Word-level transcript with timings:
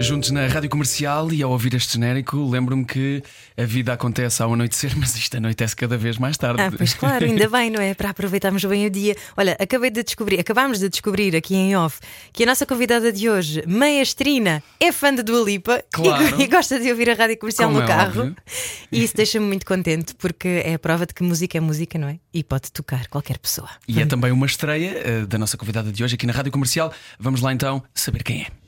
Juntos 0.00 0.30
na 0.30 0.46
rádio 0.46 0.70
comercial 0.70 1.32
e 1.32 1.42
ao 1.42 1.50
ouvir 1.50 1.74
este 1.74 1.94
genérico, 1.94 2.48
lembro-me 2.48 2.84
que 2.84 3.20
a 3.56 3.64
vida 3.64 3.92
acontece 3.92 4.40
ao 4.40 4.52
anoitecer, 4.54 4.92
mas 4.96 5.16
isto 5.16 5.36
anoitece 5.36 5.74
cada 5.74 5.98
vez 5.98 6.16
mais 6.18 6.38
tarde. 6.38 6.62
Ah, 6.62 6.70
pois 6.70 6.94
claro, 6.94 7.24
ainda 7.24 7.48
bem, 7.48 7.68
não 7.68 7.80
é? 7.80 7.94
Para 7.94 8.10
aproveitarmos 8.10 8.64
bem 8.64 8.86
o 8.86 8.90
dia. 8.90 9.16
Olha, 9.36 9.56
acabei 9.58 9.90
de 9.90 10.04
descobrir, 10.04 10.38
acabámos 10.38 10.78
de 10.78 10.88
descobrir 10.88 11.34
aqui 11.34 11.56
em 11.56 11.76
off 11.76 11.98
que 12.32 12.44
a 12.44 12.46
nossa 12.46 12.64
convidada 12.64 13.12
de 13.12 13.28
hoje, 13.28 13.64
Maestrina, 13.66 14.62
é 14.78 14.92
fã 14.92 15.12
de 15.12 15.22
Dua 15.24 15.44
Lipa 15.44 15.82
Claro. 15.90 16.38
e, 16.38 16.42
e 16.44 16.46
gosta 16.46 16.78
de 16.78 16.88
ouvir 16.90 17.10
a 17.10 17.14
rádio 17.14 17.36
comercial 17.36 17.68
Como 17.68 17.80
no 17.80 17.84
é 17.84 17.88
carro. 17.88 18.20
óbvio. 18.20 18.36
E 18.92 19.02
isso 19.02 19.16
deixa-me 19.16 19.46
muito 19.46 19.66
contente 19.66 20.14
porque 20.14 20.62
é 20.64 20.74
a 20.74 20.78
prova 20.78 21.06
de 21.06 21.12
que 21.12 21.24
música 21.24 21.58
é 21.58 21.60
música, 21.60 21.98
não 21.98 22.06
é? 22.08 22.20
E 22.32 22.44
pode 22.44 22.70
tocar 22.70 23.08
qualquer 23.08 23.38
pessoa. 23.38 23.68
E 23.88 24.00
é 24.00 24.06
também 24.06 24.30
uma 24.30 24.46
estreia 24.46 24.92
eh, 25.04 25.26
da 25.26 25.38
nossa 25.38 25.56
convidada 25.56 25.90
de 25.90 26.04
hoje 26.04 26.14
aqui 26.14 26.24
na 26.26 26.32
rádio 26.32 26.52
comercial. 26.52 26.92
Vamos 27.18 27.40
lá 27.40 27.52
então 27.52 27.82
saber 27.92 28.22
quem 28.22 28.42
é. 28.42 28.67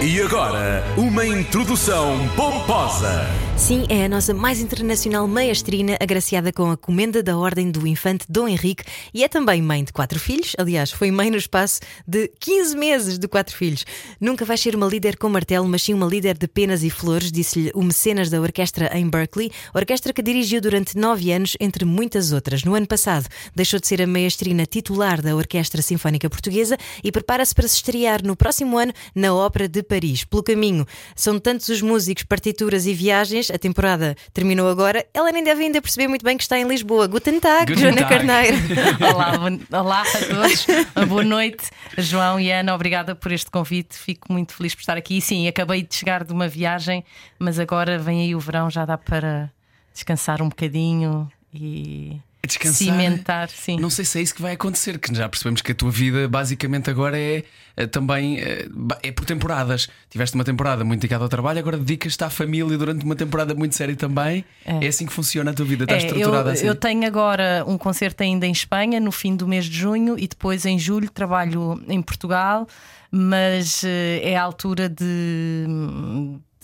E 0.00 0.20
agora, 0.20 0.84
uma 0.98 1.24
introdução 1.26 2.28
pomposa. 2.36 3.45
Sim, 3.58 3.86
é 3.88 4.04
a 4.04 4.08
nossa 4.08 4.34
mais 4.34 4.60
internacional 4.60 5.26
maestrina, 5.26 5.96
agraciada 5.98 6.52
com 6.52 6.70
a 6.70 6.76
comenda 6.76 7.22
da 7.22 7.38
Ordem 7.38 7.70
do 7.70 7.86
Infante 7.86 8.26
Dom 8.28 8.46
Henrique 8.46 8.84
e 9.14 9.24
é 9.24 9.28
também 9.28 9.62
mãe 9.62 9.82
de 9.82 9.94
quatro 9.94 10.20
filhos. 10.20 10.54
Aliás, 10.58 10.92
foi 10.92 11.10
mãe 11.10 11.30
no 11.30 11.38
espaço 11.38 11.80
de 12.06 12.30
15 12.38 12.76
meses 12.76 13.18
de 13.18 13.26
quatro 13.26 13.56
filhos. 13.56 13.84
Nunca 14.20 14.44
vai 14.44 14.58
ser 14.58 14.76
uma 14.76 14.86
líder 14.86 15.16
com 15.16 15.30
martelo, 15.30 15.66
mas 15.66 15.82
sim 15.82 15.94
uma 15.94 16.06
líder 16.06 16.36
de 16.36 16.46
penas 16.46 16.84
e 16.84 16.90
flores, 16.90 17.32
disse-lhe 17.32 17.72
o 17.74 17.82
mecenas 17.82 18.28
da 18.28 18.40
orquestra 18.40 18.90
em 18.96 19.08
Berkeley, 19.08 19.50
orquestra 19.74 20.12
que 20.12 20.22
dirigiu 20.22 20.60
durante 20.60 20.96
nove 20.96 21.32
anos, 21.32 21.56
entre 21.58 21.84
muitas 21.84 22.32
outras. 22.32 22.62
No 22.62 22.74
ano 22.74 22.86
passado, 22.86 23.26
deixou 23.54 23.80
de 23.80 23.88
ser 23.88 24.02
a 24.02 24.06
maestrina 24.06 24.66
titular 24.66 25.22
da 25.22 25.34
Orquestra 25.34 25.80
Sinfónica 25.80 26.28
Portuguesa 26.28 26.76
e 27.02 27.10
prepara-se 27.10 27.54
para 27.54 27.66
se 27.66 27.76
estrear 27.76 28.22
no 28.22 28.36
próximo 28.36 28.76
ano 28.78 28.92
na 29.14 29.34
Ópera 29.34 29.66
de 29.66 29.82
Paris. 29.82 30.24
Pelo 30.24 30.42
caminho, 30.42 30.86
são 31.16 31.38
tantos 31.38 31.68
os 31.70 31.80
músicos, 31.80 32.22
partituras 32.22 32.86
e 32.86 32.92
viagens. 32.94 33.45
A 33.50 33.58
temporada 33.58 34.16
terminou 34.32 34.68
agora. 34.68 35.04
Ela 35.14 35.30
nem 35.32 35.42
deve 35.44 35.62
ainda 35.64 35.80
perceber 35.82 36.08
muito 36.08 36.24
bem 36.24 36.36
que 36.36 36.42
está 36.42 36.58
em 36.58 36.66
Lisboa. 36.66 37.06
Guten 37.06 37.40
Tag, 37.40 37.72
Guten 37.72 37.80
Joana 37.82 38.02
Tag. 38.02 38.08
Carneiro. 38.08 38.56
Olá, 39.14 39.38
bom- 39.38 39.78
olá 39.78 40.02
a 40.02 40.04
todos, 40.04 40.66
Uma 40.96 41.06
boa 41.06 41.24
noite. 41.24 41.70
João 41.98 42.38
e 42.40 42.50
Ana, 42.50 42.74
obrigada 42.74 43.14
por 43.14 43.32
este 43.32 43.50
convite. 43.50 43.96
Fico 43.96 44.32
muito 44.32 44.54
feliz 44.54 44.74
por 44.74 44.80
estar 44.80 44.96
aqui. 44.96 45.18
E 45.18 45.20
sim, 45.20 45.46
acabei 45.48 45.82
de 45.82 45.94
chegar 45.94 46.24
de 46.24 46.32
uma 46.32 46.48
viagem, 46.48 47.04
mas 47.38 47.58
agora 47.58 47.98
vem 47.98 48.22
aí 48.22 48.34
o 48.34 48.40
verão, 48.40 48.68
já 48.70 48.84
dá 48.84 48.96
para 48.98 49.50
descansar 49.92 50.42
um 50.42 50.48
bocadinho 50.48 51.30
e 51.54 52.20
Descansar. 52.46 52.74
cimentar. 52.78 53.48
Sim. 53.48 53.78
Não 53.78 53.90
sei 53.90 54.04
se 54.04 54.18
é 54.18 54.22
isso 54.22 54.34
que 54.34 54.42
vai 54.42 54.52
acontecer, 54.52 54.98
que 54.98 55.14
já 55.14 55.28
percebemos 55.28 55.62
que 55.62 55.72
a 55.72 55.74
tua 55.74 55.90
vida 55.90 56.28
basicamente 56.28 56.90
agora 56.90 57.18
é 57.18 57.44
eh, 57.76 57.86
também 57.86 58.38
eh, 58.40 58.66
é 59.02 59.12
por 59.12 59.24
temporadas. 59.24 59.88
Tiveste 60.08 60.34
uma 60.34 60.44
temporada 60.44 60.82
muito 60.84 61.00
dedicada 61.00 61.24
ao 61.24 61.28
trabalho, 61.28 61.58
agora 61.58 61.76
dedicas-te 61.76 62.24
à 62.24 62.30
família 62.30 62.78
durante 62.78 63.04
uma 63.04 63.14
temporada 63.14 63.54
muito 63.54 63.74
séria 63.74 63.94
também. 63.94 64.44
É, 64.64 64.86
assim 64.86 65.06
que 65.06 65.12
funciona 65.12 65.50
a 65.50 65.54
tua 65.54 65.66
vida, 65.66 65.84
está 65.84 65.94
É, 65.94 65.98
estruturada 65.98 66.50
eu, 66.50 66.52
assim. 66.52 66.66
eu 66.66 66.74
tenho 66.74 67.06
agora 67.06 67.64
um 67.66 67.76
concerto 67.76 68.22
ainda 68.22 68.46
em 68.46 68.52
Espanha 68.52 68.98
no 68.98 69.12
fim 69.12 69.36
do 69.36 69.46
mês 69.46 69.66
de 69.66 69.76
junho 69.76 70.18
e 70.18 70.26
depois 70.26 70.64
em 70.64 70.78
julho 70.78 71.10
trabalho 71.10 71.82
em 71.88 72.00
Portugal, 72.00 72.66
mas 73.10 73.84
eh, 73.84 74.20
é 74.22 74.36
a 74.36 74.42
altura 74.42 74.88
de. 74.88 75.66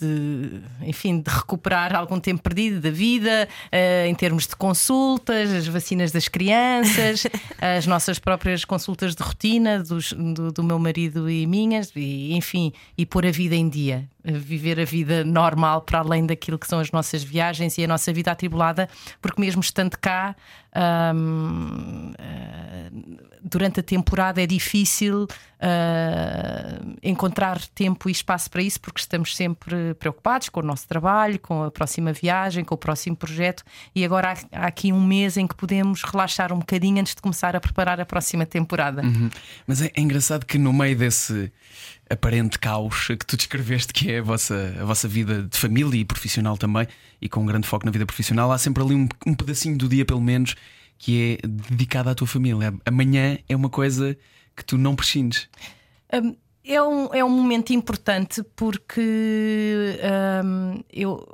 De, 0.05 0.61
enfim, 0.81 1.21
de 1.21 1.29
recuperar 1.29 1.95
algum 1.95 2.19
tempo 2.19 2.41
perdido 2.41 2.81
da 2.81 2.91
vida 2.91 3.47
eh, 3.71 4.07
em 4.07 4.13
termos 4.15 4.47
de 4.47 4.55
consultas, 4.55 5.51
as 5.51 5.67
vacinas 5.67 6.11
das 6.11 6.27
crianças, 6.27 7.23
as 7.61 7.87
nossas 7.87 8.19
próprias 8.19 8.65
consultas 8.65 9.15
de 9.15 9.23
rotina 9.23 9.81
dos- 9.81 10.13
do, 10.13 10.51
do 10.51 10.63
meu 10.63 10.77
marido 10.77 11.29
e 11.29 11.45
minhas, 11.47 11.91
e, 11.95 12.33
enfim, 12.35 12.73
e 12.97 13.05
pôr 13.05 13.25
a 13.25 13.31
vida 13.31 13.55
em 13.55 13.69
dia, 13.69 14.07
eh, 14.23 14.31
viver 14.33 14.79
a 14.79 14.85
vida 14.85 15.23
normal 15.23 15.81
para 15.81 15.99
além 15.99 16.25
daquilo 16.25 16.59
que 16.59 16.67
são 16.67 16.79
as 16.79 16.91
nossas 16.91 17.23
viagens 17.23 17.77
e 17.77 17.83
a 17.83 17.87
nossa 17.87 18.11
vida 18.11 18.31
atribulada, 18.31 18.89
porque 19.21 19.39
mesmo 19.39 19.61
estando 19.61 19.97
cá. 19.97 20.35
Hum, 20.75 22.13
eh, 22.17 22.89
durante 23.43 23.81
a 23.81 23.83
temporada 23.83 24.41
é 24.41 24.47
difícil 24.47 25.27
eh, 25.59 26.79
encontrar 27.03 27.59
tempo 27.67 28.09
e 28.09 28.11
espaço 28.11 28.49
para 28.49 28.61
isso, 28.61 28.79
porque 28.81 28.99
estamos 28.99 29.35
sempre 29.35 29.93
preocupados 29.95 30.49
com 30.49 30.61
o 30.61 30.63
nosso 30.63 30.87
trabalho, 30.87 31.39
com 31.39 31.63
a 31.63 31.71
próxima 31.71 32.11
viagem, 32.13 32.63
com 32.63 32.73
o 32.73 32.77
próximo 32.77 33.15
projeto. 33.15 33.63
E 33.93 34.03
agora 34.03 34.33
há, 34.33 34.63
há 34.63 34.67
aqui 34.67 34.91
um 34.91 35.01
mês 35.05 35.37
em 35.37 35.45
que 35.45 35.55
podemos 35.55 36.03
relaxar 36.03 36.51
um 36.51 36.59
bocadinho 36.59 36.99
antes 36.99 37.13
de 37.13 37.21
começar 37.21 37.55
a 37.55 37.59
preparar 37.59 37.99
a 37.99 38.05
próxima 38.05 38.45
temporada. 38.45 39.03
Uhum. 39.03 39.29
Mas 39.67 39.81
é, 39.81 39.91
é 39.93 40.01
engraçado 40.01 40.45
que 40.45 40.57
no 40.57 40.73
meio 40.73 40.97
desse 40.97 41.51
aparente 42.13 42.57
caos 42.59 43.07
que 43.07 43.25
tu 43.25 43.35
descreveste, 43.35 43.93
que 43.93 44.11
é 44.11 44.19
a 44.19 44.21
vossa, 44.21 44.75
a 44.79 44.85
vossa 44.85 45.07
vida 45.07 45.43
de 45.43 45.57
família 45.57 45.99
e 45.99 46.05
profissional 46.05 46.57
também, 46.57 46.87
e 47.21 47.27
com 47.27 47.41
um 47.41 47.45
grande 47.45 47.67
foco 47.67 47.85
na 47.85 47.91
vida 47.91 48.05
profissional, 48.05 48.51
há 48.51 48.57
sempre 48.57 48.83
ali 48.83 48.95
um, 48.95 49.07
um 49.25 49.33
pedacinho 49.33 49.77
do 49.77 49.87
dia, 49.87 50.05
pelo 50.05 50.21
menos, 50.21 50.55
que 50.97 51.37
é 51.43 51.47
dedicado 51.47 52.09
à 52.09 52.15
tua 52.15 52.27
família. 52.27 52.73
Amanhã 52.85 53.37
é 53.47 53.55
uma 53.55 53.69
coisa 53.69 54.17
que 54.55 54.63
tu 54.63 54.77
não 54.77 54.95
prescindes. 54.95 55.49
Hum, 56.13 56.35
é, 56.63 56.81
um, 56.81 57.13
é 57.13 57.23
um 57.23 57.29
momento 57.29 57.73
importante 57.73 58.41
porque 58.55 59.99
hum, 60.43 60.83
eu 60.91 61.27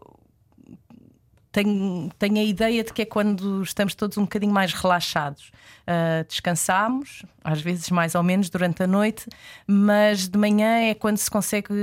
tenho, 1.52 2.10
tenho 2.18 2.38
a 2.38 2.44
ideia 2.44 2.84
de 2.84 2.94
que 2.94 3.02
é 3.02 3.06
quando 3.06 3.62
estamos 3.64 3.96
todos 3.96 4.18
um 4.18 4.24
bocadinho 4.24 4.54
mais 4.54 4.74
relaxados. 4.74 5.52
Uh, 5.90 6.24
descansamos, 6.28 7.24
às 7.44 7.62
vezes 7.62 7.90
mais 7.90 8.14
ou 8.14 8.22
menos 8.22 8.48
durante 8.48 8.84
a 8.84 8.86
noite, 8.86 9.26
mas 9.66 10.28
de 10.28 10.38
manhã 10.38 10.82
é 10.82 10.94
quando 10.94 11.18
se 11.18 11.32
consegue 11.32 11.74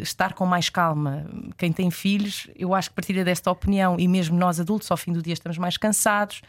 estar 0.00 0.34
com 0.34 0.46
mais 0.46 0.68
calma. 0.68 1.26
Quem 1.58 1.72
tem 1.72 1.90
filhos, 1.90 2.48
eu 2.54 2.72
acho 2.72 2.90
que 2.90 2.94
partilha 2.94 3.24
desta 3.24 3.50
opinião, 3.50 3.96
e 3.98 4.06
mesmo 4.06 4.38
nós 4.38 4.60
adultos, 4.60 4.88
ao 4.88 4.96
fim 4.96 5.12
do 5.12 5.20
dia, 5.20 5.32
estamos 5.32 5.58
mais 5.58 5.76
cansados. 5.76 6.42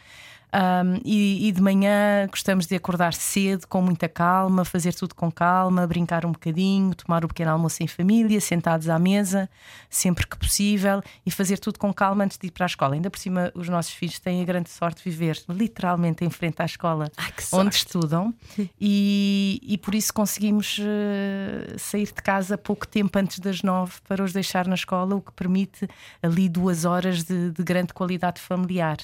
Um, 0.54 1.00
e, 1.02 1.48
e 1.48 1.52
de 1.52 1.62
manhã 1.62 2.26
gostamos 2.30 2.66
de 2.66 2.74
acordar 2.74 3.14
cedo, 3.14 3.66
com 3.66 3.80
muita 3.80 4.06
calma, 4.06 4.66
fazer 4.66 4.92
tudo 4.92 5.14
com 5.14 5.32
calma, 5.32 5.86
brincar 5.86 6.26
um 6.26 6.32
bocadinho, 6.32 6.94
tomar 6.94 7.24
o 7.24 7.28
pequeno 7.28 7.52
almoço 7.52 7.82
em 7.82 7.86
família, 7.86 8.38
sentados 8.38 8.90
à 8.90 8.98
mesa, 8.98 9.48
sempre 9.88 10.26
que 10.26 10.36
possível, 10.36 11.00
e 11.24 11.30
fazer 11.30 11.58
tudo 11.58 11.78
com 11.78 11.92
calma 11.92 12.24
antes 12.24 12.36
de 12.36 12.48
ir 12.48 12.50
para 12.50 12.66
a 12.66 12.68
escola. 12.68 12.94
Ainda 12.94 13.08
por 13.08 13.18
cima, 13.18 13.50
os 13.54 13.66
nossos 13.70 13.92
filhos 13.94 14.18
têm 14.18 14.42
a 14.42 14.44
grande 14.44 14.68
sorte 14.68 15.02
de 15.02 15.08
viver 15.08 15.42
literalmente 15.48 16.22
em 16.22 16.28
frente 16.28 16.60
à 16.60 16.66
escola 16.66 17.10
Ai, 17.16 17.32
onde 17.52 17.74
estudam, 17.74 18.34
e, 18.78 19.58
e 19.62 19.78
por 19.78 19.94
isso 19.94 20.12
conseguimos 20.12 20.78
eh, 20.82 21.76
sair 21.78 22.06
de 22.06 22.22
casa 22.22 22.58
pouco 22.58 22.86
tempo 22.86 23.18
antes 23.18 23.38
das 23.38 23.62
nove 23.62 23.94
para 24.06 24.22
os 24.22 24.34
deixar 24.34 24.66
na 24.66 24.74
escola, 24.74 25.14
o 25.14 25.22
que 25.22 25.32
permite 25.32 25.88
ali 26.22 26.46
duas 26.46 26.84
horas 26.84 27.24
de, 27.24 27.50
de 27.50 27.62
grande 27.62 27.94
qualidade 27.94 28.38
familiar. 28.38 28.98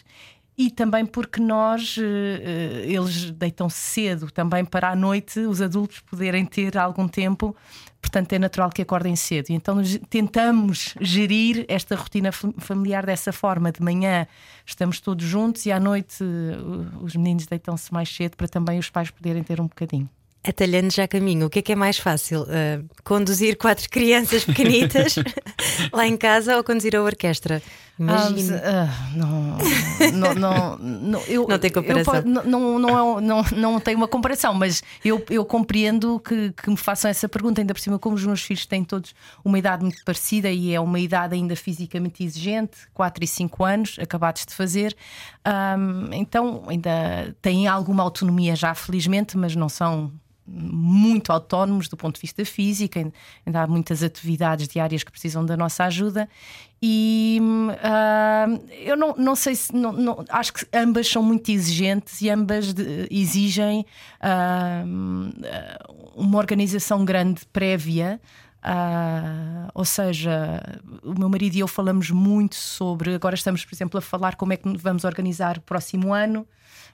E 0.60 0.72
também 0.72 1.06
porque 1.06 1.40
nós, 1.40 1.94
eh, 1.96 2.82
eh, 2.84 2.92
eles 2.92 3.30
deitam 3.30 3.70
cedo 3.70 4.28
também 4.28 4.64
para 4.64 4.90
à 4.90 4.96
noite 4.96 5.38
os 5.38 5.62
adultos 5.62 6.00
poderem 6.00 6.44
ter 6.44 6.76
algum 6.76 7.06
tempo, 7.06 7.54
portanto 8.02 8.32
é 8.32 8.40
natural 8.40 8.68
que 8.70 8.82
acordem 8.82 9.14
cedo. 9.14 9.50
E 9.50 9.52
então 9.54 9.80
tentamos 10.10 10.96
gerir 11.00 11.64
esta 11.68 11.94
rotina 11.94 12.32
fam- 12.32 12.52
familiar 12.58 13.06
dessa 13.06 13.32
forma. 13.32 13.70
De 13.70 13.80
manhã 13.80 14.26
estamos 14.66 14.98
todos 15.00 15.24
juntos 15.24 15.64
e 15.64 15.70
à 15.70 15.78
noite 15.78 16.24
eh, 16.24 16.56
os 17.02 17.14
meninos 17.14 17.46
deitam-se 17.46 17.92
mais 17.94 18.08
cedo 18.08 18.36
para 18.36 18.48
também 18.48 18.80
os 18.80 18.90
pais 18.90 19.10
poderem 19.12 19.44
ter 19.44 19.60
um 19.60 19.68
bocadinho. 19.68 20.10
Atalhando 20.42 20.90
já 20.92 21.06
caminho, 21.06 21.46
o 21.46 21.50
que 21.50 21.58
é 21.58 21.62
que 21.62 21.72
é 21.72 21.76
mais 21.76 21.98
fácil? 21.98 22.42
Uh, 22.42 22.84
conduzir 23.04 23.56
quatro 23.56 23.86
crianças 23.90 24.44
pequenitas 24.44 25.16
lá 25.92 26.06
em 26.06 26.16
casa 26.16 26.56
ou 26.56 26.64
conduzir 26.64 26.96
a 26.96 27.02
orquestra? 27.02 27.60
Imagino. 27.98 28.56
Ah, 28.56 28.88
ah, 28.88 29.10
não, 29.16 29.58
não, 30.12 30.34
não, 30.34 30.78
não, 30.78 31.20
eu, 31.22 31.46
Não 31.48 31.58
tem 31.58 31.70
comparação. 31.70 32.22
não, 32.24 32.44
não, 32.44 32.78
não, 32.78 33.18
é 33.18 33.20
não, 33.20 33.42
não 33.56 33.80
tem 33.80 33.94
uma 33.94 34.06
comparação, 34.06 34.54
mas 34.54 34.82
eu, 35.04 35.24
eu 35.28 35.44
compreendo 35.44 36.20
que, 36.20 36.52
que 36.52 36.70
me 36.70 36.76
façam 36.76 37.10
essa 37.10 37.28
pergunta, 37.28 37.60
ainda 37.60 37.74
por 37.74 37.80
cima, 37.80 37.98
como 37.98 38.14
os 38.14 38.24
meus 38.24 38.42
filhos 38.42 38.66
têm 38.66 38.84
todos 38.84 39.14
uma 39.44 39.58
idade 39.58 39.82
muito 39.82 40.04
parecida 40.04 40.50
e 40.50 40.72
é 40.72 40.80
uma 40.80 41.00
idade 41.00 41.34
ainda 41.34 41.56
fisicamente 41.56 42.22
exigente 42.22 42.78
4 42.94 43.24
e 43.24 43.26
5 43.26 43.64
anos, 43.64 43.96
acabados 43.98 44.46
de 44.46 44.54
fazer, 44.54 44.96
Ahm, 45.44 46.10
então 46.12 46.64
ainda 46.68 47.34
têm 47.40 47.66
alguma 47.66 48.02
autonomia 48.02 48.54
já, 48.54 48.74
felizmente, 48.74 49.36
mas 49.36 49.56
não 49.56 49.68
são 49.68 50.12
muito 50.50 51.30
autónomos 51.30 51.88
do 51.88 51.96
ponto 51.96 52.14
de 52.14 52.22
vista 52.22 52.44
físico, 52.44 52.98
ainda 53.46 53.62
há 53.62 53.66
muitas 53.66 54.02
atividades 54.02 54.66
diárias 54.66 55.04
que 55.04 55.10
precisam 55.10 55.44
da 55.44 55.56
nossa 55.56 55.84
ajuda. 55.84 56.28
E 56.80 57.40
uh, 57.42 58.64
eu 58.70 58.96
não, 58.96 59.14
não 59.16 59.34
sei 59.34 59.54
se. 59.54 59.74
Não, 59.74 59.92
não, 59.92 60.24
acho 60.28 60.52
que 60.52 60.66
ambas 60.72 61.08
são 61.08 61.22
muito 61.22 61.50
exigentes 61.50 62.20
e 62.22 62.30
ambas 62.30 62.72
de, 62.72 63.08
exigem 63.10 63.84
uh, 64.22 64.86
uma 66.14 66.38
organização 66.38 67.04
grande 67.04 67.44
prévia. 67.52 68.20
Uh, 68.58 69.70
ou 69.72 69.84
seja, 69.84 70.60
o 71.02 71.16
meu 71.16 71.28
marido 71.28 71.54
e 71.54 71.60
eu 71.60 71.68
falamos 71.68 72.10
muito 72.10 72.56
sobre. 72.56 73.14
Agora 73.14 73.34
estamos, 73.34 73.64
por 73.64 73.74
exemplo, 73.74 73.98
a 73.98 74.00
falar 74.02 74.34
como 74.34 74.52
é 74.52 74.56
que 74.56 74.76
vamos 74.76 75.04
organizar 75.04 75.58
o 75.58 75.60
próximo 75.60 76.12
ano. 76.12 76.46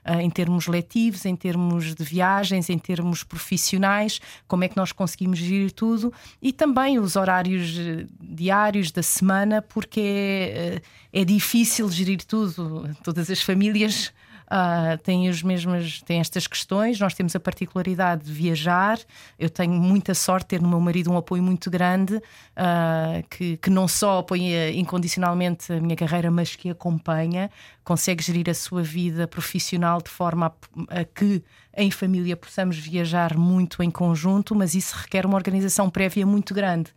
Uh, 0.06 0.20
em 0.20 0.28
termos 0.28 0.66
letivos, 0.66 1.24
em 1.24 1.34
termos 1.34 1.94
de 1.94 2.04
viagens, 2.04 2.68
em 2.68 2.78
termos 2.78 3.22
profissionais, 3.22 4.20
como 4.46 4.62
é 4.62 4.68
que 4.68 4.76
nós 4.76 4.92
conseguimos 4.92 5.38
gerir 5.38 5.72
tudo 5.72 6.12
e 6.42 6.52
também 6.52 6.98
os 6.98 7.16
horários 7.16 7.74
eh, 7.78 8.04
diários 8.20 8.90
da 8.92 9.02
semana, 9.02 9.62
porque 9.62 10.00
é, 10.02 10.82
é 11.10 11.24
difícil 11.24 11.90
gerir 11.90 12.22
tudo. 12.22 12.94
Todas 13.02 13.30
as 13.30 13.40
famílias 13.40 14.12
uh, 14.46 14.98
têm, 14.98 15.28
os 15.28 15.42
mesmas, 15.42 16.02
têm 16.02 16.20
estas 16.20 16.46
questões. 16.46 16.98
Nós 16.98 17.14
temos 17.14 17.34
a 17.34 17.40
particularidade 17.40 18.24
de 18.24 18.32
viajar. 18.32 18.98
Eu 19.38 19.50
tenho 19.50 19.72
muita 19.72 20.14
sorte 20.14 20.44
de 20.44 20.48
ter 20.48 20.62
no 20.62 20.68
meu 20.68 20.80
marido 20.80 21.10
um 21.10 21.16
apoio 21.16 21.42
muito 21.42 21.70
grande, 21.70 22.16
uh, 22.16 23.26
que, 23.30 23.56
que 23.56 23.70
não 23.70 23.88
só 23.88 24.18
apoia 24.18 24.70
incondicionalmente 24.72 25.72
a 25.72 25.80
minha 25.80 25.96
carreira, 25.96 26.30
mas 26.30 26.56
que 26.56 26.70
acompanha, 26.70 27.50
consegue 27.82 28.22
gerir 28.22 28.48
a 28.50 28.54
sua 28.54 28.82
vida 28.82 29.26
profissional 29.26 30.00
de 30.00 30.10
forma 30.10 30.46
a, 30.88 31.00
a 31.00 31.04
que 31.04 31.42
em 31.76 31.90
família 31.90 32.36
possamos 32.36 32.78
viajar 32.78 33.36
muito 33.36 33.82
em 33.82 33.90
conjunto, 33.90 34.54
mas 34.54 34.74
isso 34.74 34.96
requer 34.96 35.26
uma 35.26 35.36
organização 35.36 35.90
prévia 35.90 36.24
muito 36.24 36.54
grande. 36.54 36.92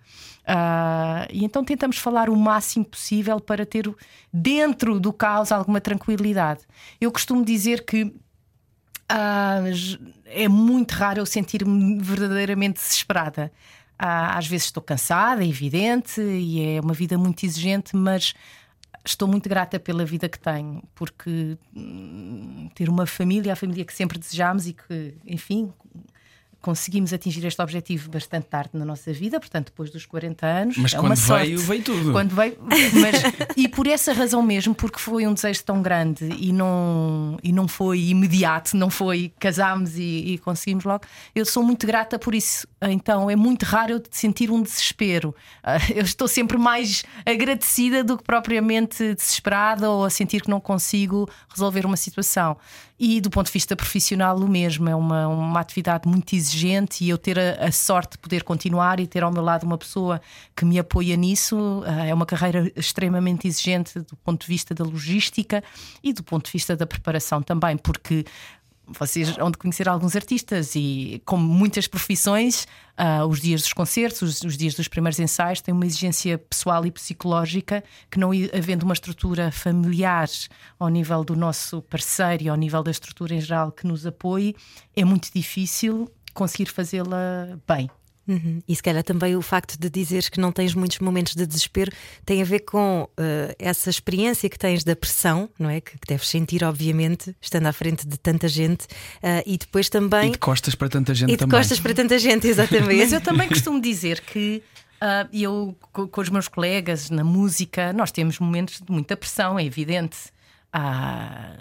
Uh, 0.48 1.28
e 1.30 1.44
então 1.44 1.62
tentamos 1.62 1.98
falar 1.98 2.30
o 2.30 2.36
máximo 2.36 2.86
possível 2.86 3.38
para 3.38 3.66
ter 3.66 3.94
dentro 4.32 4.98
do 4.98 5.12
caos 5.12 5.52
alguma 5.52 5.82
tranquilidade. 5.82 6.62
Eu 7.02 7.12
costumo 7.12 7.44
dizer 7.44 7.84
que 7.84 8.04
uh, 8.04 8.14
é 10.26 10.48
muito 10.48 10.94
raro 10.94 11.20
eu 11.20 11.26
sentir-me 11.26 12.02
verdadeiramente 12.02 12.76
desesperada. 12.76 13.52
Uh, 14.02 14.38
às 14.38 14.48
vezes 14.48 14.68
estou 14.68 14.82
cansada, 14.82 15.44
é 15.44 15.48
evidente, 15.48 16.22
e 16.22 16.78
é 16.78 16.80
uma 16.80 16.94
vida 16.94 17.18
muito 17.18 17.46
exigente, 17.46 17.94
mas 17.94 18.34
estou 19.04 19.28
muito 19.28 19.50
grata 19.50 19.80
pela 19.80 20.06
vida 20.06 20.30
que 20.30 20.40
tenho, 20.40 20.82
porque 20.94 21.58
hum, 21.76 22.70
ter 22.76 22.88
uma 22.90 23.06
família, 23.06 23.54
a 23.54 23.56
família 23.56 23.84
que 23.84 23.94
sempre 23.94 24.20
desejamos 24.20 24.68
e 24.68 24.74
que, 24.74 25.18
enfim, 25.26 25.74
conseguimos 26.68 27.14
atingir 27.14 27.46
este 27.46 27.62
objetivo 27.62 28.10
bastante 28.10 28.48
tarde 28.48 28.72
na 28.74 28.84
nossa 28.84 29.14
vida, 29.14 29.40
portanto, 29.40 29.68
depois 29.68 29.90
dos 29.90 30.06
40 30.06 30.46
anos. 30.46 30.78
Mas 30.78 30.94
é 30.94 30.98
quando 30.98 31.18
uma 31.18 31.38
veio, 31.38 31.60
veio 31.60 31.82
tudo. 31.82 32.12
Quando 32.12 32.36
veio, 32.36 32.58
mas, 32.60 33.56
e 33.56 33.70
por 33.70 33.88
essa 33.88 34.12
razão 34.12 34.42
mesmo, 34.42 34.76
porque 34.76 35.00
foi 35.00 35.26
um 35.26 35.34
desejo 35.34 35.64
tão 35.64 35.82
grande 35.82 36.26
e 36.26 36.52
não, 36.52 37.38
e 37.42 37.54
não 37.54 37.70
foi 37.70 38.02
imediato, 38.10 38.76
não 38.76 38.90
foi 38.90 39.32
casámos 39.40 39.98
e, 39.98 40.34
e 40.34 40.38
conseguimos 40.40 40.84
logo, 40.84 41.06
eu 41.34 41.46
sou 41.46 41.64
muito 41.64 41.88
grata 41.88 42.20
por 42.20 42.36
isso. 42.36 42.68
Então 42.82 43.30
é 43.30 43.36
muito 43.38 43.64
raro 43.64 43.94
eu 43.94 44.04
sentir 44.12 44.52
um 44.52 44.62
desespero. 44.62 45.34
Ah, 45.64 45.78
eu 45.96 46.04
estou 46.04 46.28
sempre 46.28 46.58
mais 46.58 47.06
agradecida 47.26 48.04
do 48.04 48.18
que 48.18 48.26
propriamente 48.26 49.16
desesperada 49.16 49.90
ou 49.90 50.04
a 50.04 50.10
sentir 50.10 50.42
que 50.42 50.50
não 50.50 50.60
consigo 50.60 51.30
resolver 51.50 51.86
uma 51.86 51.96
situação. 51.96 52.58
E 53.00 53.22
do 53.22 53.30
ponto 53.30 53.46
de 53.46 53.54
vista 53.54 53.76
profissional, 53.76 54.38
o 54.38 54.48
mesmo. 54.48 54.90
É 54.90 54.96
uma, 54.96 55.28
uma 55.28 55.60
atividade 55.60 56.08
muito 56.08 56.36
exigente 56.36 57.04
e 57.04 57.10
eu 57.10 57.18
ter 57.18 57.38
a, 57.38 57.68
a 57.68 57.72
sorte 57.72 58.14
de 58.14 58.18
poder 58.18 58.44
continuar 58.44 59.00
e 59.00 59.06
ter 59.06 59.24
ao 59.24 59.32
meu 59.32 59.44
lado 59.44 59.64
uma 59.66 59.78
pessoa 59.78 60.20
que 60.56 60.66
me 60.66 60.80
apoia 60.80 61.16
nisso. 61.16 61.56
Uh, 61.56 62.08
é 62.08 62.14
uma 62.14 62.26
carreira 62.26 62.72
extremamente 62.76 63.48
exigente 63.48 64.00
do 64.00 64.16
ponto 64.18 64.42
de 64.42 64.48
vista 64.48 64.74
da 64.74 64.84
logística 64.84 65.64
e 66.04 66.12
do 66.12 66.24
ponto 66.24 66.46
de 66.46 66.52
vista 66.52 66.76
da 66.76 66.88
preparação 66.88 67.42
também, 67.42 67.78
porque 67.78 68.26
vocês 68.88 69.30
vão 69.32 69.52
de 69.52 69.58
conhecer 69.58 69.90
alguns 69.90 70.16
artistas 70.16 70.76
e, 70.76 71.22
como 71.26 71.44
muitas 71.44 71.88
profissões, 71.88 72.66
uh, 72.98 73.26
os 73.28 73.42
dias 73.42 73.62
dos 73.62 73.74
concertos, 73.74 74.22
os, 74.22 74.42
os, 74.42 74.58
dias 74.58 74.76
dos 74.76 74.88
primeiros 74.88 75.20
ensaios 75.20 75.62
têm 75.62 75.74
uma 75.74 75.86
exigência 75.86 76.38
pessoal 76.38 76.86
e 76.86 76.92
psicológica 76.92 77.84
que, 78.10 78.18
não 78.18 78.32
havendo 78.54 78.84
uma 78.84 78.94
estrutura 78.94 79.52
familiar 79.52 80.30
ao 80.80 80.88
nível 80.88 81.24
do 81.24 81.36
nosso 81.36 81.82
parceiro 81.82 82.44
e 82.44 82.50
ao 82.50 82.56
nível 82.56 82.82
da 82.82 82.92
estrutura 82.92 83.36
em 83.36 83.42
geral 83.42 83.72
que 83.72 83.86
nos 83.86 84.06
apoie, 84.06 84.56
é 84.96 85.04
muito 85.04 85.30
difícil 85.34 86.10
conseguir 86.34 86.68
fazê-la 86.68 87.58
bem. 87.68 87.90
Uhum. 88.28 88.62
E 88.68 88.76
se 88.76 88.84
calhar 88.84 89.04
também 89.04 89.36
o 89.36 89.42
facto 89.42 89.80
de 89.80 89.90
dizeres 89.90 90.28
que 90.28 90.40
não 90.40 90.52
tens 90.52 90.74
muitos 90.74 91.00
momentos 91.00 91.34
de 91.34 91.46
desespero 91.46 91.92
tem 92.26 92.42
a 92.42 92.46
ver 92.46 92.60
com 92.60 93.04
uh, 93.04 93.56
essa 93.58 93.90
experiência 93.90 94.50
que 94.50 94.60
tens 94.60 94.84
da 94.84 94.96
pressão, 94.96 95.50
não 95.58 95.70
é? 95.70 95.80
Que, 95.80 95.98
que 95.98 96.08
deves 96.08 96.28
sentir, 96.28 96.64
obviamente, 96.64 97.36
estando 97.42 97.68
à 97.68 97.74
frente 97.74 98.06
de 98.06 98.18
tanta 98.18 98.48
gente 98.48 98.84
uh, 98.84 99.44
e 99.46 99.58
depois 99.58 99.90
também. 99.90 100.30
E 100.30 100.32
de 100.32 100.38
costas 100.38 100.76
para 100.76 100.90
tanta 100.90 101.16
gente 101.16 101.30
e 101.30 101.34
de 101.34 101.38
também. 101.38 101.58
costas 101.58 101.80
para 101.80 101.94
tanta 101.94 102.20
gente, 102.20 102.46
exatamente. 102.48 102.98
Mas 102.98 103.14
eu 103.14 103.22
também 103.22 103.48
costumo 103.48 103.82
dizer 103.82 104.22
que. 104.22 104.62
Uh, 104.98 105.30
eu, 105.32 105.78
com, 105.94 106.08
com 106.08 106.22
os 106.22 106.30
meus 106.30 106.48
colegas 106.48 107.12
na 107.12 107.24
música, 107.24 107.94
nós 107.94 108.12
temos 108.12 108.40
momentos 108.40 108.82
de 108.84 108.92
muita 108.92 109.16
pressão, 109.16 109.60
é 109.60 109.64
evidente 109.64 110.18
ah, 110.72 111.54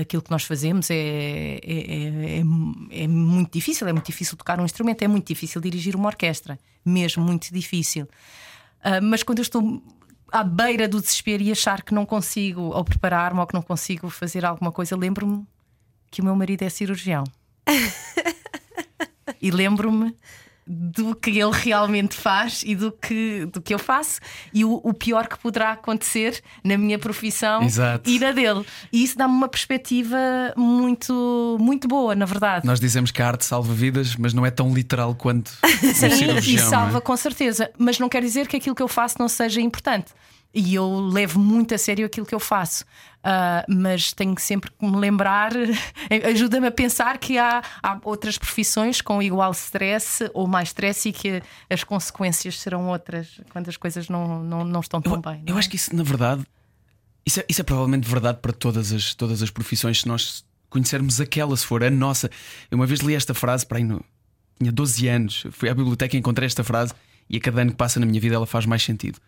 aquilo 0.00 0.22
que 0.22 0.30
nós 0.30 0.44
fazemos 0.44 0.90
é, 0.90 0.94
é, 0.94 1.60
é, 1.62 2.42
é, 2.90 3.06
muito 3.06 3.52
difícil. 3.52 3.86
É 3.86 3.92
muito 3.92 4.06
difícil 4.06 4.36
tocar 4.36 4.58
um 4.60 4.64
instrumento, 4.64 5.02
é 5.02 5.08
muito 5.08 5.26
difícil 5.26 5.60
dirigir 5.60 5.94
uma 5.94 6.08
orquestra, 6.08 6.58
mesmo 6.84 7.24
muito 7.24 7.52
difícil. 7.52 8.08
Ah, 8.82 9.00
mas 9.00 9.22
quando 9.22 9.38
eu 9.38 9.42
estou 9.42 9.82
à 10.32 10.42
beira 10.42 10.88
do 10.88 11.00
desespero 11.00 11.42
e 11.42 11.52
achar 11.52 11.82
que 11.82 11.94
não 11.94 12.06
consigo, 12.06 12.62
ou 12.62 12.84
preparar-me, 12.84 13.40
ou 13.40 13.46
que 13.46 13.54
não 13.54 13.62
consigo 13.62 14.08
fazer 14.10 14.44
alguma 14.44 14.72
coisa, 14.72 14.96
lembro-me 14.96 15.46
que 16.10 16.20
o 16.20 16.24
meu 16.24 16.34
marido 16.34 16.62
é 16.62 16.68
cirurgião. 16.68 17.24
e 19.40 19.50
lembro-me 19.50 20.14
do 20.66 21.14
que 21.14 21.30
ele 21.30 21.52
realmente 21.52 22.16
faz 22.16 22.62
e 22.66 22.74
do 22.74 22.90
que, 22.90 23.46
do 23.46 23.62
que 23.62 23.72
eu 23.72 23.78
faço 23.78 24.18
e 24.52 24.64
o, 24.64 24.80
o 24.82 24.92
pior 24.92 25.28
que 25.28 25.38
poderá 25.38 25.72
acontecer 25.72 26.42
na 26.64 26.76
minha 26.76 26.98
profissão 26.98 27.62
Exato. 27.62 28.10
e 28.10 28.18
na 28.18 28.32
dele. 28.32 28.66
E 28.92 29.04
isso 29.04 29.16
dá-me 29.16 29.34
uma 29.34 29.48
perspectiva 29.48 30.18
muito, 30.56 31.56
muito 31.60 31.86
boa, 31.86 32.16
na 32.16 32.24
verdade. 32.24 32.66
Nós 32.66 32.80
dizemos 32.80 33.12
que 33.12 33.22
a 33.22 33.28
arte 33.28 33.44
salva 33.44 33.72
vidas, 33.72 34.16
mas 34.16 34.34
não 34.34 34.44
é 34.44 34.50
tão 34.50 34.74
literal 34.74 35.14
quanto 35.14 35.52
Sim, 35.94 36.06
um 36.06 36.10
cirurgião. 36.10 36.66
e 36.66 36.70
salva 36.70 36.98
é? 36.98 37.00
com 37.00 37.16
certeza, 37.16 37.70
mas 37.78 37.98
não 37.98 38.08
quer 38.08 38.22
dizer 38.22 38.48
que 38.48 38.56
aquilo 38.56 38.74
que 38.74 38.82
eu 38.82 38.88
faço 38.88 39.16
não 39.18 39.28
seja 39.28 39.60
importante. 39.60 40.12
E 40.58 40.74
eu 40.74 41.00
levo 41.00 41.38
muito 41.38 41.74
a 41.74 41.78
sério 41.78 42.06
aquilo 42.06 42.24
que 42.24 42.34
eu 42.34 42.40
faço. 42.40 42.82
Uh, 43.18 43.60
mas 43.68 44.14
tenho 44.14 44.34
sempre 44.38 44.70
que 44.70 44.86
me 44.86 44.96
lembrar, 44.96 45.52
ajuda-me 46.32 46.68
a 46.68 46.70
pensar 46.70 47.18
que 47.18 47.36
há, 47.36 47.62
há, 47.82 48.00
outras 48.02 48.38
profissões 48.38 49.02
com 49.02 49.20
igual 49.20 49.52
stress 49.52 50.30
ou 50.32 50.46
mais 50.46 50.68
stress 50.68 51.10
e 51.10 51.12
que 51.12 51.42
as 51.68 51.84
consequências 51.84 52.58
serão 52.58 52.88
outras 52.88 53.38
quando 53.50 53.68
as 53.68 53.76
coisas 53.76 54.08
não, 54.08 54.42
não, 54.42 54.64
não 54.64 54.80
estão 54.80 55.02
tão 55.02 55.16
eu, 55.16 55.20
bem. 55.20 55.42
Eu 55.46 55.56
é? 55.56 55.58
acho 55.58 55.68
que 55.68 55.76
isso, 55.76 55.94
na 55.94 56.02
verdade, 56.02 56.46
isso 57.26 57.40
é, 57.40 57.44
isso 57.46 57.60
é 57.60 57.64
provavelmente 57.64 58.08
verdade 58.08 58.38
para 58.40 58.52
todas 58.52 58.92
as, 58.92 59.12
todas 59.12 59.42
as 59.42 59.50
profissões, 59.50 60.00
se 60.00 60.08
nós 60.08 60.42
conhecermos 60.70 61.20
aquela, 61.20 61.54
se 61.54 61.66
for 61.66 61.84
a 61.84 61.90
nossa. 61.90 62.30
Eu 62.70 62.78
uma 62.78 62.86
vez 62.86 63.00
li 63.00 63.14
esta 63.14 63.34
frase 63.34 63.66
para 63.66 63.76
aí 63.76 63.84
no. 63.84 64.02
Tinha 64.58 64.72
12 64.72 65.06
anos, 65.08 65.46
fui 65.50 65.68
à 65.68 65.74
biblioteca 65.74 66.16
e 66.16 66.18
encontrei 66.18 66.46
esta 66.46 66.64
frase, 66.64 66.94
e 67.28 67.36
a 67.36 67.40
cada 67.40 67.60
ano 67.60 67.72
que 67.72 67.76
passa 67.76 68.00
na 68.00 68.06
minha 68.06 68.20
vida 68.20 68.36
ela 68.36 68.46
faz 68.46 68.64
mais 68.64 68.82
sentido 68.82 69.20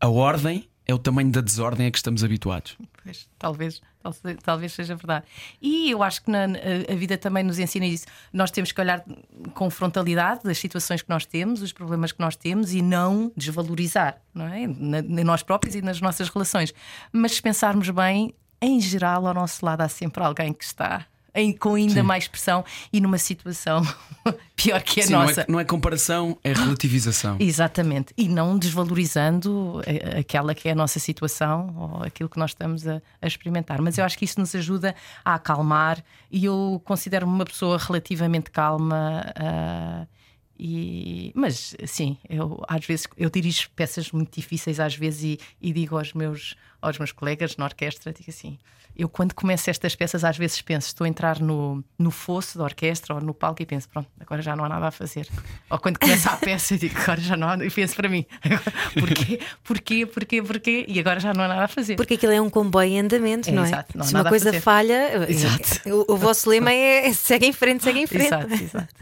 a 0.00 0.08
ordem 0.08 0.68
é 0.86 0.94
o 0.94 0.98
tamanho 0.98 1.30
da 1.30 1.40
desordem 1.40 1.86
a 1.86 1.90
que 1.90 1.98
estamos 1.98 2.22
habituados. 2.22 2.76
Pois, 3.02 3.28
talvez, 3.38 3.82
talvez 4.42 4.72
seja 4.72 4.94
verdade. 4.94 5.26
E 5.60 5.90
eu 5.90 6.02
acho 6.02 6.22
que 6.22 6.30
na, 6.30 6.44
a 6.44 6.94
vida 6.94 7.18
também 7.18 7.42
nos 7.42 7.58
ensina 7.58 7.84
isso. 7.84 8.06
Nós 8.32 8.52
temos 8.52 8.70
que 8.70 8.80
olhar 8.80 9.04
com 9.52 9.68
frontalidade 9.68 10.44
das 10.44 10.58
situações 10.58 11.02
que 11.02 11.10
nós 11.10 11.26
temos, 11.26 11.60
os 11.60 11.72
problemas 11.72 12.12
que 12.12 12.20
nós 12.20 12.36
temos 12.36 12.72
e 12.72 12.82
não 12.82 13.32
desvalorizar, 13.36 14.20
não 14.32 14.46
é? 14.46 14.66
Na, 14.66 15.02
nós 15.24 15.42
próprios 15.42 15.74
e 15.74 15.82
nas 15.82 16.00
nossas 16.00 16.28
relações. 16.28 16.72
Mas 17.12 17.32
se 17.32 17.42
pensarmos 17.42 17.90
bem, 17.90 18.32
em 18.60 18.80
geral, 18.80 19.26
ao 19.26 19.34
nosso 19.34 19.64
lado 19.64 19.80
há 19.80 19.88
sempre 19.88 20.22
alguém 20.22 20.52
que 20.52 20.64
está 20.64 21.04
em, 21.36 21.52
com 21.52 21.74
ainda 21.74 21.94
Sim. 21.94 22.02
mais 22.02 22.26
pressão 22.26 22.64
e 22.92 23.00
numa 23.00 23.18
situação 23.18 23.86
pior 24.56 24.82
que 24.82 25.00
a 25.00 25.06
Sim, 25.06 25.12
nossa. 25.12 25.34
Não 25.34 25.42
é, 25.42 25.46
não 25.48 25.60
é, 25.60 25.64
comparação, 25.64 26.38
é 26.42 26.52
relativização. 26.52 27.36
Exatamente. 27.38 28.12
E 28.16 28.28
não 28.28 28.58
desvalorizando 28.58 29.80
aquela 30.18 30.54
que 30.54 30.68
é 30.68 30.72
a 30.72 30.74
nossa 30.74 30.98
situação 30.98 31.74
ou 31.76 32.02
aquilo 32.02 32.28
que 32.28 32.38
nós 32.38 32.50
estamos 32.50 32.86
a, 32.88 33.00
a 33.20 33.26
experimentar. 33.26 33.80
Mas 33.80 33.98
eu 33.98 34.04
acho 34.04 34.18
que 34.18 34.24
isso 34.24 34.40
nos 34.40 34.54
ajuda 34.54 34.94
a 35.24 35.34
acalmar 35.34 36.02
e 36.30 36.44
eu 36.44 36.80
considero-me 36.84 37.32
uma 37.32 37.44
pessoa 37.44 37.78
relativamente 37.78 38.50
calma. 38.50 39.24
Uh, 39.38 40.15
E, 40.58 41.32
mas 41.34 41.76
sim, 41.86 42.16
eu 42.28 42.62
às 42.66 42.84
vezes 42.84 43.06
eu 43.16 43.28
dirijo 43.28 43.68
peças 43.76 44.10
muito 44.10 44.34
difíceis 44.34 44.80
às 44.80 44.94
vezes 44.94 45.22
e, 45.22 45.40
e 45.60 45.72
digo 45.72 45.96
aos 45.98 46.12
meus 46.14 46.56
aos 46.80 46.98
meus 46.98 47.12
colegas 47.12 47.56
na 47.56 47.64
orquestra, 47.64 48.12
digo 48.12 48.30
assim, 48.30 48.58
eu 48.96 49.08
quando 49.08 49.34
começo 49.34 49.68
estas 49.68 49.94
peças 49.94 50.24
às 50.24 50.36
vezes 50.38 50.60
penso, 50.62 50.88
estou 50.88 51.04
a 51.04 51.08
entrar 51.08 51.40
no, 51.40 51.84
no 51.98 52.10
fosso 52.10 52.56
da 52.56 52.64
orquestra 52.64 53.14
ou 53.14 53.20
no 53.20 53.34
palco 53.34 53.62
e 53.62 53.66
penso, 53.66 53.88
pronto, 53.88 54.08
agora 54.18 54.40
já 54.40 54.56
não 54.56 54.64
há 54.64 54.68
nada 54.68 54.86
a 54.86 54.90
fazer. 54.90 55.28
Ou 55.68 55.78
quando 55.78 55.98
começa 55.98 56.30
a 56.30 56.36
peça 56.38 56.74
eu 56.74 56.78
digo, 56.78 56.98
agora 56.98 57.20
já 57.20 57.36
não 57.36 57.48
há, 57.48 57.62
e 57.62 57.70
penso 57.70 57.94
para 57.94 58.08
mim, 58.08 58.24
porquê, 58.98 59.40
porquê, 59.62 60.06
porquê, 60.06 60.42
porquê, 60.42 60.84
e 60.88 60.98
agora 60.98 61.20
já 61.20 61.34
não 61.34 61.44
há 61.44 61.48
nada 61.48 61.64
a 61.64 61.68
fazer. 61.68 61.96
Porque 61.96 62.14
aquilo 62.14 62.32
é 62.32 62.40
um 62.40 62.48
comboio 62.48 62.88
em 62.88 63.00
andamento, 63.00 63.50
É, 63.50 63.52
não 63.52 63.64
é? 63.64 63.68
exato, 63.68 63.98
não 63.98 64.04
Se 64.04 64.14
uma 64.14 64.24
coisa 64.24 64.58
falha, 64.60 65.30
Exato. 65.30 65.90
o, 65.90 66.14
o 66.14 66.16
vosso 66.16 66.48
lema 66.48 66.72
é, 66.72 67.08
é 67.08 67.12
segue 67.12 67.46
em 67.46 67.52
frente, 67.52 67.84
segue 67.84 68.00
em 68.00 68.06
frente. 68.06 68.26
Exato, 68.26 68.54
exato. 68.54 68.94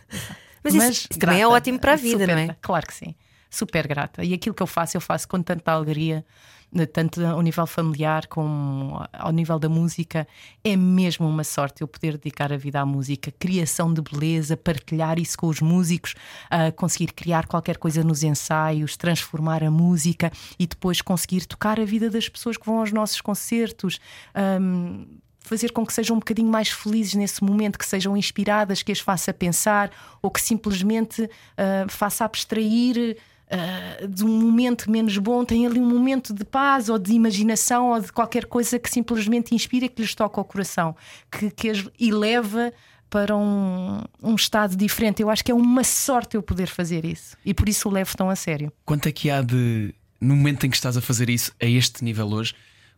Mas, 0.64 0.74
isso 0.74 1.08
também 1.18 1.36
é 1.36 1.40
grata, 1.40 1.54
ótimo 1.54 1.78
para 1.78 1.92
a 1.92 1.96
vida, 1.96 2.24
super 2.24 2.34
não 2.34 2.42
é? 2.42 2.56
Claro 2.60 2.86
que 2.86 2.94
sim. 2.94 3.14
Super 3.50 3.86
grata. 3.86 4.24
E 4.24 4.34
aquilo 4.34 4.54
que 4.54 4.62
eu 4.62 4.66
faço, 4.66 4.96
eu 4.96 5.00
faço 5.00 5.28
com 5.28 5.40
tanta 5.40 5.70
alegria, 5.70 6.24
né, 6.72 6.86
tanto 6.86 7.24
ao 7.24 7.40
nível 7.40 7.66
familiar 7.68 8.26
como 8.26 9.00
ao 9.12 9.30
nível 9.30 9.60
da 9.60 9.68
música. 9.68 10.26
É 10.64 10.76
mesmo 10.76 11.28
uma 11.28 11.44
sorte 11.44 11.82
eu 11.82 11.86
poder 11.86 12.18
dedicar 12.18 12.52
a 12.52 12.56
vida 12.56 12.80
à 12.80 12.86
música, 12.86 13.32
criação 13.38 13.94
de 13.94 14.02
beleza, 14.02 14.56
partilhar 14.56 15.20
isso 15.20 15.38
com 15.38 15.46
os 15.46 15.60
músicos, 15.60 16.16
ah, 16.50 16.72
conseguir 16.72 17.12
criar 17.12 17.46
qualquer 17.46 17.76
coisa 17.76 18.02
nos 18.02 18.24
ensaios, 18.24 18.96
transformar 18.96 19.62
a 19.62 19.70
música 19.70 20.32
e 20.58 20.66
depois 20.66 21.00
conseguir 21.00 21.46
tocar 21.46 21.78
a 21.78 21.84
vida 21.84 22.10
das 22.10 22.28
pessoas 22.28 22.56
que 22.56 22.66
vão 22.66 22.80
aos 22.80 22.90
nossos 22.90 23.20
concertos. 23.20 24.00
Ahm, 24.34 25.06
fazer 25.44 25.70
com 25.70 25.86
que 25.86 25.92
sejam 25.92 26.16
um 26.16 26.18
bocadinho 26.18 26.48
mais 26.48 26.70
felizes 26.70 27.14
nesse 27.14 27.44
momento, 27.44 27.78
que 27.78 27.86
sejam 27.86 28.16
inspiradas, 28.16 28.82
que 28.82 28.90
as 28.90 28.98
faça 28.98 29.32
pensar 29.32 29.90
ou 30.20 30.30
que 30.30 30.40
simplesmente 30.40 31.28
ah, 31.56 31.86
faça 31.88 32.24
abstrair 32.24 33.16
ah, 33.50 34.06
de 34.06 34.24
um 34.24 34.40
momento 34.40 34.90
menos 34.90 35.16
bom, 35.18 35.44
tem 35.44 35.66
ali 35.66 35.78
um 35.78 35.88
momento 35.88 36.32
de 36.32 36.44
paz 36.44 36.88
ou 36.88 36.98
de 36.98 37.12
imaginação 37.12 37.90
ou 37.90 38.00
de 38.00 38.10
qualquer 38.10 38.46
coisa 38.46 38.78
que 38.78 38.90
simplesmente 38.90 39.54
inspira, 39.54 39.86
que 39.86 40.00
lhes 40.00 40.14
toca 40.14 40.40
ao 40.40 40.44
coração, 40.44 40.96
que, 41.30 41.50
que 41.50 41.68
as 41.68 41.84
eleva 42.00 42.72
para 43.10 43.36
um, 43.36 44.02
um 44.22 44.34
estado 44.34 44.74
diferente. 44.74 45.22
Eu 45.22 45.30
acho 45.30 45.44
que 45.44 45.52
é 45.52 45.54
uma 45.54 45.84
sorte 45.84 46.36
eu 46.36 46.42
poder 46.42 46.66
fazer 46.66 47.04
isso 47.04 47.36
e 47.44 47.52
por 47.52 47.68
isso 47.68 47.88
o 47.88 47.92
levo 47.92 48.16
tão 48.16 48.30
a 48.30 48.34
sério. 48.34 48.72
Quanto 48.84 49.08
é 49.08 49.12
que 49.12 49.30
há 49.30 49.42
de, 49.42 49.94
no 50.18 50.34
momento 50.34 50.64
em 50.64 50.70
que 50.70 50.76
estás 50.76 50.96
a 50.96 51.02
fazer 51.02 51.28
isso, 51.28 51.52
a 51.60 51.66
este 51.66 52.02
nível 52.02 52.26
hoje, 52.28 52.54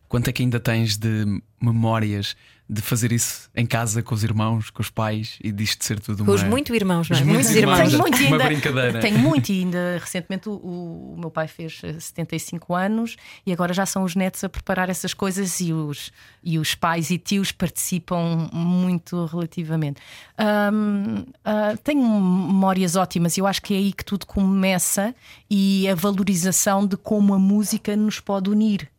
quanto 0.07 0.29
é 0.29 0.33
que 0.33 0.41
ainda 0.43 0.59
tens 0.59 0.97
de 0.97 1.41
memórias 1.61 2.35
de 2.69 2.81
fazer 2.81 3.13
isso 3.13 3.49
em 3.55 3.65
casa 3.65 4.03
com 4.03 4.13
os 4.13 4.23
irmãos, 4.25 4.69
com 4.69 4.81
os 4.81 4.89
pais 4.89 5.39
e 5.41 5.53
disto 5.53 5.85
ser 5.85 6.01
tudo 6.01 6.25
Com 6.25 6.31
uma... 6.31 6.35
os 6.35 6.43
muito 6.43 6.75
irmãos, 6.75 7.09
não 7.09 7.17
é? 7.17 7.21
Os 7.21 7.25
Muitos 7.25 7.45
muitos 7.45 7.55
irmãos. 7.55 7.79
irmãos. 7.79 7.89
Tenho 7.89 8.01
muito 8.01 8.21
e 8.21 8.25
Uma 8.25 8.35
ainda, 8.35 8.45
brincadeira. 8.45 8.99
Tenho 8.99 9.19
muito 9.19 9.51
e 9.51 9.59
ainda 9.63 9.97
recentemente 10.01 10.49
o, 10.49 10.53
o 10.53 11.15
meu 11.17 11.31
pai 11.31 11.47
fez 11.47 11.79
eh, 11.83 11.97
75 11.97 12.75
anos 12.75 13.15
e 13.45 13.53
agora 13.53 13.73
já 13.73 13.85
são 13.85 14.03
os 14.03 14.15
netos 14.15 14.43
a 14.43 14.49
preparar 14.49 14.89
essas 14.89 15.13
coisas 15.13 15.61
e 15.61 15.71
os, 15.71 16.11
e 16.43 16.59
os 16.59 16.75
pais 16.75 17.09
e 17.09 17.17
tios 17.17 17.53
participam 17.53 18.49
muito 18.51 19.25
relativamente. 19.25 20.01
Ah, 20.37 21.73
tenho 21.83 22.01
memórias 22.01 22.97
ótimas 22.97 23.37
e 23.37 23.39
eu 23.39 23.47
acho 23.47 23.61
que 23.61 23.73
é 23.73 23.77
aí 23.77 23.93
que 23.93 24.03
tudo 24.03 24.25
começa 24.25 25.15
e 25.49 25.87
a 25.87 25.95
valorização 25.95 26.85
de 26.85 26.97
como 26.97 27.33
a 27.33 27.39
música 27.39 27.95
nos 27.95 28.19
pode 28.19 28.49
unir. 28.49 28.89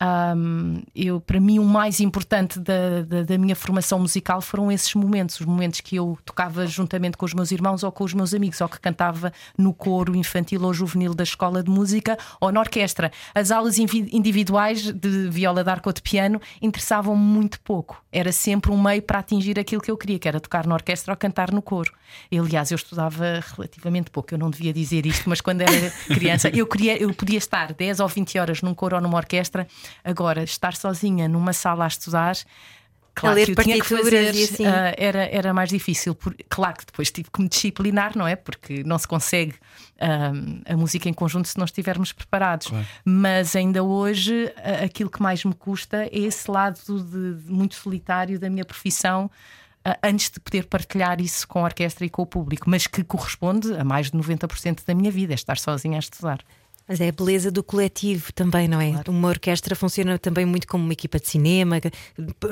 Um, 0.00 0.80
eu, 0.94 1.20
para 1.20 1.40
mim, 1.40 1.58
o 1.58 1.64
mais 1.64 1.98
importante 1.98 2.60
da, 2.60 3.02
da, 3.02 3.22
da 3.24 3.38
minha 3.38 3.56
formação 3.56 3.98
musical 3.98 4.40
foram 4.40 4.70
esses 4.70 4.94
momentos, 4.94 5.40
os 5.40 5.46
momentos 5.46 5.80
que 5.80 5.96
eu 5.96 6.16
tocava 6.24 6.66
juntamente 6.66 7.16
com 7.16 7.26
os 7.26 7.34
meus 7.34 7.50
irmãos 7.50 7.82
ou 7.82 7.90
com 7.90 8.04
os 8.04 8.14
meus 8.14 8.32
amigos, 8.32 8.60
ou 8.60 8.68
que 8.68 8.78
cantava 8.78 9.32
no 9.56 9.74
coro 9.74 10.14
infantil 10.14 10.62
ou 10.62 10.72
juvenil 10.72 11.14
da 11.14 11.24
escola 11.24 11.62
de 11.62 11.70
música 11.70 12.16
ou 12.40 12.52
na 12.52 12.60
orquestra. 12.60 13.10
As 13.34 13.50
aulas 13.50 13.78
individuais 13.78 14.92
de 14.92 15.28
viola 15.28 15.64
de 15.64 15.70
arco 15.70 15.88
ou 15.88 15.92
de 15.92 16.02
piano 16.02 16.40
interessavam 16.62 17.16
muito 17.16 17.60
pouco. 17.60 18.02
Era 18.12 18.30
sempre 18.30 18.70
um 18.70 18.80
meio 18.80 19.02
para 19.02 19.18
atingir 19.18 19.58
aquilo 19.58 19.82
que 19.82 19.90
eu 19.90 19.96
queria, 19.96 20.18
que 20.18 20.28
era 20.28 20.38
tocar 20.38 20.66
na 20.66 20.74
orquestra 20.74 21.12
ou 21.12 21.16
cantar 21.16 21.50
no 21.50 21.60
coro. 21.60 21.92
E, 22.30 22.38
aliás, 22.38 22.70
eu 22.70 22.76
estudava 22.76 23.42
relativamente 23.54 24.10
pouco, 24.10 24.32
eu 24.32 24.38
não 24.38 24.50
devia 24.50 24.72
dizer 24.72 25.04
isto, 25.06 25.28
mas 25.28 25.40
quando 25.40 25.62
era 25.62 25.90
criança, 26.06 26.48
eu, 26.48 26.66
queria, 26.66 26.96
eu 26.96 27.12
podia 27.12 27.38
estar 27.38 27.72
10 27.72 28.00
ou 28.00 28.08
20 28.08 28.38
horas 28.38 28.62
num 28.62 28.74
coro 28.74 28.96
ou 28.96 29.02
numa 29.02 29.16
orquestra. 29.16 29.66
Agora, 30.04 30.42
estar 30.42 30.74
sozinha 30.76 31.28
numa 31.28 31.52
sala 31.52 31.84
a 31.84 31.88
estudar. 31.88 32.36
Claro 33.14 33.34
ler 33.34 33.46
que 33.46 33.50
eu 33.50 33.64
tinha 33.64 33.74
que 33.80 33.88
fazer, 34.04 34.34
e 34.36 34.44
assim. 34.44 34.64
ah, 34.64 34.94
era, 34.96 35.24
era 35.34 35.52
mais 35.52 35.70
difícil. 35.70 36.14
Por- 36.14 36.36
claro 36.48 36.76
que 36.76 36.86
depois 36.86 37.10
tive 37.10 37.28
que 37.32 37.40
me 37.42 37.48
disciplinar, 37.48 38.16
não 38.16 38.24
é? 38.28 38.36
Porque 38.36 38.84
não 38.84 38.96
se 38.96 39.08
consegue 39.08 39.54
ah, 40.00 40.30
a 40.72 40.76
música 40.76 41.08
em 41.08 41.12
conjunto 41.12 41.48
se 41.48 41.58
não 41.58 41.64
estivermos 41.64 42.12
preparados. 42.12 42.70
Mas 43.04 43.56
ainda 43.56 43.82
hoje, 43.82 44.52
ah, 44.58 44.84
aquilo 44.84 45.10
que 45.10 45.20
mais 45.20 45.44
me 45.44 45.52
custa 45.52 46.04
é 46.04 46.10
esse 46.12 46.48
lado 46.48 46.78
de- 46.86 47.42
de 47.42 47.50
muito 47.52 47.74
solitário 47.74 48.38
da 48.38 48.48
minha 48.48 48.64
profissão. 48.64 49.28
ah, 49.84 49.98
Antes 50.00 50.30
de 50.30 50.38
poder 50.38 50.66
partilhar 50.66 51.20
isso 51.20 51.48
com 51.48 51.58
a 51.58 51.64
orquestra 51.64 52.06
e 52.06 52.10
com 52.10 52.22
o 52.22 52.26
público, 52.26 52.70
mas 52.70 52.86
que 52.86 53.02
corresponde 53.02 53.72
a 53.74 53.82
mais 53.82 54.12
de 54.12 54.16
90% 54.16 54.84
da 54.86 54.94
minha 54.94 55.10
vida, 55.10 55.32
é 55.32 55.34
estar 55.34 55.58
sozinha 55.58 55.96
a 55.96 55.98
estudar. 55.98 56.38
Mas 56.88 57.00
é 57.00 57.08
a 57.08 57.12
beleza 57.12 57.50
do 57.50 57.62
coletivo 57.62 58.32
também, 58.32 58.66
não 58.66 58.80
é? 58.80 58.94
Uma 59.08 59.28
orquestra 59.28 59.76
funciona 59.76 60.18
também 60.18 60.46
muito 60.46 60.66
como 60.66 60.82
uma 60.82 60.92
equipa 60.92 61.20
de 61.20 61.28
cinema, 61.28 61.76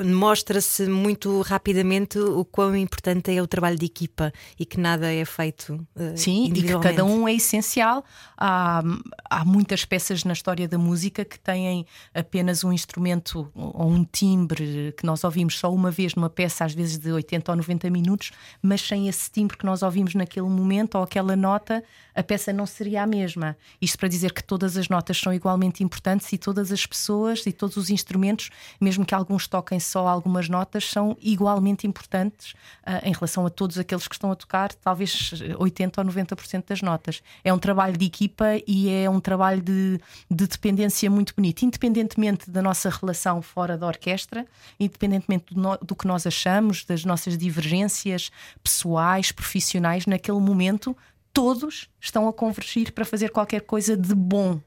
mostra-se 0.05 0.87
muito 0.87 1.41
rapidamente 1.41 2.19
o 2.19 2.45
quão 2.45 2.75
importante 2.75 3.35
é 3.35 3.41
o 3.41 3.47
trabalho 3.47 3.77
de 3.77 3.85
equipa 3.85 4.31
e 4.59 4.65
que 4.65 4.79
nada 4.79 5.11
é 5.11 5.25
feito 5.25 5.85
eh, 5.95 6.15
Sim, 6.15 6.51
e 6.53 6.61
que 6.61 6.79
cada 6.79 7.03
um 7.03 7.27
é 7.27 7.33
essencial. 7.33 8.05
Há, 8.37 8.83
há 9.29 9.43
muitas 9.43 9.83
peças 9.85 10.23
na 10.23 10.33
história 10.33 10.67
da 10.67 10.77
música 10.77 11.25
que 11.25 11.39
têm 11.39 11.85
apenas 12.13 12.63
um 12.63 12.71
instrumento 12.71 13.49
ou 13.55 13.89
um 13.89 14.03
timbre 14.03 14.93
que 14.97 15.05
nós 15.05 15.23
ouvimos 15.23 15.57
só 15.57 15.73
uma 15.73 15.89
vez 15.89 16.13
numa 16.13 16.29
peça, 16.29 16.63
às 16.63 16.73
vezes 16.73 16.97
de 16.97 17.11
80 17.11 17.51
ou 17.51 17.55
90 17.55 17.89
minutos, 17.89 18.31
mas 18.61 18.81
sem 18.81 19.07
esse 19.07 19.31
timbre 19.31 19.57
que 19.57 19.65
nós 19.65 19.81
ouvimos 19.81 20.13
naquele 20.13 20.47
momento 20.47 20.95
ou 20.95 21.03
aquela 21.03 21.35
nota, 21.35 21.83
a 22.13 22.23
peça 22.23 22.53
não 22.53 22.65
seria 22.65 23.03
a 23.03 23.07
mesma. 23.07 23.57
Isto 23.81 23.97
para 23.97 24.07
dizer 24.07 24.26
que 24.33 24.43
todas 24.43 24.77
as 24.77 24.89
notas 24.89 25.17
são 25.17 25.33
igualmente 25.33 25.83
importantes 25.83 26.31
e 26.33 26.37
todas 26.37 26.71
as 26.71 26.85
pessoas 26.85 27.45
e 27.45 27.51
todos 27.51 27.77
os 27.77 27.89
instrumentos, 27.89 28.49
mesmo 28.79 29.05
que 29.05 29.13
alguns 29.15 29.47
toquem 29.47 29.79
só 29.79 30.07
algumas 30.07 30.47
notas, 30.49 30.85
são 30.89 31.17
igualmente 31.21 31.85
importantes 31.87 32.53
ah, 32.85 33.01
em 33.03 33.11
relação 33.13 33.45
a 33.45 33.49
todos 33.49 33.77
aqueles 33.77 34.07
que 34.07 34.15
estão 34.15 34.31
a 34.31 34.35
tocar, 34.35 34.73
talvez 34.73 35.31
80 35.57 36.01
ou 36.01 36.07
90% 36.07 36.63
das 36.67 36.81
notas. 36.81 37.21
É 37.43 37.53
um 37.53 37.59
trabalho 37.59 37.97
de 37.97 38.05
equipa 38.05 38.45
e 38.67 38.89
é 38.89 39.09
um 39.09 39.19
trabalho 39.19 39.61
de, 39.61 39.99
de 40.29 40.47
dependência 40.47 41.09
muito 41.09 41.33
bonito, 41.35 41.63
independentemente 41.63 42.49
da 42.49 42.61
nossa 42.61 42.89
relação 42.89 43.41
fora 43.41 43.77
da 43.77 43.87
orquestra, 43.87 44.45
independentemente 44.79 45.53
do, 45.53 45.61
no- 45.61 45.77
do 45.77 45.95
que 45.95 46.07
nós 46.07 46.25
achamos, 46.25 46.85
das 46.85 47.03
nossas 47.05 47.37
divergências 47.37 48.29
pessoais, 48.63 49.31
profissionais, 49.31 50.05
naquele 50.05 50.39
momento, 50.39 50.95
todos 51.33 51.89
estão 51.99 52.27
a 52.27 52.33
convergir 52.33 52.91
para 52.93 53.05
fazer 53.05 53.29
qualquer 53.29 53.61
coisa 53.61 53.95
de 53.95 54.13
bom. 54.15 54.59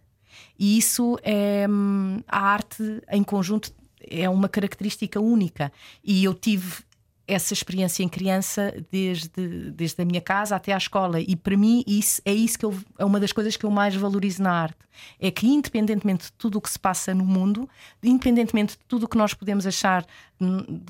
E 0.58 0.78
isso 0.78 1.18
é 1.22 1.66
hum, 1.68 2.20
a 2.28 2.40
arte 2.40 3.02
em 3.10 3.22
conjunto 3.22 3.72
é 4.00 4.28
uma 4.28 4.48
característica 4.48 5.20
única. 5.20 5.72
E 6.02 6.24
eu 6.24 6.34
tive 6.34 6.84
essa 7.30 7.54
experiência 7.54 8.02
em 8.02 8.08
criança 8.08 8.74
desde, 8.90 9.70
desde 9.70 10.02
a 10.02 10.04
minha 10.04 10.20
casa 10.20 10.56
até 10.56 10.72
à 10.72 10.76
escola. 10.76 11.20
E 11.20 11.36
para 11.36 11.56
mim, 11.56 11.84
isso, 11.86 12.20
é 12.24 12.32
isso 12.32 12.58
que 12.58 12.64
eu, 12.64 12.74
é 12.98 13.04
uma 13.04 13.20
das 13.20 13.32
coisas 13.32 13.56
que 13.56 13.64
eu 13.64 13.70
mais 13.70 13.94
valorizo 13.94 14.42
na 14.42 14.52
arte. 14.52 14.78
É 15.18 15.30
que, 15.30 15.46
independentemente 15.46 16.24
de 16.24 16.32
tudo 16.32 16.58
o 16.58 16.60
que 16.60 16.68
se 16.68 16.78
passa 16.78 17.14
no 17.14 17.24
mundo, 17.24 17.68
independentemente 18.02 18.72
de 18.72 18.84
tudo 18.86 19.04
o 19.04 19.08
que 19.08 19.16
nós 19.16 19.32
podemos 19.32 19.66
achar, 19.66 20.04
hum, 20.40 20.80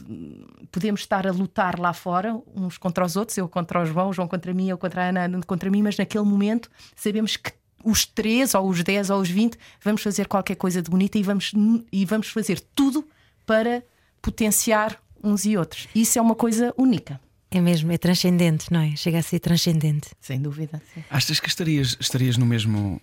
podemos 0.73 1.03
estar 1.03 1.27
a 1.27 1.31
lutar 1.31 1.79
lá 1.79 1.93
fora, 1.93 2.41
uns 2.57 2.79
contra 2.79 3.05
os 3.05 3.17
outros, 3.17 3.37
eu 3.37 3.49
contra 3.49 3.83
o 3.83 3.87
João, 3.87 4.09
o 4.09 4.13
João 4.13 4.27
contra 4.27 4.55
mim, 4.55 4.69
eu 4.69 4.79
contra 4.79 5.05
a 5.05 5.09
Ana, 5.11 5.25
Ana 5.25 5.41
contra 5.43 5.71
mim, 5.71 5.83
mas 5.83 5.99
naquele 5.99 6.25
momento 6.25 6.71
sabemos 6.97 7.37
que 7.37 7.53
os 7.85 8.05
3 8.07 8.55
ou 8.55 8.69
os 8.69 8.83
10 8.83 9.11
ou 9.11 9.21
os 9.21 9.29
20 9.29 9.59
vamos 9.83 10.03
fazer 10.03 10.27
qualquer 10.27 10.55
coisa 10.55 10.83
de 10.83 10.91
bonita 10.91 11.19
e 11.19 11.23
vamos, 11.23 11.53
e 11.93 12.05
vamos 12.05 12.29
fazer 12.29 12.61
tudo 12.75 13.07
para 13.47 13.83
potenciar 14.23 15.01
uns 15.23 15.45
e 15.45 15.57
outros. 15.57 15.89
Isso 15.95 16.19
é 16.19 16.23
uma 16.23 16.35
coisa 16.35 16.75
única. 16.77 17.21
É 17.51 17.61
mesmo, 17.61 17.91
é 17.91 17.99
transcendente, 17.99 18.73
não 18.73 18.81
é? 18.81 18.95
Chega 18.97 19.19
a 19.19 19.23
ser 19.23 19.41
transcendente. 19.41 20.11
Sem 20.21 20.41
dúvida. 20.41 20.81
sim. 20.95 21.03
Achas 21.11 21.41
que 21.41 21.49
estarias, 21.49 21.97
estarias 21.99 22.37
no 22.37 22.47
mesmo. 22.47 23.01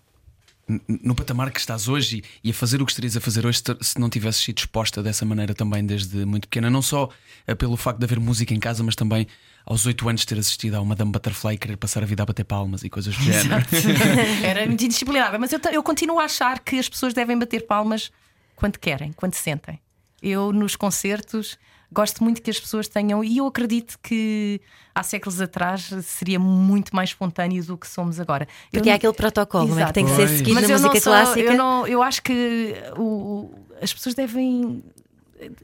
no 0.87 1.15
patamar 1.15 1.51
que 1.51 1.59
estás 1.59 1.87
hoje 1.87 2.23
e, 2.43 2.47
e 2.49 2.51
a 2.51 2.53
fazer 2.53 2.81
o 2.81 2.85
que 2.85 2.91
estarias 2.91 3.15
a 3.17 3.21
fazer 3.21 3.45
hoje 3.45 3.61
se- 3.81 3.99
não 3.99 4.09
tivesses 4.09 4.41
sido 4.43 4.57
exposta 4.59 5.01
dessa 5.03 5.25
maneira 5.25 5.53
também 5.53 5.85
desde 5.85 6.25
muito 6.25 6.47
pequena? 6.47 6.69
Não 6.69 6.81
só 6.81 7.09
eh, 7.45 7.55
pelo 7.55 7.75
facto 7.77 7.99
de 7.99 8.05
haver 8.05 8.19
música 8.19 8.53
em 8.53 8.59
casa, 8.59 8.81
mas 8.83 8.95
também 8.95 9.27
aos 9.65 9.85
8 9.85 10.07
anos 10.09 10.23
ter 10.25 10.37
assistido 10.39 10.75
a 10.75 10.79
uma 10.81 10.89
Madame 10.89 11.11
Butterfly 11.11 11.55
e 11.55 11.57
querer 11.57 11.75
passar 11.77 12.01
a 12.03 12.05
vida 12.05 12.23
a 12.23 12.25
bater 12.25 12.43
palmas 12.45 12.83
e 12.85 12.89
coisas 12.89 13.15
do 13.17 13.23
género. 13.23 13.65
Era 14.43 14.65
muito 14.65 14.83
indisciplinada, 14.83 15.37
mas 15.37 15.51
eu, 15.51 15.59
eu 15.73 15.83
continuo 15.83 16.19
a 16.19 16.23
achar 16.23 16.59
que 16.59 16.79
as 16.79 16.87
pessoas 16.87 17.13
devem 17.13 17.37
bater 17.37 17.65
palmas 17.67 18.11
quando 18.55 18.77
querem, 18.79 19.11
quando 19.13 19.35
sentem. 19.35 19.79
Eu, 20.21 20.51
nos 20.53 20.75
concertos, 20.75 21.57
gosto 21.91 22.23
muito 22.23 22.41
que 22.41 22.49
as 22.49 22.59
pessoas 22.59 22.87
tenham, 22.87 23.23
e 23.23 23.37
eu 23.37 23.47
acredito 23.47 23.97
que 24.03 24.59
há 24.93 25.03
séculos 25.03 25.39
atrás 25.39 25.89
seria 26.03 26.39
muito 26.39 26.95
mais 26.95 27.09
espontâneo 27.09 27.63
do 27.63 27.77
que 27.77 27.87
somos 27.87 28.19
agora. 28.19 28.47
Porque 28.71 28.89
eu, 28.89 28.93
há 28.93 28.95
aquele 28.95 29.13
protocolo 29.13 29.79
é? 29.79 29.85
que 29.85 29.93
tem 29.93 30.05
que 30.05 30.11
ser 30.11 30.27
seguido 30.27 30.53
mas 30.55 30.63
na 30.67 30.75
eu 30.75 30.79
música 30.79 30.99
sou- 30.99 31.13
clássica. 31.13 31.39
Eu, 31.39 31.55
não, 31.57 31.87
eu 31.87 32.01
acho 32.03 32.21
que 32.23 32.73
o- 32.97 33.51
as 33.81 33.93
pessoas 33.93 34.15
devem. 34.15 34.83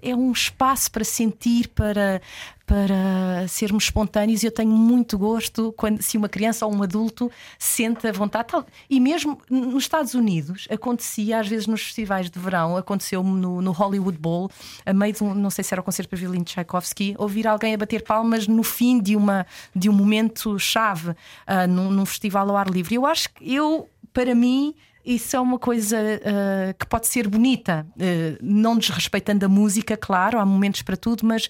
É 0.01 0.15
um 0.15 0.32
espaço 0.32 0.92
para 0.92 1.03
sentir, 1.03 1.68
para, 1.70 2.22
para 2.65 3.48
sermos 3.48 3.86
espontâneos. 3.86 4.44
E 4.44 4.46
eu 4.48 4.51
tenho 4.51 4.70
muito 4.72 5.18
gosto 5.18 5.74
quando 5.75 6.01
se 6.01 6.18
uma 6.18 6.30
criança 6.30 6.65
ou 6.65 6.74
um 6.74 6.84
adulto 6.84 7.32
sente 7.58 8.08
a 8.08 8.12
vontade. 8.12 8.50
Tal- 8.50 8.65
E 8.89 9.00
mesmo 9.00 9.39
nos 9.50 9.84
Estados 9.84 10.13
Unidos 10.13 10.68
acontecia, 10.70 11.39
às 11.39 11.48
vezes 11.48 11.68
nos 11.68 11.82
festivais 11.82 12.30
de 12.30 12.38
verão, 12.39 12.77
aconteceu-me 12.77 13.39
no, 13.39 13.62
no 13.62 13.72
Hollywood 13.72 14.18
Bowl, 14.18 14.50
a 14.86 14.94
meio 14.94 15.13
de 15.13 15.24
um, 15.24 15.34
não 15.34 15.50
sei 15.50 15.63
se 15.63 15.74
era 15.74 15.82
o 15.82 15.84
concerto 15.84 16.10
para 16.10 16.20
violino 16.20 16.44
de 16.46 16.51
Tchaikovsky, 16.51 17.15
ouvir 17.18 17.48
alguém 17.48 17.74
a 17.74 17.77
bater 17.77 18.03
palmas 18.03 18.48
no 18.48 18.63
fim 18.63 19.00
de, 19.01 19.15
uma, 19.15 19.46
de 19.75 19.89
um 19.89 19.94
momento 19.94 20.58
chave 20.60 21.15
ah, 21.48 21.65
num, 21.68 21.89
num 21.89 22.06
festival 22.06 22.50
ao 22.50 22.58
ar 22.58 22.70
livre. 22.70 22.96
Eu 22.96 23.06
acho 23.06 23.30
que 23.34 23.53
eu, 23.53 23.89
para 24.13 24.36
mim, 24.36 24.74
isso 25.06 25.36
é 25.36 25.40
uma 25.40 25.60
coisa 25.60 25.98
ah, 26.00 26.74
que 26.74 26.86
pode 26.86 27.08
ser 27.08 27.28
bonita, 27.28 27.86
ah, 28.00 28.38
não 28.42 28.78
desrespeitando 28.78 29.46
a 29.46 29.50
música, 29.50 29.96
claro, 29.98 30.40
há 30.40 30.46
momentos 30.46 30.82
para 30.82 30.96
tudo, 30.98 31.26
mas 31.26 31.50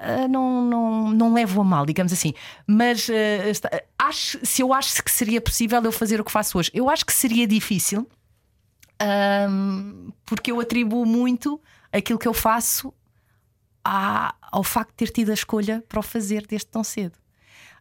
ah, 0.00 0.26
não, 0.28 0.62
não, 0.64 1.10
não 1.10 1.32
levo 1.34 1.60
a 1.60 1.64
mal, 1.64 1.84
digamos 1.86 2.12
assim. 2.12 2.32
Mas 2.66 3.08
acho, 3.98 4.38
se 4.44 4.62
eu 4.62 4.72
acho 4.72 5.02
que 5.02 5.10
seria 5.10 5.40
possível 5.40 5.82
eu 5.82 5.92
fazer 5.92 6.20
o 6.20 6.24
que 6.24 6.32
faço 6.32 6.58
hoje, 6.58 6.70
eu 6.74 6.88
acho 6.90 7.04
que 7.06 7.12
seria 7.12 7.46
difícil, 7.46 8.06
porque 10.24 10.50
eu 10.52 10.60
atribuo 10.60 11.04
muito 11.04 11.60
aquilo 11.92 12.18
que 12.18 12.28
eu 12.28 12.34
faço 12.34 12.92
à- 13.84 14.34
ao 14.40 14.62
facto 14.62 14.90
de 14.90 14.96
ter 14.96 15.10
tido 15.10 15.30
a 15.30 15.34
escolha 15.34 15.82
para 15.88 15.98
o 16.00 16.02
fazer 16.02 16.46
desde 16.46 16.66
tão 16.68 16.84
cedo. 16.84 17.18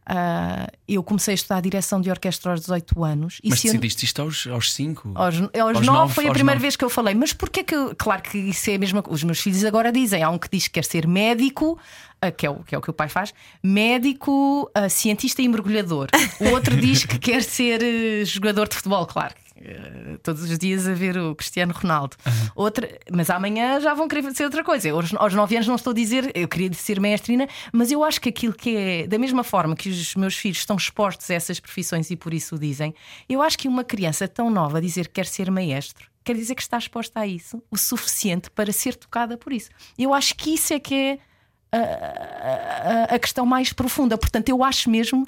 Ah, 0.06 0.68
eu 0.88 1.04
comecei 1.04 1.34
a 1.34 1.36
estudar 1.36 1.62
direção 1.62 2.02
de 2.02 2.10
orquestra 2.10 2.52
aos 2.52 2.62
18 2.62 3.04
anos 3.04 3.40
e 3.44 3.50
Mas 3.50 3.60
se 3.60 3.68
eu- 3.68 3.74
decidiste 3.74 4.04
isto 4.06 4.22
aos, 4.22 4.48
aos 4.48 4.74
5? 4.74 5.12
aos, 5.16 5.36
aos, 5.36 5.50
Aos 5.56 5.74
nove 5.74 5.86
nove, 5.86 6.14
foi 6.14 6.28
a 6.28 6.32
primeira 6.32 6.60
vez 6.60 6.76
que 6.76 6.84
eu 6.84 6.90
falei, 6.90 7.14
mas 7.14 7.34
porquê 7.34 7.64
que 7.64 7.76
eu. 7.76 7.96
Claro 7.96 8.22
que 8.24 8.38
isso 8.38 8.70
é 8.72 8.76
a 8.76 8.80
mesma 8.80 9.02
coisa. 9.04 9.16
Os 9.16 9.24
meus 9.24 9.40
filhos 9.40 9.64
agora 9.64 9.92
dizem: 9.92 10.24
há 10.24 10.30
um 10.30 10.40
que 10.40 10.50
diz 10.52 10.64
que 10.68 10.74
quer 10.74 10.86
ser 10.86 11.08
médico, 11.08 11.78
ah, 12.22 12.32
que 12.32 12.46
é 12.46 12.50
o 12.50 12.56
que, 12.64 12.74
é 12.74 12.78
o, 12.78 12.82
que 12.82 12.90
o 12.90 12.94
pai 12.94 13.10
faz, 13.10 13.32
médico, 13.62 14.70
ah, 14.74 14.90
cientista 14.90 15.42
e 15.42 15.48
mergulhador. 15.48 16.08
O 16.40 16.50
outro 16.50 16.76
diz 16.76 17.06
que 17.06 17.18
quer 17.20 17.44
ser 17.44 17.82
eh, 17.84 18.26
jogador 18.26 18.68
de 18.68 18.76
futebol, 18.76 19.06
claro. 19.06 19.34
Eh, 19.64 20.18
Todos 20.24 20.44
os 20.50 20.58
dias 20.58 20.88
a 20.88 20.94
ver 20.94 21.18
o 21.18 21.36
Cristiano 21.36 21.74
Ronaldo. 21.74 22.16
Outra, 22.56 22.90
mas 23.12 23.30
amanhã 23.30 23.80
já 23.80 23.94
vão 23.94 24.08
querer 24.08 24.30
ser 24.34 24.44
outra 24.46 24.64
coisa. 24.64 24.88
Eu, 24.88 24.96
aos, 24.98 25.14
aos 25.14 25.34
9 25.34 25.56
anos 25.56 25.68
não 25.68 25.76
estou 25.76 25.92
a 25.92 25.94
dizer, 25.96 26.32
eu 26.36 26.48
queria 26.48 26.72
ser 26.74 27.00
maestrina, 27.00 27.48
mas 27.72 27.92
eu 27.92 28.04
acho 28.04 28.20
que 28.22 28.30
aquilo 28.30 28.54
que 28.54 28.76
é, 28.76 29.08
da 29.08 29.18
mesma 29.18 29.44
forma 29.44 29.76
que 29.76 29.90
os 29.90 30.16
meus 30.16 30.36
filhos 30.36 30.58
estão 30.60 30.76
expostos 30.76 31.30
a 31.30 31.34
essas 31.34 31.60
profissões 31.60 32.10
e 32.12 32.16
por 32.16 32.34
isso 32.34 32.56
o 32.56 32.60
dizem, 32.60 32.94
eu 33.30 33.42
acho 33.42 33.58
que 33.58 33.68
uma 33.68 33.84
criança 33.84 34.28
tão 34.28 34.50
nova 34.50 34.82
dizer 34.82 35.08
que 35.08 35.14
quer 35.16 35.26
ser 35.26 35.50
maestro 35.52 36.10
quer 36.24 36.36
dizer 36.36 36.54
que 36.54 36.62
está 36.62 36.78
exposta 36.78 37.20
a 37.22 37.26
isso 37.28 37.64
o 37.72 37.76
suficiente 37.78 38.52
para 38.52 38.72
ser 38.72 38.96
tocada 38.96 39.38
por 39.38 39.52
isso. 39.52 39.70
Eu 39.98 40.14
acho 40.14 40.36
que 40.36 40.54
isso 40.54 40.72
é 40.72 40.80
que 40.80 40.94
é 40.94 41.20
a, 41.72 41.78
a- 43.12 43.16
a 43.16 43.20
questão 43.20 43.46
mais 43.46 43.74
profunda. 43.74 44.18
Portanto, 44.18 44.50
eu 44.50 44.64
acho 44.64 44.90
mesmo 44.90 45.26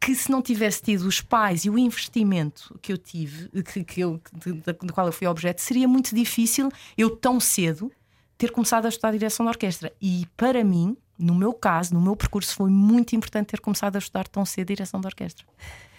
que 0.00 0.14
se 0.14 0.30
não 0.30 0.40
tivesse 0.40 0.82
tido 0.82 1.02
os 1.06 1.20
pais 1.20 1.64
e 1.64 1.70
o 1.70 1.78
investimento 1.78 2.78
que 2.80 2.92
eu 2.92 2.98
tive, 2.98 3.48
que, 3.62 3.84
que 3.84 4.00
eu, 4.00 4.20
da- 4.64 4.72
do 4.72 4.92
qual 4.92 5.06
eu 5.06 5.12
fui 5.12 5.26
objeto, 5.26 5.60
seria 5.60 5.88
muito 5.88 6.14
difícil 6.14 6.70
eu 6.96 7.10
tão 7.16 7.40
cedo 7.40 7.90
ter 8.36 8.52
começado 8.52 8.86
a 8.86 8.88
estudar 8.88 9.10
direção 9.12 9.44
de 9.44 9.50
orquestra. 9.50 9.92
E 10.00 10.26
para 10.36 10.62
mim, 10.62 10.96
no 11.18 11.34
meu 11.34 11.52
caso, 11.52 11.92
no 11.94 12.00
meu 12.00 12.14
percurso, 12.14 12.54
foi 12.54 12.70
muito 12.70 13.16
importante 13.16 13.48
ter 13.48 13.60
começado 13.60 13.96
a 13.96 13.98
estudar 13.98 14.28
tão 14.28 14.44
cedo 14.44 14.68
direção 14.68 15.00
de 15.00 15.06
orquestra. 15.08 15.44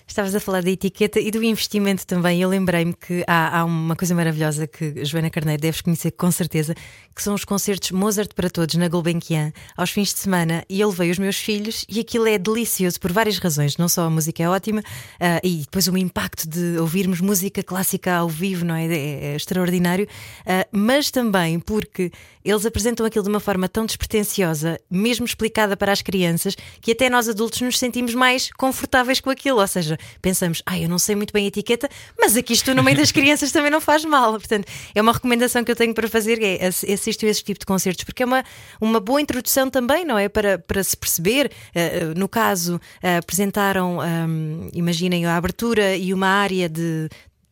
Estavas 0.09 0.33
a 0.33 0.39
falar 0.39 0.63
da 0.63 0.71
etiqueta 0.71 1.19
e 1.19 1.29
do 1.29 1.43
investimento 1.43 2.05
também. 2.05 2.41
Eu 2.41 2.49
lembrei-me 2.49 2.93
que 2.93 3.23
há, 3.27 3.59
há 3.59 3.63
uma 3.63 3.95
coisa 3.95 4.15
maravilhosa 4.15 4.65
que 4.65 5.05
Joana 5.05 5.29
Carneiro 5.29 5.61
deves 5.61 5.81
conhecer 5.81 6.09
com 6.09 6.31
certeza, 6.31 6.73
que 7.15 7.21
são 7.21 7.35
os 7.35 7.45
concertos 7.45 7.91
Mozart 7.91 8.33
para 8.33 8.49
Todos 8.49 8.73
na 8.73 8.87
Gulbenkian, 8.87 9.53
aos 9.77 9.91
fins 9.91 10.11
de 10.11 10.19
semana. 10.19 10.65
E 10.67 10.81
eu 10.81 10.89
levei 10.89 11.11
os 11.11 11.19
meus 11.19 11.37
filhos 11.37 11.85
e 11.87 11.99
aquilo 11.99 12.27
é 12.27 12.39
delicioso 12.39 12.99
por 12.99 13.11
várias 13.11 13.37
razões. 13.37 13.77
Não 13.77 13.87
só 13.87 14.01
a 14.01 14.09
música 14.09 14.41
é 14.41 14.49
ótima, 14.49 14.81
ah, 15.19 15.39
e 15.43 15.57
depois 15.57 15.87
o 15.87 15.95
impacto 15.95 16.49
de 16.49 16.79
ouvirmos 16.79 17.21
música 17.21 17.61
clássica 17.61 18.15
ao 18.15 18.27
vivo, 18.27 18.65
não 18.65 18.73
é? 18.73 18.87
É, 18.87 19.25
é 19.25 19.35
extraordinário. 19.35 20.07
Ah, 20.43 20.67
mas 20.71 21.11
também 21.11 21.59
porque 21.59 22.11
eles 22.43 22.65
apresentam 22.65 23.05
aquilo 23.05 23.23
de 23.23 23.29
uma 23.29 23.39
forma 23.39 23.69
tão 23.69 23.85
despretensiosa, 23.85 24.79
mesmo 24.89 25.23
explicada 25.23 25.77
para 25.77 25.91
as 25.91 26.01
crianças, 26.01 26.55
que 26.81 26.93
até 26.93 27.11
nós 27.11 27.29
adultos 27.29 27.61
nos 27.61 27.77
sentimos 27.77 28.15
mais 28.15 28.49
confortáveis 28.57 29.19
com 29.19 29.29
aquilo. 29.29 29.59
Ou 29.59 29.67
seja, 29.67 29.98
pensamos, 30.21 30.61
ah, 30.65 30.77
eu 30.79 30.89
não 30.89 30.99
sei 30.99 31.15
muito 31.15 31.33
bem 31.33 31.45
a 31.45 31.47
etiqueta, 31.47 31.89
mas 32.19 32.35
aqui 32.35 32.53
estou 32.53 32.73
no 32.75 32.83
meio 32.83 32.97
das 32.97 33.11
crianças 33.11 33.51
também 33.51 33.71
não 33.71 33.81
faz 33.81 34.05
mal. 34.05 34.31
Portanto, 34.33 34.67
é 34.93 35.01
uma 35.01 35.11
recomendação 35.11 35.63
que 35.63 35.71
eu 35.71 35.75
tenho 35.75 35.93
para 35.93 36.07
fazer, 36.07 36.41
é 36.41 36.65
a 36.65 36.69
esse 36.69 37.43
tipo 37.43 37.59
de 37.59 37.65
concertos, 37.65 38.03
porque 38.03 38.23
é 38.23 38.25
uma, 38.25 38.43
uma 38.79 38.99
boa 38.99 39.21
introdução 39.21 39.69
também, 39.69 40.05
não 40.05 40.17
é? 40.17 40.29
Para, 40.29 40.59
para 40.59 40.83
se 40.83 40.95
perceber. 40.95 41.51
Eh, 41.73 42.13
no 42.15 42.27
caso, 42.27 42.79
eh, 43.01 43.17
apresentaram, 43.17 43.99
ahm, 44.01 44.69
imaginem, 44.73 45.25
a 45.25 45.35
abertura 45.35 45.95
e 45.95 46.13
uma 46.13 46.27
área 46.27 46.67
de 46.69 47.09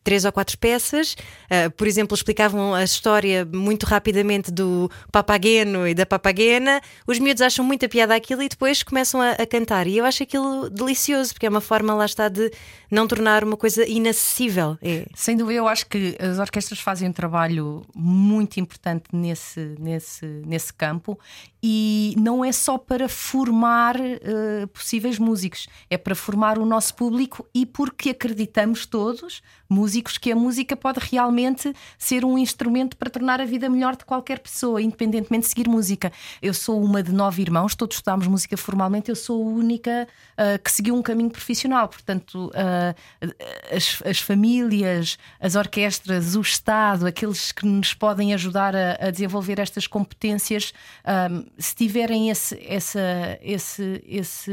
três 0.08 0.24
ou 0.24 0.32
quatro 0.32 0.56
peças. 0.56 1.12
Uh, 1.12 1.70
por 1.72 1.86
exemplo, 1.86 2.14
explicavam 2.14 2.72
a 2.72 2.82
história 2.82 3.44
muito 3.44 3.84
rapidamente 3.84 4.50
do 4.50 4.90
papageno 5.12 5.86
e 5.86 5.92
da 5.92 6.06
papagena. 6.06 6.80
Os 7.06 7.18
miúdos 7.18 7.42
acham 7.42 7.62
muita 7.62 7.86
piada 7.90 8.14
aquilo 8.14 8.42
e 8.42 8.48
depois 8.48 8.82
começam 8.82 9.20
a, 9.20 9.32
a 9.32 9.46
cantar. 9.46 9.86
E 9.86 9.98
eu 9.98 10.06
acho 10.06 10.22
aquilo 10.22 10.70
delicioso, 10.70 11.34
porque 11.34 11.44
é 11.44 11.50
uma 11.50 11.60
forma, 11.60 11.92
lá 11.92 12.06
está, 12.06 12.30
de 12.30 12.50
não 12.90 13.06
tornar 13.06 13.44
uma 13.44 13.54
coisa 13.54 13.86
inacessível. 13.86 14.78
É. 14.80 15.04
Sem 15.14 15.36
dúvida, 15.36 15.58
eu 15.58 15.68
acho 15.68 15.86
que 15.86 16.16
as 16.18 16.38
orquestras 16.38 16.80
fazem 16.80 17.10
um 17.10 17.12
trabalho 17.12 17.84
muito 17.94 18.58
importante 18.58 19.04
nesse, 19.12 19.74
nesse, 19.78 20.24
nesse 20.24 20.72
campo 20.72 21.18
e 21.62 22.14
não 22.16 22.44
é 22.44 22.52
só 22.52 22.78
para 22.78 23.08
formar 23.08 23.96
eh, 24.00 24.66
possíveis 24.72 25.18
músicos, 25.18 25.66
é 25.90 25.98
para 25.98 26.14
formar 26.14 26.56
o 26.58 26.64
nosso 26.64 26.94
público 26.94 27.46
e 27.52 27.66
porque 27.66 28.10
acreditamos 28.10 28.86
todos, 28.86 29.42
músicos, 29.68 30.16
que 30.16 30.32
a 30.32 30.36
música 30.36 30.76
pode 30.76 30.98
realmente 31.00 31.74
ser 31.98 32.24
um 32.24 32.38
instrumento 32.38 32.96
para 32.96 33.10
tornar 33.10 33.40
a 33.40 33.44
vida 33.44 33.68
melhor 33.68 33.96
de 33.96 34.04
qualquer 34.04 34.38
pessoa, 34.38 34.80
independentemente 34.80 35.42
de 35.42 35.48
seguir 35.48 35.68
música. 35.68 36.10
Eu 36.40 36.54
sou 36.54 36.82
uma 36.82 37.02
de 37.02 37.12
nove 37.12 37.42
irmãos, 37.42 37.74
todos 37.74 37.96
estudámos 37.96 38.26
música 38.26 38.56
formalmente, 38.56 39.10
eu 39.10 39.16
sou 39.16 39.42
a 39.42 39.46
única 39.46 40.08
ah, 40.36 40.58
que 40.58 40.70
seguiu 40.70 40.94
um 40.94 41.02
caminho 41.02 41.30
profissional, 41.30 41.88
portanto, 41.88 42.50
ah, 42.54 42.94
as, 43.70 44.02
as 44.04 44.18
famílias, 44.18 45.18
as 45.38 45.54
orquestras, 45.54 46.34
o 46.34 46.40
Estado, 46.40 47.06
aqueles 47.06 47.52
que 47.52 47.66
nos 47.66 47.92
podem 47.92 48.32
ajudar 48.32 48.74
a, 48.74 49.08
a 49.08 49.10
desenvolver 49.10 49.58
estas 49.58 49.86
competências, 49.86 50.72
ah, 51.04 51.28
se 51.58 51.74
tiverem 51.74 52.30
esse, 52.30 52.58
essa, 52.66 53.38
esse, 53.42 54.02
esse, 54.06 54.52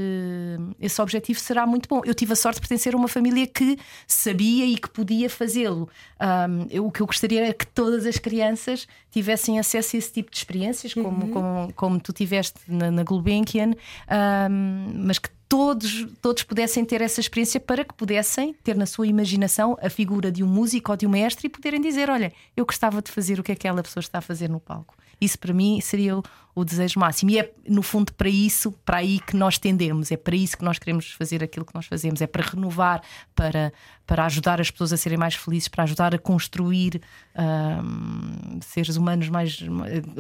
esse 0.80 1.02
objetivo, 1.02 1.40
será 1.40 1.66
muito 1.66 1.88
bom. 1.88 2.02
Eu 2.04 2.14
tive 2.14 2.34
a 2.34 2.36
sorte 2.36 2.56
de 2.56 2.62
pertencer 2.62 2.94
a 2.94 2.98
uma 2.98 3.08
família 3.08 3.48
que 3.48 3.78
sabia 4.08 4.66
e 4.66 4.76
que 4.76 4.90
podia 4.90 5.05
fazê-lo. 5.30 5.88
Ah, 6.20 6.48
eu- 6.70 6.86
o 6.88 6.92
que 6.92 7.02
eu 7.02 7.06
gostaria 7.08 7.44
era 7.46 7.54
que 7.54 7.66
todas 7.68 8.06
as 8.06 8.18
crianças 8.18 8.88
tivessem 9.12 9.60
acesso 9.60 9.96
a 9.96 10.00
esse 10.00 10.12
tipo 10.12 10.32
de 10.32 10.38
experiências, 10.38 10.94
como, 10.94 11.30
como, 11.30 11.74
como 11.74 12.00
tu 12.00 12.12
tiveste 12.14 12.60
na, 12.68 12.92
na 12.92 13.04
Gulbenkian, 13.04 13.72
ah, 14.08 14.48
mas 14.50 15.20
que 15.20 15.30
todos, 15.48 16.08
todos 16.22 16.44
pudessem 16.44 16.84
ter 16.84 17.02
essa 17.02 17.20
experiência 17.20 17.60
para 17.60 17.84
que 17.86 17.94
pudessem 17.94 18.54
ter 18.64 18.76
na 18.76 18.86
sua 18.86 19.06
imaginação 19.08 19.78
a 19.82 19.90
figura 19.90 20.32
de 20.32 20.44
um 20.44 20.48
músico 20.48 20.92
ou 20.92 20.98
de 20.98 21.06
um 21.06 21.10
mestre 21.10 21.48
e 21.48 21.50
poderem 21.50 21.80
dizer: 21.80 22.10
Olha, 22.10 22.34
eu 22.58 22.66
gostava 22.66 23.02
de 23.02 23.12
fazer 23.12 23.40
o 23.40 23.44
que 23.44 23.52
aquela 23.52 23.84
pessoa 23.84 24.02
está 24.02 24.18
a 24.18 24.22
fazer 24.22 24.50
no 24.50 24.60
palco. 24.60 24.96
Isso 25.22 25.40
para 25.40 25.54
mim 25.54 25.80
seria 25.82 26.22
o, 26.56 26.64
desejo 26.64 27.00
máximo. 27.00 27.30
E 27.32 27.40
é, 27.40 27.52
no 27.68 27.82
fundo, 27.84 28.14
para 28.14 28.30
isso, 28.30 28.72
para 28.86 28.98
aí 28.98 29.20
que 29.20 29.36
nós 29.36 29.58
tendemos, 29.58 30.12
é 30.12 30.18
para 30.18 30.36
isso 30.36 30.58
que 30.58 30.64
nós 30.64 30.80
queremos 30.80 31.12
fazer 31.12 31.44
aquilo 31.44 31.66
que 31.66 31.76
nós 31.76 31.86
fazemos, 31.86 32.22
é 32.22 32.28
para 32.28 32.42
renovar, 32.44 33.02
para, 33.36 33.74
para 34.08 34.26
ajudar 34.26 34.62
as 34.62 34.72
pessoas 34.72 34.94
a 34.94 34.98
serem 34.98 35.18
mais 35.18 35.36
felizes, 35.36 35.68
para 35.68 35.84
ajudar 35.84 36.16
a 36.16 36.18
construir 36.18 37.02
ahm, 37.36 38.60
seres 38.62 38.96
humanos 38.96 39.30
mais. 39.30 39.60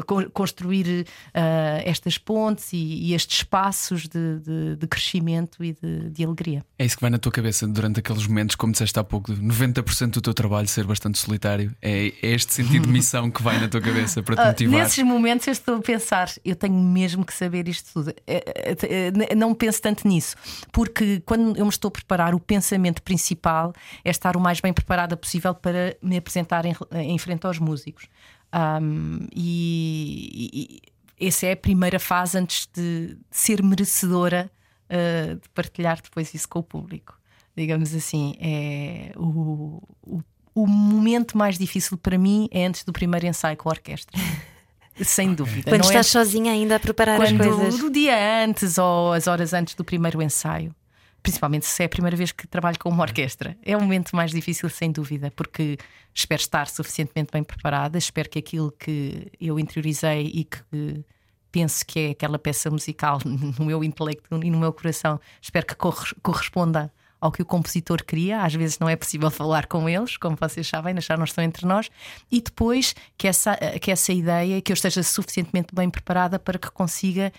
con- 0.05 0.29
construir 0.31 1.05
ah, 1.33 1.81
estas 1.85 2.17
pontes 2.17 2.73
e, 2.73 2.77
e 2.77 3.13
estes 3.13 3.37
espaços 3.39 4.07
de, 4.07 4.39
de- 4.39 4.75
de 4.75 4.87
crescimento 4.87 5.63
e 5.63 5.73
de, 5.73 6.09
de 6.09 6.23
alegria. 6.23 6.63
É 6.77 6.85
isso 6.85 6.95
que 6.97 7.01
vai 7.01 7.09
na 7.09 7.17
tua 7.17 7.31
cabeça 7.31 7.67
durante 7.67 7.99
aqueles 7.99 8.25
momentos, 8.27 8.55
como 8.55 8.71
disseste 8.71 8.97
há 8.99 9.03
pouco, 9.03 9.33
de 9.33 9.41
90% 9.41 10.09
do 10.11 10.21
teu 10.21 10.33
trabalho 10.33 10.67
ser 10.67 10.85
bastante 10.85 11.17
solitário. 11.17 11.75
É, 11.81 12.07
é 12.21 12.31
este 12.31 12.53
sentido 12.53 12.85
de 12.87 12.91
missão 12.93 13.29
que 13.31 13.41
vai 13.41 13.59
na 13.59 13.67
tua 13.67 13.81
cabeça 13.81 14.21
para 14.21 14.35
te 14.35 14.41
Ah, 14.41 14.45
motivar. 14.47 14.83
nesses 14.83 15.03
momentos 15.03 15.47
eu 15.47 15.53
estou 15.53 15.75
a 15.77 15.81
pensar, 15.81 16.24
eu 16.43 16.55
tenho 16.55 16.75
mesmo 16.75 17.25
que 17.25 17.33
saber 17.33 17.67
isto 17.67 17.91
tudo. 17.93 18.09
Eh, 18.27 18.43
eh, 18.47 19.11
eh, 19.29 19.35
Não 19.35 19.53
penso 19.53 19.81
tanto 19.81 20.07
nisso, 20.07 20.35
porque 20.71 21.21
quando 21.25 21.57
eu 21.57 21.65
me 21.65 21.69
estou 21.69 21.89
a 21.89 21.91
preparar, 21.91 22.35
o 22.35 22.39
pensamento 22.39 23.01
principal 23.01 23.73
é 24.03 24.09
estar 24.09 24.35
o 24.35 24.39
mais 24.39 24.59
bem 24.59 24.73
preparada 24.73 25.15
possível 25.17 25.53
para 25.53 25.95
me 26.01 26.17
apresentar 26.17 26.65
em, 26.65 26.75
em 26.93 27.17
frente 27.17 27.45
aos 27.45 27.59
músicos. 27.59 28.07
Um, 28.53 29.27
e, 29.35 30.81
e, 31.19 31.27
essa 31.27 31.45
é 31.47 31.53
a 31.53 31.57
primeira 31.57 31.99
fase 31.99 32.38
antes 32.38 32.69
de 32.73 33.17
ser 33.31 33.63
merecedora 33.63 34.51
uh, 34.89 35.35
de 35.35 35.49
partilhar 35.49 36.01
depois 36.01 36.33
isso 36.33 36.47
com 36.47 36.59
o 36.59 36.63
público. 36.63 37.19
Digamos 37.55 37.93
assim, 37.93 38.35
é 38.39 39.11
o, 39.15 39.81
o, 40.01 40.21
o 40.53 40.67
momento 40.67 41.38
mais 41.38 41.57
difícil 41.57 41.97
para 41.97 42.17
mim 42.17 42.47
é 42.51 42.65
antes 42.65 42.83
do 42.83 42.91
primeiro 42.91 43.25
ensaio 43.25 43.57
com 43.57 43.69
a 43.69 43.73
orquestra. 43.73 44.17
Sem 45.01 45.34
dúvida. 45.34 45.71
Quando 45.71 45.81
não 45.81 45.88
estás 45.89 46.08
é... 46.08 46.10
sozinha 46.10 46.51
ainda 46.51 46.77
a 46.77 46.79
preparar 46.79 47.17
Quando, 47.17 47.41
as 47.41 47.47
coisas? 47.47 47.79
Do 47.79 47.89
dia 47.89 48.43
antes 48.45 48.77
ou 48.77 49.13
as 49.13 49.27
horas 49.27 49.53
antes 49.53 49.75
do 49.75 49.84
primeiro 49.84 50.21
ensaio. 50.21 50.73
Principalmente 51.21 51.65
se 51.65 51.81
é 51.81 51.88
a 51.88 51.89
primeira 51.89 52.15
vez 52.15 52.31
que 52.31 52.47
trabalho 52.47 52.77
com 52.79 52.89
uma 52.89 53.03
orquestra. 53.03 53.58
É 53.63 53.75
o 53.75 53.81
momento 53.81 54.15
mais 54.15 54.31
difícil, 54.31 54.69
sem 54.69 54.91
dúvida, 54.91 55.31
porque 55.36 55.77
espero 56.13 56.39
estar 56.39 56.67
suficientemente 56.67 57.31
bem 57.31 57.43
preparada, 57.43 57.97
espero 57.97 58.29
que 58.29 58.38
aquilo 58.38 58.71
que 58.71 59.31
eu 59.41 59.60
interiorizei 59.60 60.31
e 60.34 60.43
que 60.43 61.03
penso 61.51 61.86
que 61.86 61.99
é 61.99 62.10
aquela 62.12 62.38
peça 62.38 62.69
musical 62.69 63.19
no 63.25 63.65
meu 63.65 63.84
intelecto 63.84 64.39
e 64.43 64.51
no 64.51 64.60
meu 64.60 64.71
coração, 64.71 65.19
espero 65.41 65.65
que 65.65 65.75
corresponda 66.21 66.91
ao 67.19 67.32
que 67.32 67.41
o 67.41 67.45
compositor 67.45 68.04
queria. 68.04 68.41
Às 68.41 68.54
vezes 68.54 68.80
não 68.80 68.89
é 68.89 68.95
possível 68.95 69.30
falar 69.32 69.67
com 69.67 69.88
eles, 69.89 70.17
como 70.17 70.38
vocês 70.39 70.67
sabem, 70.67 70.99
já 70.99 71.17
não 71.17 71.25
estão 71.25 71.43
entre 71.43 71.65
nós. 71.65 71.89
E 72.32 72.41
depois 72.41 72.95
que 73.17 73.28
essa, 73.28 73.56
que 73.82 73.91
essa 73.91 74.13
ideia, 74.13 74.62
que 74.62 74.71
eu 74.71 74.75
esteja 74.75 75.04
suficientemente 75.04 75.73
bem 75.73 75.89
preparada 75.89 76.39
para 76.39 76.58
que 76.58 76.69
consiga. 76.71 77.32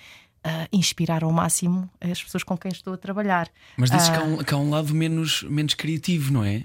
Uh, 0.46 0.68
inspirar 0.72 1.24
ao 1.24 1.32
máximo 1.32 1.90
as 2.00 2.22
pessoas 2.22 2.44
com 2.44 2.56
quem 2.56 2.70
estou 2.70 2.94
a 2.94 2.96
trabalhar. 2.96 3.50
Mas 3.76 3.90
dizes 3.90 4.06
uh, 4.06 4.12
que, 4.12 4.16
há 4.16 4.22
um, 4.22 4.36
que 4.36 4.54
há 4.54 4.56
um 4.56 4.70
lado 4.70 4.94
menos, 4.94 5.42
menos 5.42 5.74
criativo, 5.74 6.32
não 6.32 6.44
é? 6.44 6.62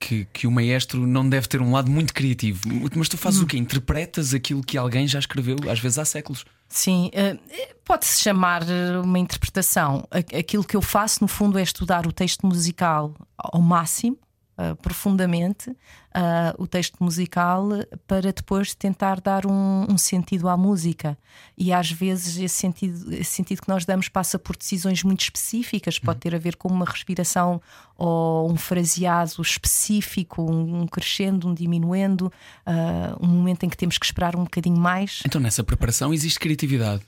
Que, 0.00 0.26
que 0.32 0.46
o 0.46 0.50
maestro 0.50 1.06
não 1.06 1.28
deve 1.28 1.46
ter 1.46 1.60
um 1.60 1.72
lado 1.72 1.90
muito 1.90 2.14
criativo. 2.14 2.60
Mas 2.96 3.08
tu 3.08 3.18
fazes 3.18 3.40
hum. 3.40 3.44
o 3.44 3.46
quê? 3.46 3.58
Interpretas 3.58 4.32
aquilo 4.32 4.62
que 4.62 4.78
alguém 4.78 5.06
já 5.06 5.18
escreveu, 5.18 5.56
às 5.70 5.78
vezes 5.78 5.98
há 5.98 6.04
séculos. 6.04 6.44
Sim, 6.68 7.10
eh, 7.12 7.36
pode-se 7.84 8.22
chamar 8.22 8.62
uma 9.04 9.18
interpretação. 9.18 10.06
Aquilo 10.10 10.64
que 10.64 10.76
eu 10.76 10.82
faço, 10.82 11.18
no 11.20 11.28
fundo, 11.28 11.58
é 11.58 11.62
estudar 11.62 12.06
o 12.06 12.12
texto 12.12 12.46
musical 12.46 13.14
ao 13.36 13.60
máximo 13.60 14.16
uh, 14.60 14.76
profundamente 14.76 15.70
uh, 15.70 15.76
o 16.58 16.66
texto 16.66 17.02
musical 17.02 17.68
para 18.06 18.32
depois 18.32 18.74
tentar 18.74 19.20
dar 19.20 19.46
um, 19.46 19.86
um, 19.88 19.96
sentido 19.96 20.48
à 20.48 20.56
música. 20.56 21.16
E 21.56 21.72
às 21.72 21.90
vezes 21.90 22.36
esse 22.36 22.54
sentido, 22.54 23.14
esse 23.14 23.30
sentido 23.30 23.62
que 23.62 23.68
nós 23.68 23.84
damos 23.84 24.08
passa 24.08 24.38
por 24.38 24.56
decisões 24.56 25.02
muito 25.02 25.20
específicas, 25.20 25.98
pode 25.98 26.16
uhum. 26.16 26.20
ter 26.20 26.34
a 26.34 26.38
ver 26.38 26.56
com 26.56 26.68
uma 26.68 26.84
respiração 26.84 27.60
ou 27.96 28.50
um 28.50 28.56
fraseado 28.56 29.40
específico, 29.40 30.42
um, 30.42 30.86
crescendo, 30.86 31.48
um 31.48 31.54
diminuendo, 31.54 32.32
uh, 32.66 33.24
um 33.24 33.28
momento 33.28 33.64
em 33.64 33.68
que 33.68 33.76
temos 33.76 33.98
que 33.98 34.04
esperar 34.04 34.36
um 34.36 34.44
bocadinho 34.44 34.78
mais. 34.78 35.22
Então 35.24 35.40
nessa 35.40 35.62
preparação 35.62 36.12
existe 36.12 36.38
criatividade. 36.38 37.02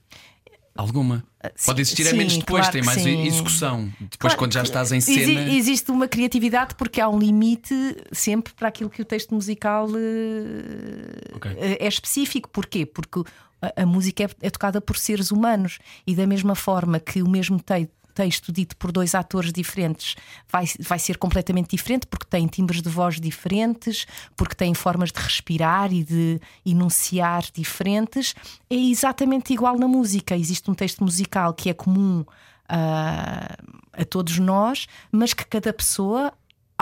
Alguma? 0.75 1.23
Ah, 1.43 1.51
Pode 1.67 1.83
existir 1.83 2.05
sim, 2.05 2.11
a 2.11 2.15
menos 2.15 2.37
depois, 2.37 2.63
claro 2.63 2.73
tem 2.73 2.83
mais 2.83 3.03
sim. 3.03 3.27
execução. 3.27 3.93
Depois, 4.01 4.17
claro, 4.19 4.39
quando 4.39 4.53
já 4.55 4.63
estás 4.63 4.91
em 4.91 5.01
cena. 5.01 5.51
Existe 5.53 5.91
uma 5.91 6.09
criatividade 6.09 6.75
porque 6.77 7.01
há 7.01 7.09
um 7.09 7.19
limite 7.19 7.75
sempre 8.11 8.55
para 8.55 8.69
aquilo 8.69 8.89
que 8.89 9.03
o 9.03 9.05
texto 9.05 9.35
musical 9.35 9.89
uh, 9.89 11.37
okay. 11.37 11.57
é 11.59 11.87
específico. 11.87 12.49
Porquê? 12.49 12.87
Porque 12.87 13.23
a, 13.61 13.83
a 13.83 13.87
música 13.87 14.25
é, 14.25 14.29
é, 14.41 14.51
tocada 14.51 14.81
por 14.81 14.97
seres 14.97 15.31
humanos 15.31 15.79
e 16.07 16.15
da 16.15 16.27
mesma 16.27 16.55
forma 16.55 16.99
que 16.99 17.23
o 17.23 17.29
mesmo 17.29 17.61
texto 17.61 17.93
texto 18.13 18.53
dito 18.53 18.77
por 18.77 18.93
dois 18.93 19.15
atores 19.15 19.53
diferentes 19.53 20.15
vai, 20.51 20.65
vai 20.81 20.99
ser 20.99 21.19
completamente 21.19 21.71
diferente, 21.71 22.07
porque 22.07 22.27
tem 22.27 22.47
timbres 22.47 22.83
de 22.83 22.89
voz 22.89 23.21
diferentes, 23.21 24.07
porque 24.37 24.55
tem 24.55 24.75
formas 24.75 25.11
de 25.11 25.21
respirar 25.21 25.93
e 25.93 26.05
de 26.05 26.41
enunciar 26.65 27.45
diferentes. 27.53 28.35
É 28.69 28.75
exatamente 28.75 29.53
igual 29.53 29.79
na 29.79 29.89
música. 29.89 30.37
Existe 30.37 30.71
um 30.71 30.75
texto 30.75 31.03
musical 31.03 31.55
que 31.55 31.71
é 31.71 31.75
comum 31.75 32.25
a, 32.69 33.57
a 33.93 34.05
todos 34.05 34.39
nós, 34.39 34.87
mas 35.11 35.35
que 35.35 35.45
cada 35.45 35.73
pessoa 35.73 36.33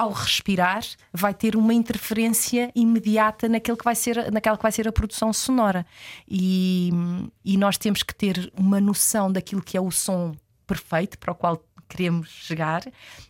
ao 0.01 0.13
respirar, 0.13 0.83
vai 1.13 1.35
ter 1.35 1.55
uma 1.55 1.75
interferência 1.75 2.73
imediata 2.75 3.47
naquele 3.51 3.77
que 3.77 3.85
vai 3.85 3.95
ser, 3.95 4.33
naquela 4.33 4.57
que 4.57 4.63
vai 4.63 4.73
ser 4.73 4.89
a 4.89 4.93
produção 4.93 5.31
sonora. 5.31 5.85
E, 6.27 6.91
e 7.45 7.59
nós 7.59 7.77
temos 7.77 8.03
que 8.03 8.15
ter 8.15 8.51
uma 8.57 8.81
noção 8.81 9.31
daquilo 9.31 9.61
que 9.61 9.77
é 9.77 9.81
o 9.81 9.91
som 9.91 10.35
perfeito 10.71 11.19
para 11.19 11.33
o 11.33 11.35
qual 11.35 11.61
queremos 11.89 12.29
chegar 12.29 12.83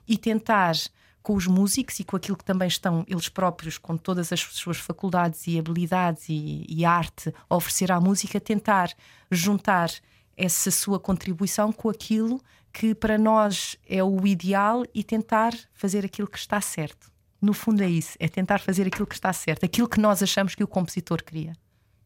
e 0.07 0.19
tentar 0.19 0.75
com 1.23 1.35
os 1.35 1.47
músicos 1.47 1.99
e 1.99 2.05
com 2.05 2.17
aquilo 2.17 2.37
que 2.37 2.45
também 2.45 2.69
estão 2.69 3.03
eles 3.09 3.31
próprios, 3.31 3.79
com 3.79 3.97
todas 3.97 4.31
as 4.31 4.41
suas 4.41 4.77
faculdades 4.77 5.47
e 5.47 5.59
habilidades 5.59 6.29
e, 6.29 6.67
e 6.69 6.85
arte 6.85 7.33
a 7.49 7.57
oferecer 7.57 7.91
à 7.91 7.99
música, 7.99 8.39
tentar 8.39 8.91
juntar 9.31 9.91
essa 10.37 10.71
sua 10.71 11.01
contribuição 11.01 11.73
com 11.73 11.89
aquilo 11.89 12.43
que 12.73 12.95
para 12.95 13.17
nós 13.17 13.77
é 13.89 14.05
o 14.05 14.27
ideal 14.27 14.85
e 14.95 15.03
tentar 15.03 15.53
fazer 15.73 16.05
aquilo 16.05 16.29
que 16.29 16.39
está 16.39 16.61
certo. 16.61 17.11
No 17.41 17.55
fundo 17.55 17.83
é 17.83 17.89
isso, 17.89 18.17
é 18.21 18.29
tentar 18.29 18.61
fazer 18.61 18.87
aquilo 18.87 19.07
que 19.07 19.15
está 19.15 19.33
certo, 19.33 19.65
aquilo 19.65 19.89
que 19.89 20.01
nós 20.01 20.23
achamos 20.23 20.55
que 20.55 20.63
o 20.63 20.69
compositor 20.69 21.23
queria. 21.23 21.55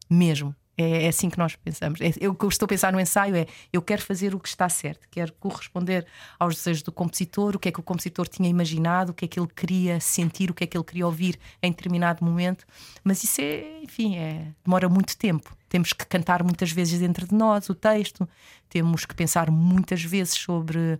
Mesmo. 0.09 0.55
É, 0.77 1.05
é 1.05 1.07
assim 1.07 1.29
que 1.29 1.37
nós 1.37 1.55
pensamos. 1.55 2.01
É, 2.01 2.11
eu, 2.19 2.31
o 2.31 2.35
que 2.35 2.43
eu 2.43 2.49
estou 2.49 2.65
a 2.65 2.69
pensar 2.69 2.91
no 2.91 2.99
ensaio 2.99 3.35
é 3.35 3.47
eu 3.71 3.81
quero 3.81 4.01
fazer 4.01 4.35
o 4.35 4.39
que 4.39 4.47
está 4.47 4.67
certo, 4.67 5.07
quero 5.09 5.31
corresponder 5.33 6.05
aos 6.37 6.55
desejos 6.55 6.83
do 6.83 6.91
compositor, 6.91 7.55
o 7.55 7.59
que 7.59 7.69
é 7.69 7.71
que 7.71 7.79
o 7.79 7.83
compositor 7.83 8.27
tinha 8.27 8.49
imaginado, 8.49 9.11
o 9.11 9.13
que 9.13 9.25
é 9.25 9.27
que 9.27 9.39
ele 9.39 9.47
queria 9.47 9.99
sentir, 9.99 10.51
o 10.51 10.53
que 10.53 10.63
é 10.63 10.67
que 10.67 10.77
ele 10.77 10.83
queria 10.83 11.05
ouvir 11.05 11.39
em 11.61 11.71
determinado 11.71 12.25
momento. 12.25 12.65
Mas 13.03 13.23
isso 13.23 13.39
é, 13.41 13.81
enfim, 13.83 14.17
é, 14.17 14.47
demora 14.63 14.89
muito 14.89 15.17
tempo. 15.17 15.55
Temos 15.69 15.93
que 15.93 16.05
cantar 16.05 16.43
muitas 16.43 16.71
vezes 16.71 16.99
dentro 16.99 17.27
de 17.27 17.33
nós 17.33 17.69
o 17.69 17.75
texto, 17.75 18.27
temos 18.69 19.05
que 19.05 19.15
pensar 19.15 19.49
muitas 19.49 20.03
vezes 20.03 20.33
sobre. 20.33 20.99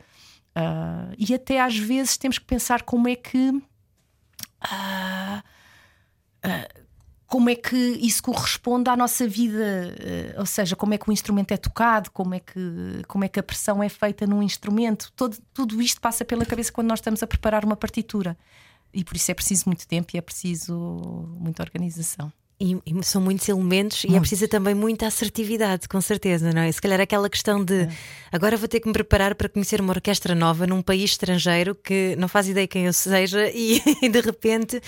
Uh, 0.58 1.12
e 1.18 1.34
até 1.34 1.60
às 1.60 1.78
vezes 1.78 2.16
temos 2.18 2.40
que 2.40 2.46
pensar 2.46 2.84
como 2.84 3.10
é 3.10 3.16
que. 3.16 3.50
Uh, 3.50 5.42
uh, 6.46 6.85
como 7.28 7.50
é 7.50 7.56
que 7.56 7.76
isso 7.76 8.22
corresponde 8.22 8.90
à 8.90 8.96
nossa 8.96 9.28
vida, 9.28 9.96
uh, 10.36 10.40
ou 10.40 10.46
seja, 10.46 10.76
como 10.76 10.94
é 10.94 10.98
que 10.98 11.10
o 11.10 11.12
instrumento 11.12 11.52
é 11.52 11.58
tocado, 11.58 12.12
como 12.12 12.36
é 12.36 12.40
que, 12.40 13.04
como 13.08 13.24
é 13.24 13.28
que 13.28 13.40
a 13.40 13.44
pressão 13.44 13.82
é 13.82 13.90
feita 13.90 14.28
num 14.28 14.44
instrumento. 14.44 15.12
Todo, 15.16 15.38
tudo 15.54 15.82
isto 15.82 16.00
passa 16.00 16.24
pela 16.24 16.46
cabeça 16.46 16.72
quando 16.72 16.88
nós 16.88 17.00
estamos 17.00 17.24
a 17.24 17.28
preparar 17.28 17.66
uma 17.66 17.76
partitura. 17.76 18.38
E 18.94 19.04
por 19.04 19.16
isso 19.16 19.30
é 19.32 19.34
preciso 19.34 19.64
muito 19.66 19.88
tempo 19.88 20.12
e 20.14 20.18
é 20.18 20.22
preciso 20.22 20.76
muita 21.40 21.64
organização. 21.64 22.32
E, 22.58 22.78
e, 22.86 23.04
são 23.04 23.22
muitos 23.22 23.50
elementos 23.50 24.06
Muito. 24.06 24.14
e 24.14 24.18
é 24.18 24.20
preciso 24.20 24.48
também 24.48 24.74
muita 24.74 25.08
assertividade, 25.08 25.90
com 25.90 26.00
certeza, 26.00 26.54
não 26.54 26.62
é? 26.62 26.72
Se 26.72 26.82
calhar 26.82 27.02
aquela 27.02 27.30
questão 27.30 27.64
de 27.64 27.82
é. 27.82 27.90
agora 28.32 28.56
vou 28.56 28.68
ter 28.68 28.80
que 28.80 28.88
me 28.88 28.94
preparar 28.94 29.36
para 29.36 29.50
conhecer 29.50 29.82
uma 29.82 29.92
orquestra 29.92 30.34
nova 30.34 30.66
num 30.66 30.82
país 30.82 31.12
estrangeiro 31.12 31.76
que 31.76 32.16
não 32.18 32.30
faz 32.30 32.48
ideia 32.48 32.66
quem 32.66 32.86
eu 32.86 32.94
seja 32.94 33.50
e, 33.50 33.82
e 34.02 34.08
de 34.08 34.22
repente, 34.22 34.82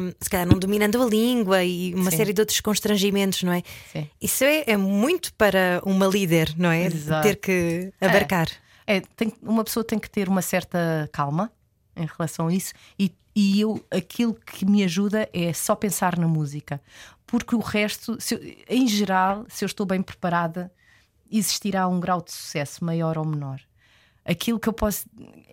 um, 0.00 0.12
se 0.20 0.28
calhar 0.28 0.46
não 0.46 0.58
dominando 0.58 1.00
a 1.00 1.06
língua 1.06 1.62
e 1.62 1.94
uma 1.94 2.10
Sim. 2.10 2.16
série 2.16 2.32
de 2.32 2.42
outros 2.42 2.60
constrangimentos, 2.60 3.44
não 3.44 3.52
é? 3.52 3.62
Sim. 3.92 4.08
Isso 4.20 4.42
é, 4.42 4.64
é, 4.66 4.76
muito 4.76 5.32
para 5.34 5.80
uma 5.84 6.06
líder, 6.06 6.52
não 6.58 6.70
é? 6.72 6.86
Exato. 6.86 7.28
Ter 7.28 7.36
que 7.36 7.92
abarcar. 8.00 8.48
É, 8.84 8.96
é 8.96 9.02
tem, 9.14 9.32
uma 9.40 9.62
pessoa 9.62 9.84
tem 9.84 10.00
que 10.00 10.10
ter 10.10 10.28
uma 10.28 10.42
certa 10.42 11.08
calma 11.12 11.52
em 11.96 12.06
relação 12.06 12.48
a 12.48 12.52
isso 12.52 12.72
e 12.98 13.12
e 13.40 13.60
eu 13.60 13.86
aquilo 13.88 14.34
que 14.34 14.66
me 14.66 14.82
ajuda 14.82 15.28
é 15.32 15.52
só 15.52 15.76
pensar 15.76 16.18
na 16.18 16.26
música, 16.26 16.82
porque 17.24 17.54
o 17.54 17.60
resto, 17.60 18.18
eu, 18.32 18.54
em 18.68 18.88
geral, 18.88 19.46
se 19.48 19.64
eu 19.64 19.66
estou 19.66 19.86
bem 19.86 20.02
preparada, 20.02 20.72
existirá 21.30 21.86
um 21.86 22.00
grau 22.00 22.20
de 22.20 22.32
sucesso 22.32 22.84
maior 22.84 23.16
ou 23.16 23.24
menor. 23.24 23.60
Aquilo 24.24 24.58
que 24.58 24.68
eu 24.68 24.72
posso. 24.72 25.06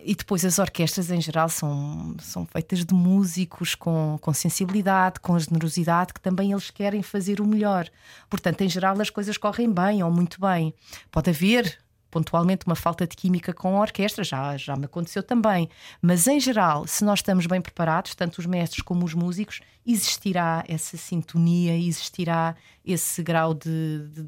E 0.04 0.16
depois 0.16 0.44
as 0.44 0.58
orquestras 0.58 1.12
em 1.12 1.20
geral 1.20 1.48
são, 1.48 2.16
são 2.18 2.44
feitas 2.44 2.84
de 2.84 2.92
músicos 2.92 3.76
com, 3.76 4.18
com 4.20 4.34
sensibilidade, 4.34 5.20
com 5.20 5.38
generosidade, 5.38 6.12
que 6.12 6.20
também 6.20 6.50
eles 6.50 6.72
querem 6.72 7.04
fazer 7.04 7.40
o 7.40 7.46
melhor. 7.46 7.88
Portanto, 8.28 8.62
em 8.62 8.68
geral, 8.68 9.00
as 9.00 9.10
coisas 9.10 9.38
correm 9.38 9.72
bem 9.72 10.02
ou 10.02 10.10
muito 10.10 10.40
bem. 10.40 10.74
Pode 11.12 11.30
haver 11.30 11.78
pontualmente 12.16 12.64
uma 12.66 12.74
falta 12.74 13.06
de 13.06 13.14
química 13.14 13.52
com 13.52 13.76
a 13.76 13.80
orquestra, 13.82 14.24
já, 14.24 14.56
já 14.56 14.74
me 14.74 14.86
aconteceu 14.86 15.22
também. 15.22 15.68
Mas 16.00 16.26
em 16.26 16.40
geral, 16.40 16.86
se 16.86 17.04
nós 17.04 17.18
estamos 17.18 17.44
bem 17.44 17.60
preparados, 17.60 18.14
tanto 18.14 18.38
os 18.38 18.46
mestres 18.46 18.80
como 18.80 19.04
os 19.04 19.12
músicos, 19.12 19.60
existirá 19.86 20.64
essa 20.66 20.96
sintonia, 20.96 21.76
existirá 21.76 22.56
esse 22.82 23.22
grau 23.22 23.52
de, 23.52 24.08
de, 24.08 24.26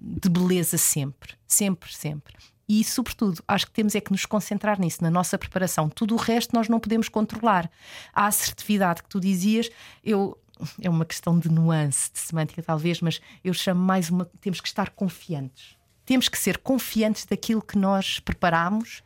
de 0.00 0.28
beleza 0.30 0.78
sempre. 0.78 1.34
Sempre, 1.46 1.94
sempre. 1.94 2.34
E, 2.66 2.82
sobretudo, 2.82 3.42
acho 3.46 3.66
que 3.66 3.72
temos 3.72 3.94
é 3.94 4.00
que 4.00 4.10
nos 4.10 4.24
concentrar 4.24 4.80
nisso, 4.80 5.02
na 5.02 5.10
nossa 5.10 5.36
preparação. 5.36 5.90
Tudo 5.90 6.14
o 6.14 6.18
resto 6.18 6.56
nós 6.56 6.66
não 6.66 6.80
podemos 6.80 7.10
controlar. 7.10 7.70
A 8.10 8.26
assertividade 8.26 9.02
que 9.02 9.08
tu 9.10 9.20
dizias, 9.20 9.68
eu 10.02 10.38
é 10.80 10.88
uma 10.88 11.04
questão 11.04 11.38
de 11.38 11.50
nuance, 11.50 12.10
de 12.10 12.18
semântica 12.18 12.62
talvez, 12.62 13.02
mas 13.02 13.20
eu 13.44 13.52
chamo 13.52 13.80
mais 13.80 14.08
uma. 14.08 14.24
Temos 14.40 14.62
que 14.62 14.66
estar 14.66 14.90
confiantes 14.90 15.77
temos 16.08 16.26
que 16.26 16.38
ser 16.38 16.56
confiantes 16.56 17.26
daquilo 17.26 17.60
que 17.60 17.76
nós 17.76 18.18
preparamos 18.18 19.02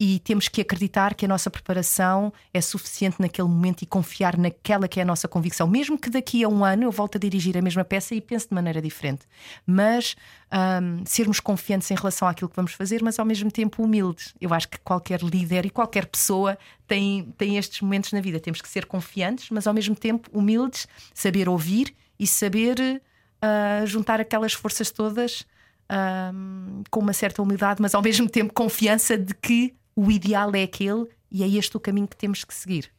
e 0.00 0.20
temos 0.20 0.48
que 0.48 0.62
acreditar 0.62 1.14
que 1.14 1.26
a 1.26 1.28
nossa 1.28 1.50
preparação 1.50 2.32
é 2.52 2.62
suficiente 2.62 3.20
naquele 3.20 3.46
momento 3.46 3.82
e 3.82 3.86
confiar 3.86 4.38
naquela 4.38 4.88
que 4.88 4.98
é 4.98 5.02
a 5.02 5.06
nossa 5.06 5.28
convicção. 5.28 5.68
Mesmo 5.68 5.98
que 5.98 6.08
daqui 6.08 6.42
a 6.42 6.48
um 6.48 6.64
ano 6.64 6.84
eu 6.84 6.90
volte 6.90 7.18
a 7.18 7.20
dirigir 7.20 7.58
a 7.58 7.60
mesma 7.60 7.84
peça 7.84 8.14
e 8.14 8.22
pense 8.22 8.48
de 8.48 8.54
maneira 8.54 8.80
diferente. 8.80 9.26
Mas 9.66 10.16
um, 10.50 11.04
sermos 11.04 11.40
confiantes 11.40 11.90
em 11.90 11.94
relação 11.94 12.26
àquilo 12.26 12.48
que 12.48 12.56
vamos 12.56 12.72
fazer, 12.72 13.02
mas 13.02 13.18
ao 13.18 13.26
mesmo 13.26 13.50
tempo 13.50 13.82
humildes. 13.82 14.32
Eu 14.40 14.54
acho 14.54 14.66
que 14.66 14.78
qualquer 14.78 15.20
líder 15.20 15.66
e 15.66 15.70
qualquer 15.70 16.06
pessoa 16.06 16.56
tem, 16.88 17.34
tem 17.36 17.58
estes 17.58 17.82
momentos 17.82 18.12
na 18.12 18.22
vida. 18.22 18.40
Temos 18.40 18.62
que 18.62 18.68
ser 18.70 18.86
confiantes, 18.86 19.50
mas 19.50 19.66
ao 19.66 19.74
mesmo 19.74 19.94
tempo 19.94 20.30
humildes, 20.32 20.88
saber 21.12 21.50
ouvir 21.50 21.94
e 22.18 22.26
saber 22.26 23.02
uh, 23.44 23.86
juntar 23.86 24.22
aquelas 24.22 24.54
forças 24.54 24.90
todas. 24.90 25.44
Um, 25.88 26.82
com 26.90 26.98
uma 26.98 27.12
certa 27.12 27.40
humildade, 27.40 27.80
mas 27.80 27.94
ao 27.94 28.02
mesmo 28.02 28.28
tempo 28.28 28.52
confiança 28.52 29.16
de 29.16 29.32
que 29.34 29.72
o 29.94 30.10
ideal 30.10 30.52
é 30.54 30.64
aquele 30.64 31.06
e 31.30 31.44
é 31.44 31.48
este 31.48 31.76
o 31.76 31.80
caminho 31.80 32.08
que 32.08 32.16
temos 32.16 32.44
que 32.44 32.52
seguir. 32.52 32.90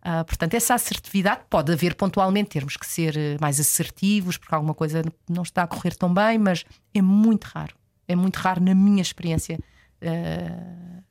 Uh, 0.00 0.24
portanto, 0.24 0.54
essa 0.54 0.74
assertividade 0.74 1.42
pode 1.50 1.72
haver 1.72 1.94
pontualmente, 1.96 2.50
termos 2.50 2.76
que 2.76 2.86
ser 2.86 3.16
eh, 3.16 3.36
mais 3.40 3.58
assertivos 3.58 4.38
porque 4.38 4.54
alguma 4.54 4.74
coisa 4.74 5.02
não 5.28 5.42
está 5.42 5.64
a 5.64 5.66
correr 5.66 5.94
tão 5.96 6.12
bem, 6.12 6.38
mas 6.38 6.64
é 6.94 7.02
muito 7.02 7.44
raro. 7.44 7.74
É 8.06 8.14
muito 8.14 8.36
raro, 8.36 8.62
na 8.62 8.74
minha 8.74 9.02
experiência, 9.02 9.58
uh, 10.02 11.02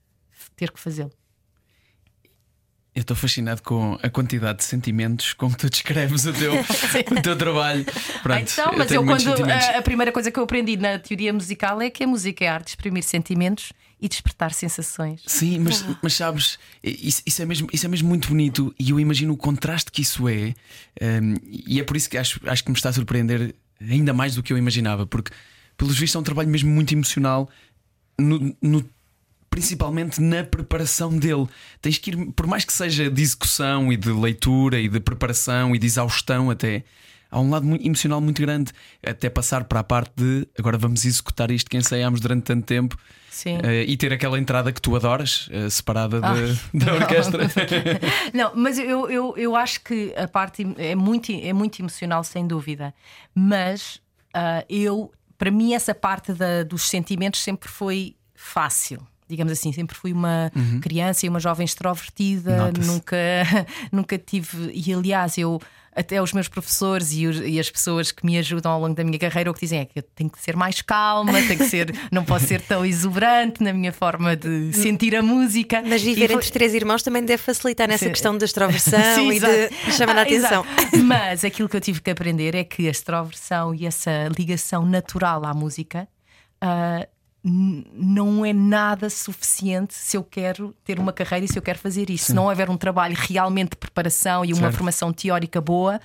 ter 0.56 0.72
que 0.72 0.80
fazê-lo. 0.80 1.12
Eu 2.96 3.02
estou 3.02 3.16
fascinado 3.16 3.62
com 3.62 4.00
a 4.02 4.10
quantidade 4.10 4.60
de 4.60 4.64
sentimentos 4.64 5.34
com 5.34 5.52
que 5.52 5.58
tu 5.58 5.70
descreves 5.70 6.26
o 6.26 6.32
teu, 6.32 6.54
o 7.12 7.22
teu 7.22 7.38
trabalho. 7.38 7.84
Pronto, 8.24 8.52
então, 8.54 8.74
mas 8.78 8.90
eu, 8.90 9.02
eu 9.02 9.06
quando 9.06 9.52
a, 9.52 9.78
a, 9.78 9.82
primeira 9.82 10.14
coisa 10.14 10.32
que 10.32 10.40
eu 10.40 10.44
aprendi 10.46 10.78
na 10.78 10.98
teoria 10.98 11.34
musical 11.34 11.82
é 11.82 11.90
que 11.90 12.06
a 12.06 12.08
música 12.08 12.46
é 12.46 12.48
a 12.48 12.54
arte 12.54 12.68
de 12.68 12.70
exprimir 12.72 13.04
sentimentos 13.04 13.74
e 14.00 14.08
despertar 14.08 14.54
sensações. 14.54 15.22
Sim, 15.26 15.60
mas, 15.60 15.84
mas 16.02 16.14
sabes, 16.14 16.58
isso, 16.82 17.22
isso, 17.26 17.42
é 17.42 17.46
mesmo, 17.46 17.68
isso 17.74 17.86
é 17.86 17.90
mesmo 17.90 18.08
muito 18.08 18.30
bonito 18.30 18.74
e 18.80 18.92
eu 18.92 19.00
imagino 19.00 19.34
o 19.34 19.38
contraste 19.38 19.92
que 19.92 20.02
isso 20.02 20.30
é, 20.30 20.54
um, 21.02 21.36
e 21.44 21.82
é 21.82 21.84
por 21.84 21.98
isso 21.98 22.10
que 22.10 22.18
acho, 22.18 22.40
acho 22.46 22.64
que 22.64 22.72
me 22.72 22.78
está 22.78 22.90
a 22.90 22.94
surpreender 22.94 23.54
ainda 23.82 24.14
mais 24.14 24.36
do 24.36 24.44
que 24.44 24.54
eu 24.54 24.58
imaginava, 24.58 25.06
porque 25.06 25.32
pelos 25.78 25.98
vistos 25.98 26.16
é 26.16 26.20
um 26.20 26.24
trabalho 26.24 26.48
mesmo 26.48 26.70
muito 26.70 26.94
emocional 26.94 27.50
no, 28.18 28.56
no 28.62 28.90
principalmente 29.56 30.20
na 30.20 30.44
preparação 30.44 31.18
dele. 31.18 31.48
Tens 31.82 31.98
que 31.98 32.12
ir, 32.12 32.18
por 32.34 32.46
mais 32.46 32.66
que 32.66 32.74
seja 32.74 33.10
de 33.10 33.22
execução 33.22 33.90
e 33.90 33.96
de 33.96 34.10
leitura 34.10 34.78
e 34.78 34.90
de 34.90 35.00
preparação 35.00 35.74
e 35.74 35.80
de 35.80 35.86
exaustão 35.86 36.50
até. 36.52 36.84
Há 37.32 37.40
um 37.40 37.50
lado 37.50 37.66
emocional 37.82 38.20
muito 38.20 38.42
grande, 38.42 38.74
até 39.02 39.30
passar 39.30 39.64
para 39.64 39.80
a 39.80 39.84
parte 39.84 40.12
de 40.18 40.46
agora 40.60 40.78
vamos 40.78 41.06
executar 41.06 41.52
isto 41.52 41.70
que 41.70 41.78
ensaiámos 41.78 42.20
durante 42.20 42.44
tanto 42.44 42.66
tempo 42.66 42.96
uh, 42.96 43.70
e 43.88 43.96
ter 43.96 44.12
aquela 44.12 44.38
entrada 44.38 44.74
que 44.74 44.82
tu 44.82 44.94
adoras, 44.94 45.48
uh, 45.48 45.70
separada 45.70 46.20
de, 46.20 46.60
da 46.86 46.94
orquestra. 46.94 47.48
não, 48.34 48.52
mas 48.56 48.78
eu, 48.78 49.10
eu, 49.10 49.38
eu 49.38 49.56
acho 49.56 49.82
que 49.82 50.14
a 50.18 50.28
parte 50.28 50.68
é 50.78 50.96
muito, 50.96 51.32
é 51.32 51.54
muito 51.54 51.80
emocional, 51.80 52.26
sem 52.26 52.46
dúvida. 52.46 52.94
Mas 53.34 54.02
uh, 54.36 54.66
eu, 54.68 55.14
para 55.38 55.50
mim, 55.50 55.74
essa 55.74 55.96
parte 55.96 56.34
da, 56.34 56.64
dos 56.64 56.90
sentimentos 56.90 57.42
sempre 57.42 57.70
foi 57.70 58.18
fácil 58.36 59.06
digamos 59.28 59.52
assim, 59.52 59.72
sempre 59.72 59.96
fui 59.96 60.14
uma 60.14 60.52
uhum. 60.56 60.80
criança 60.80 61.26
e 61.26 61.30
uma 61.30 61.40
jovem 61.40 61.66
extrovertida, 61.66 62.72
nunca, 62.72 63.18
nunca 63.92 64.18
tive. 64.18 64.72
E 64.74 64.94
aliás, 64.94 65.38
eu 65.38 65.60
até 65.96 66.22
os 66.22 66.34
meus 66.34 66.50
professores 66.50 67.14
e, 67.14 67.26
os, 67.26 67.40
e, 67.40 67.58
as 67.58 67.70
pessoas 67.70 68.12
que 68.12 68.26
me 68.26 68.38
ajudam 68.38 68.72
ao 68.72 68.82
longo 68.82 68.94
da 68.94 69.04
minha 69.04 69.18
carreira 69.18 69.50
o 69.50 69.54
que 69.54 69.62
dizem 69.62 69.80
é 69.80 69.86
que 69.86 70.00
eu 70.00 70.04
tenho 70.04 70.30
que 70.30 70.42
ser 70.42 70.56
mais 70.56 70.82
calma, 70.82 71.32
tenho 71.32 71.58
que 71.58 71.70
ser, 71.70 71.96
não 72.12 72.26
posso 72.26 72.46
ser 72.46 72.62
tão 72.62 72.86
exuberante 72.86 73.64
na 73.64 73.72
minha 73.72 73.94
forma 73.94 74.36
de 74.36 74.74
sentir 74.74 75.16
a 75.16 75.22
música. 75.22 75.82
Mas 75.86 76.04
viver 76.04 76.28
foi... 76.28 76.36
entre 76.36 76.52
três 76.52 76.74
irmãos 76.74 77.02
também 77.02 77.24
deve 77.24 77.42
facilitar 77.42 77.88
nessa 77.88 78.06
Sim. 78.06 78.12
questão 78.12 78.38
da 78.38 78.44
extroversão 78.44 79.00
Sim, 79.16 79.32
e 79.32 79.40
de 79.40 79.92
chamar 79.94 80.18
a 80.18 80.22
atenção. 80.24 80.66
Mas 81.06 81.46
aquilo 81.46 81.70
que 81.70 81.78
eu 81.78 81.82
tive 81.82 82.02
que 82.02 82.12
aprender 82.12 82.56
é 82.56 82.66
que 82.66 82.88
a 82.88 82.92
extroversão 82.92 83.74
e 83.74 83.86
essa 83.86 84.28
ligação 84.38 84.86
natural 84.86 85.46
à 85.46 85.54
música. 85.54 86.08
Uh, 86.62 87.15
não 87.48 88.44
é 88.44 88.52
nada 88.52 89.08
suficiente 89.08 89.94
se 89.94 90.18
eu 90.18 90.24
quero 90.24 90.74
ter 90.84 91.00
uma 91.00 91.14
carreira 91.14 91.46
e 91.46 91.48
se 91.48 91.60
eu 91.60 91.62
quero 91.62 91.78
fazer 91.78 92.10
isso. 92.10 92.26
Sim. 92.26 92.28
Se 92.32 92.34
não 92.34 92.48
houver 92.48 92.72
um 92.72 92.78
trabalho 92.78 93.16
realmente 93.16 93.72
de 93.72 93.78
preparação 93.78 94.44
e 94.44 94.52
uma 94.52 94.64
certo. 94.64 94.78
formação 94.78 95.14
teórica 95.14 95.62
boa, 95.62 96.02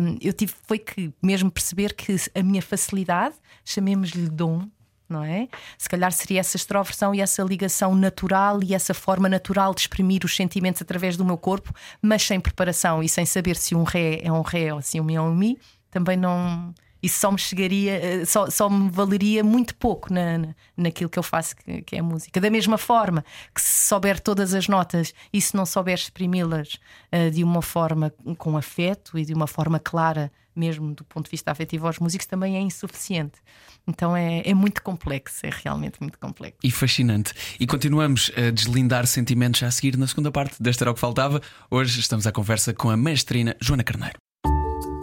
um, 0.00 0.16
eu 0.22 0.32
tive 0.32 0.54
foi 0.66 0.78
que 0.78 1.12
mesmo 1.22 1.50
perceber 1.50 1.92
que 1.92 2.16
a 2.34 2.42
minha 2.42 2.62
facilidade, 2.62 3.34
chamemos-lhe 3.62 4.26
dom, 4.26 4.66
não 5.06 5.22
é? 5.22 5.48
Se 5.76 5.86
calhar 5.86 6.10
seria 6.12 6.40
essa 6.40 6.56
extroversão 6.56 7.14
e 7.14 7.20
essa 7.20 7.42
ligação 7.42 7.94
natural 7.94 8.62
e 8.62 8.74
essa 8.74 8.94
forma 8.94 9.28
natural 9.28 9.74
de 9.74 9.82
exprimir 9.82 10.24
os 10.24 10.34
sentimentos 10.34 10.80
através 10.80 11.14
do 11.14 11.26
meu 11.26 11.36
corpo, 11.36 11.74
mas 12.00 12.22
sem 12.22 12.40
preparação 12.40 13.02
e 13.02 13.08
sem 13.08 13.26
saber 13.26 13.56
se 13.56 13.74
um 13.74 13.82
ré 13.82 14.20
é 14.22 14.32
um 14.32 14.40
ré 14.40 14.72
ou 14.72 14.80
se 14.80 14.98
um 14.98 15.04
mi 15.04 15.14
é 15.14 15.20
um 15.20 15.34
mi, 15.34 15.58
também 15.90 16.16
não 16.16 16.72
isso 17.04 17.18
só 17.20 17.30
me 17.30 17.38
chegaria, 17.38 17.92
eh, 17.92 18.24
só, 18.24 18.48
só 18.48 18.70
me 18.70 18.88
valeria 18.90 19.44
muito 19.44 19.74
pouco 19.74 20.12
na, 20.12 20.38
na, 20.38 20.54
naquilo 20.74 21.10
que 21.10 21.18
eu 21.18 21.22
faço, 21.22 21.54
que, 21.54 21.82
que, 21.82 21.96
é 21.96 21.98
a 21.98 22.02
música. 22.02 22.40
Da 22.40 22.48
mesma 22.48 22.78
forma 22.78 23.22
que 23.54 23.60
se 23.60 23.86
souber 23.88 24.18
todas 24.18 24.54
as 24.54 24.68
notas 24.68 25.12
e 25.30 25.38
se 25.38 25.54
não 25.54 25.66
souber 25.66 25.94
exprimi-las 25.94 26.78
uh, 27.12 27.30
de 27.30 27.44
uma 27.44 27.60
forma 27.60 28.10
com 28.38 28.56
afeto 28.56 29.18
e 29.18 29.24
de 29.24 29.34
uma 29.34 29.46
forma 29.46 29.78
clara, 29.78 30.32
mesmo 30.56 30.94
do 30.94 31.04
ponto 31.04 31.26
de 31.26 31.30
vista 31.32 31.50
afetivo 31.50 31.86
aos 31.86 31.98
músicos, 31.98 32.26
também 32.26 32.56
é 32.56 32.60
insuficiente. 32.60 33.38
Então 33.86 34.16
é, 34.16 34.40
é 34.42 34.54
muito 34.54 34.82
complexo, 34.82 35.44
é 35.44 35.50
realmente 35.62 36.00
muito 36.00 36.18
complexo. 36.18 36.58
E 36.64 36.70
fascinante. 36.70 37.34
E 37.60 37.66
continuamos 37.66 38.32
a 38.34 38.50
deslindar 38.50 39.06
sentimentos 39.06 39.62
a 39.62 39.70
seguir 39.70 39.98
na 39.98 40.06
segunda 40.06 40.32
parte 40.32 40.62
deste 40.62 40.82
Era 40.82 40.90
o 40.90 40.94
que 40.94 41.00
Faltava. 41.00 41.42
Hoje 41.70 42.00
estamos 42.00 42.26
à 42.26 42.32
conversa 42.32 42.72
com 42.72 42.88
a 42.88 42.96
mestrina 42.96 43.54
Joana 43.60 43.84
Carneiro. 43.84 44.16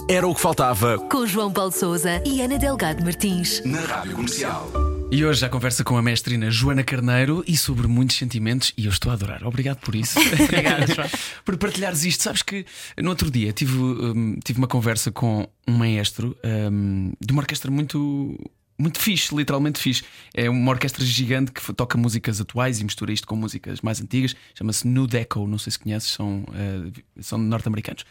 Era 0.09 0.27
o 0.27 0.35
que 0.35 0.41
faltava. 0.41 0.97
Com 1.09 1.25
João 1.25 1.51
Paulo 1.51 1.71
Souza 1.71 2.21
e 2.25 2.41
Ana 2.41 2.57
Delgado 2.57 3.03
Martins. 3.03 3.63
Na 3.63 3.79
Rádio 3.81 4.15
Comercial. 4.15 4.69
E 5.11 5.25
hoje 5.25 5.41
já 5.41 5.49
conversa 5.49 5.83
com 5.83 5.97
a 5.97 6.01
mestrina 6.01 6.49
Joana 6.49 6.83
Carneiro 6.83 7.43
e 7.45 7.57
sobre 7.57 7.87
muitos 7.87 8.17
sentimentos, 8.17 8.73
e 8.77 8.85
eu 8.85 8.91
estou 8.91 9.11
a 9.11 9.15
adorar. 9.15 9.45
Obrigado 9.45 9.79
por 9.79 9.93
isso. 9.93 10.17
Obrigado, 10.43 10.93
João. 10.93 11.07
por 11.43 11.57
partilhares 11.57 12.05
isto. 12.05 12.23
Sabes 12.23 12.41
que 12.41 12.65
no 12.97 13.09
outro 13.09 13.29
dia 13.29 13.51
tive, 13.51 13.77
um, 13.77 14.37
tive 14.43 14.59
uma 14.59 14.67
conversa 14.67 15.11
com 15.11 15.47
um 15.67 15.73
maestro 15.73 16.35
um, 16.71 17.11
de 17.19 17.33
uma 17.33 17.41
orquestra 17.41 17.69
muito 17.69 18.37
muito 18.81 18.99
fixe, 18.99 19.35
literalmente 19.35 19.79
fixe. 19.79 20.03
É 20.33 20.49
uma 20.49 20.71
orquestra 20.71 21.05
gigante 21.05 21.51
que 21.51 21.73
toca 21.73 21.97
músicas 21.97 22.41
atuais 22.41 22.79
e 22.79 22.83
mistura 22.83 23.13
isto 23.13 23.27
com 23.27 23.35
músicas 23.35 23.81
mais 23.81 24.01
antigas. 24.01 24.35
Chama-se 24.55 24.87
New 24.87 25.07
Deco, 25.07 25.45
não 25.47 25.57
sei 25.57 25.71
se 25.71 25.79
conheces, 25.79 26.09
são, 26.09 26.43
uh, 26.43 27.21
são 27.21 27.37
norte-americanos. 27.37 28.05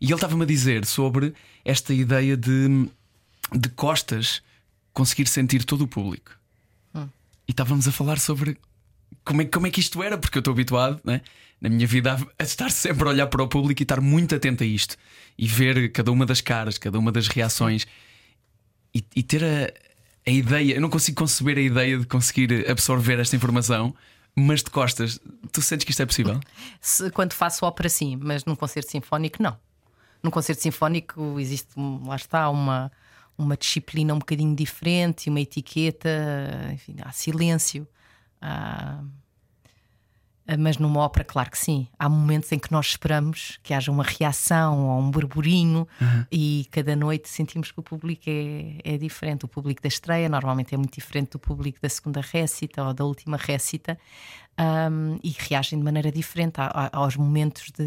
E 0.00 0.06
ele 0.06 0.14
estava-me 0.14 0.42
a 0.42 0.46
dizer 0.46 0.84
sobre 0.84 1.34
esta 1.64 1.92
ideia 1.92 2.36
de, 2.36 2.88
de 3.52 3.68
costas 3.70 4.42
conseguir 4.92 5.26
sentir 5.26 5.64
todo 5.64 5.82
o 5.82 5.88
público. 5.88 6.32
Hum. 6.94 7.08
E 7.48 7.50
estávamos 7.50 7.88
a 7.88 7.92
falar 7.92 8.18
sobre 8.18 8.56
como 9.24 9.42
é, 9.42 9.44
como 9.44 9.66
é 9.66 9.70
que 9.70 9.80
isto 9.80 10.02
era, 10.02 10.16
porque 10.16 10.38
eu 10.38 10.40
estou 10.40 10.52
habituado 10.52 11.00
né, 11.04 11.20
na 11.60 11.68
minha 11.68 11.86
vida 11.86 12.16
a, 12.38 12.42
estar 12.42 12.70
sempre 12.70 13.04
a 13.04 13.10
olhar 13.10 13.26
para 13.26 13.42
o 13.42 13.48
público 13.48 13.82
e 13.82 13.84
estar 13.84 14.00
muito 14.00 14.34
atento 14.34 14.62
a 14.62 14.66
isto 14.66 14.96
e 15.38 15.46
ver 15.46 15.90
cada 15.92 16.10
uma 16.10 16.26
das 16.26 16.40
caras, 16.40 16.78
cada 16.78 16.98
uma 16.98 17.10
das 17.10 17.28
reações. 17.28 17.86
E, 18.94 19.02
e 19.16 19.22
ter 19.22 19.42
a, 19.42 19.72
a 20.26 20.30
ideia, 20.30 20.74
eu 20.74 20.80
não 20.80 20.90
consigo 20.90 21.18
conceber 21.18 21.58
a 21.58 21.60
ideia 21.60 21.98
de 21.98 22.06
conseguir 22.06 22.68
absorver 22.70 23.18
esta 23.18 23.36
informação. 23.36 23.94
Mas 24.34 24.62
de 24.62 24.70
costas, 24.70 25.20
tu 25.52 25.60
sentes 25.60 25.84
que 25.84 25.90
isto 25.90 26.02
é 26.02 26.06
possível? 26.06 26.40
Se, 26.80 27.10
quando 27.10 27.34
faço 27.34 27.66
ópera, 27.66 27.88
sim, 27.90 28.16
mas 28.16 28.46
num 28.46 28.56
concerto 28.56 28.90
sinfónico, 28.90 29.42
não. 29.42 29.58
Num 30.22 30.30
concerto 30.30 30.62
sinfónico 30.62 31.38
existe, 31.38 31.68
lá 31.76 32.16
está, 32.16 32.48
uma, 32.48 32.90
uma 33.36 33.56
disciplina 33.56 34.14
um 34.14 34.18
bocadinho 34.18 34.56
diferente, 34.56 35.28
uma 35.28 35.40
etiqueta, 35.40 36.08
enfim, 36.72 36.96
há 37.02 37.12
silêncio. 37.12 37.86
Há 38.40 39.01
mas 40.56 40.78
numa 40.78 41.00
ópera, 41.00 41.24
claro 41.24 41.50
que 41.50 41.58
sim. 41.58 41.88
Há 41.98 42.08
momentos 42.08 42.50
em 42.52 42.58
que 42.58 42.70
nós 42.72 42.86
esperamos 42.86 43.58
que 43.62 43.72
haja 43.74 43.90
uma 43.90 44.04
reação 44.04 44.88
ou 44.88 45.00
um 45.00 45.10
burburinho 45.10 45.86
uhum. 46.00 46.26
e 46.30 46.66
cada 46.70 46.96
noite 46.96 47.28
sentimos 47.28 47.70
que 47.70 47.80
o 47.80 47.82
público 47.82 48.24
é, 48.26 48.78
é 48.84 48.98
diferente. 48.98 49.44
O 49.44 49.48
público 49.48 49.82
da 49.82 49.88
estreia 49.88 50.28
normalmente 50.28 50.74
é 50.74 50.78
muito 50.78 50.94
diferente 50.94 51.32
do 51.32 51.38
público 51.38 51.78
da 51.80 51.88
segunda 51.88 52.20
récita 52.20 52.82
ou 52.82 52.94
da 52.94 53.04
última 53.04 53.36
récita 53.36 53.98
um, 54.58 55.18
e 55.22 55.30
reagem 55.30 55.78
de 55.78 55.84
maneira 55.84 56.12
diferente 56.12 56.56
aos 56.92 57.16
momentos 57.16 57.70
de. 57.76 57.84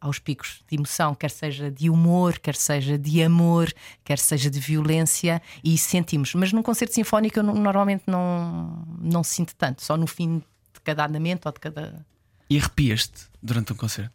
aos 0.00 0.18
picos 0.18 0.62
de 0.68 0.76
emoção, 0.76 1.14
quer 1.14 1.30
seja 1.30 1.70
de 1.70 1.88
humor, 1.88 2.38
quer 2.38 2.54
seja 2.54 2.98
de 2.98 3.22
amor, 3.22 3.72
quer 4.04 4.18
seja 4.18 4.50
de 4.50 4.60
violência 4.60 5.40
e 5.64 5.76
sentimos. 5.78 6.34
Mas 6.34 6.52
num 6.52 6.62
concerto 6.62 6.94
sinfónico 6.94 7.38
eu 7.38 7.42
normalmente 7.42 8.04
não, 8.06 8.84
não 9.00 9.22
sinto 9.22 9.54
tanto, 9.54 9.82
só 9.82 9.96
no 9.96 10.06
fim 10.06 10.42
cada 10.82 11.06
andamento 11.06 11.48
ou 11.48 11.52
de 11.52 11.60
cada. 11.60 12.06
E 12.48 12.58
arrepias-te 12.58 13.26
durante 13.42 13.72
um 13.72 13.76
concerto? 13.76 14.12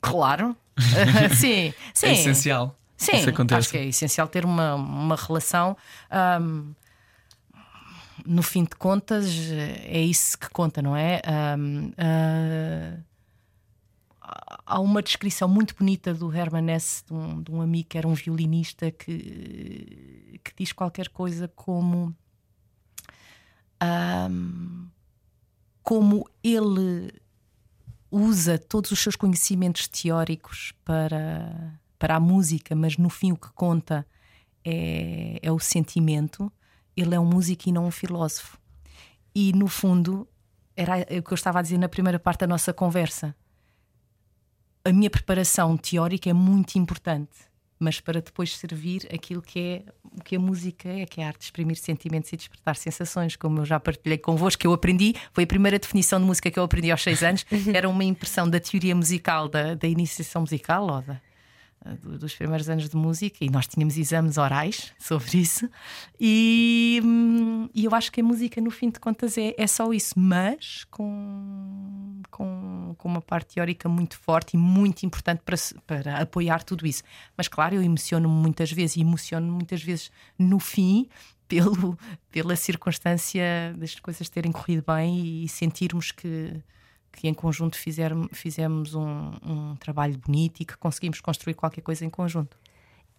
Claro, 0.00 0.56
sim, 1.36 1.72
sim. 1.94 2.06
É 2.06 2.12
essencial. 2.12 2.76
Sim, 2.96 3.12
acho 3.56 3.70
que 3.70 3.78
é 3.78 3.86
essencial 3.86 4.28
ter 4.28 4.44
uma, 4.44 4.74
uma 4.74 5.16
relação. 5.16 5.74
Um, 6.42 6.74
no 8.26 8.42
fim 8.42 8.64
de 8.64 8.76
contas, 8.76 9.26
é 9.54 10.00
isso 10.02 10.38
que 10.38 10.50
conta, 10.50 10.82
não 10.82 10.94
é? 10.94 11.22
Um, 11.58 11.88
uh, 11.88 13.02
há 14.66 14.80
uma 14.80 15.02
descrição 15.02 15.48
muito 15.48 15.74
bonita 15.74 16.12
do 16.14 16.32
Herman 16.32 16.70
Hesse, 16.74 17.04
de 17.06 17.14
um, 17.14 17.42
de 17.42 17.50
um 17.50 17.60
amigo 17.60 17.88
que 17.88 17.98
era 17.98 18.06
um 18.06 18.14
violinista, 18.14 18.90
que, 18.90 20.38
que 20.44 20.52
diz 20.56 20.72
qualquer 20.72 21.08
coisa 21.08 21.48
como. 21.48 22.14
Um, 23.82 24.86
como 25.82 26.28
ele 26.42 27.12
usa 28.10 28.58
todos 28.58 28.90
os 28.90 28.98
seus 28.98 29.16
conhecimentos 29.16 29.86
teóricos 29.86 30.72
para, 30.84 31.78
para 31.98 32.16
a 32.16 32.20
música, 32.20 32.74
mas 32.74 32.96
no 32.96 33.08
fim 33.08 33.32
o 33.32 33.36
que 33.36 33.50
conta 33.52 34.06
é, 34.64 35.38
é 35.42 35.52
o 35.52 35.58
sentimento. 35.58 36.52
Ele 36.96 37.14
é 37.14 37.20
um 37.20 37.24
músico 37.24 37.68
e 37.68 37.72
não 37.72 37.86
um 37.86 37.90
filósofo. 37.90 38.58
E 39.34 39.52
no 39.52 39.68
fundo, 39.68 40.28
era 40.76 40.96
o 41.18 41.22
que 41.22 41.32
eu 41.32 41.34
estava 41.34 41.60
a 41.60 41.62
dizer 41.62 41.78
na 41.78 41.88
primeira 41.88 42.18
parte 42.18 42.40
da 42.40 42.46
nossa 42.46 42.72
conversa. 42.72 43.34
A 44.84 44.92
minha 44.92 45.10
preparação 45.10 45.76
teórica 45.76 46.28
é 46.28 46.32
muito 46.32 46.76
importante, 46.76 47.49
mas 47.80 47.98
para 47.98 48.20
depois 48.20 48.56
servir 48.56 49.08
aquilo 49.12 49.40
que 49.40 49.58
é 49.58 49.82
o 50.04 50.22
que 50.22 50.36
a 50.36 50.38
música 50.38 50.88
é, 50.88 51.06
que 51.06 51.20
é 51.20 51.24
a 51.24 51.28
arte 51.28 51.38
de 51.38 51.44
exprimir 51.44 51.76
sentimentos 51.76 52.32
e 52.32 52.36
despertar 52.36 52.76
sensações, 52.76 53.36
como 53.36 53.60
eu 53.60 53.64
já 53.64 53.80
partilhei 53.80 54.18
convosco, 54.18 54.60
que 54.60 54.66
eu 54.66 54.72
aprendi, 54.72 55.14
foi 55.32 55.44
a 55.44 55.46
primeira 55.46 55.78
definição 55.78 56.20
de 56.20 56.26
música 56.26 56.50
que 56.50 56.58
eu 56.58 56.62
aprendi 56.62 56.90
aos 56.90 57.02
seis 57.02 57.22
anos, 57.22 57.46
era 57.72 57.88
uma 57.88 58.04
impressão 58.04 58.48
da 58.48 58.60
teoria 58.60 58.94
musical, 58.94 59.48
da, 59.48 59.74
da 59.74 59.88
iniciação 59.88 60.42
musical, 60.42 60.82
ou 60.86 61.02
da, 61.02 61.20
dos 62.18 62.34
primeiros 62.34 62.68
anos 62.68 62.90
de 62.90 62.96
música 62.96 63.38
e 63.42 63.48
nós 63.48 63.66
tínhamos 63.66 63.96
exames 63.96 64.36
orais 64.36 64.92
sobre 64.98 65.38
isso 65.38 65.68
e, 66.20 67.00
hum, 67.02 67.70
e, 67.74 67.86
eu 67.86 67.94
acho 67.94 68.12
que 68.12 68.20
a 68.20 68.24
música 68.24 68.60
no 68.60 68.70
fim 68.70 68.90
de 68.90 69.00
contas 69.00 69.38
é, 69.38 69.54
é 69.56 69.66
só 69.66 69.90
isso, 69.92 70.18
mas 70.18 70.84
com, 70.90 72.20
com, 72.30 72.94
com, 72.98 73.08
uma 73.08 73.22
parte 73.22 73.54
teórica 73.54 73.88
muito 73.88 74.18
forte 74.18 74.54
e 74.54 74.56
muito 74.58 75.04
importante 75.06 75.40
para, 75.42 75.56
para 75.86 76.18
apoiar 76.20 76.62
tudo 76.62 76.86
isso. 76.86 77.02
Mas 77.34 77.48
claro, 77.48 77.74
eu 77.74 77.82
emociono-me 77.82 78.34
muitas 78.34 78.70
vezes 78.70 78.96
e 78.96 79.00
emociono-me 79.00 79.50
muitas 79.50 79.82
vezes 79.82 80.10
no 80.38 80.58
fim 80.58 81.08
pelo, 81.48 81.98
pela 82.30 82.56
circunstância 82.56 83.74
das 83.76 83.98
coisas 83.98 84.28
terem 84.28 84.52
corrido 84.52 84.84
bem 84.86 85.44
e 85.44 85.48
sentirmos 85.48 86.12
que 86.12 86.62
que 87.12 87.28
em 87.28 87.34
conjunto 87.34 87.76
fizer, 87.76 88.12
fizemos 88.32 88.94
um, 88.94 89.32
um, 89.44 89.76
trabalho 89.76 90.18
bonito 90.18 90.60
e 90.60 90.64
que 90.64 90.76
conseguimos 90.76 91.20
construir 91.20 91.54
qualquer 91.54 91.80
coisa 91.80 92.04
em 92.04 92.10
conjunto. 92.10 92.56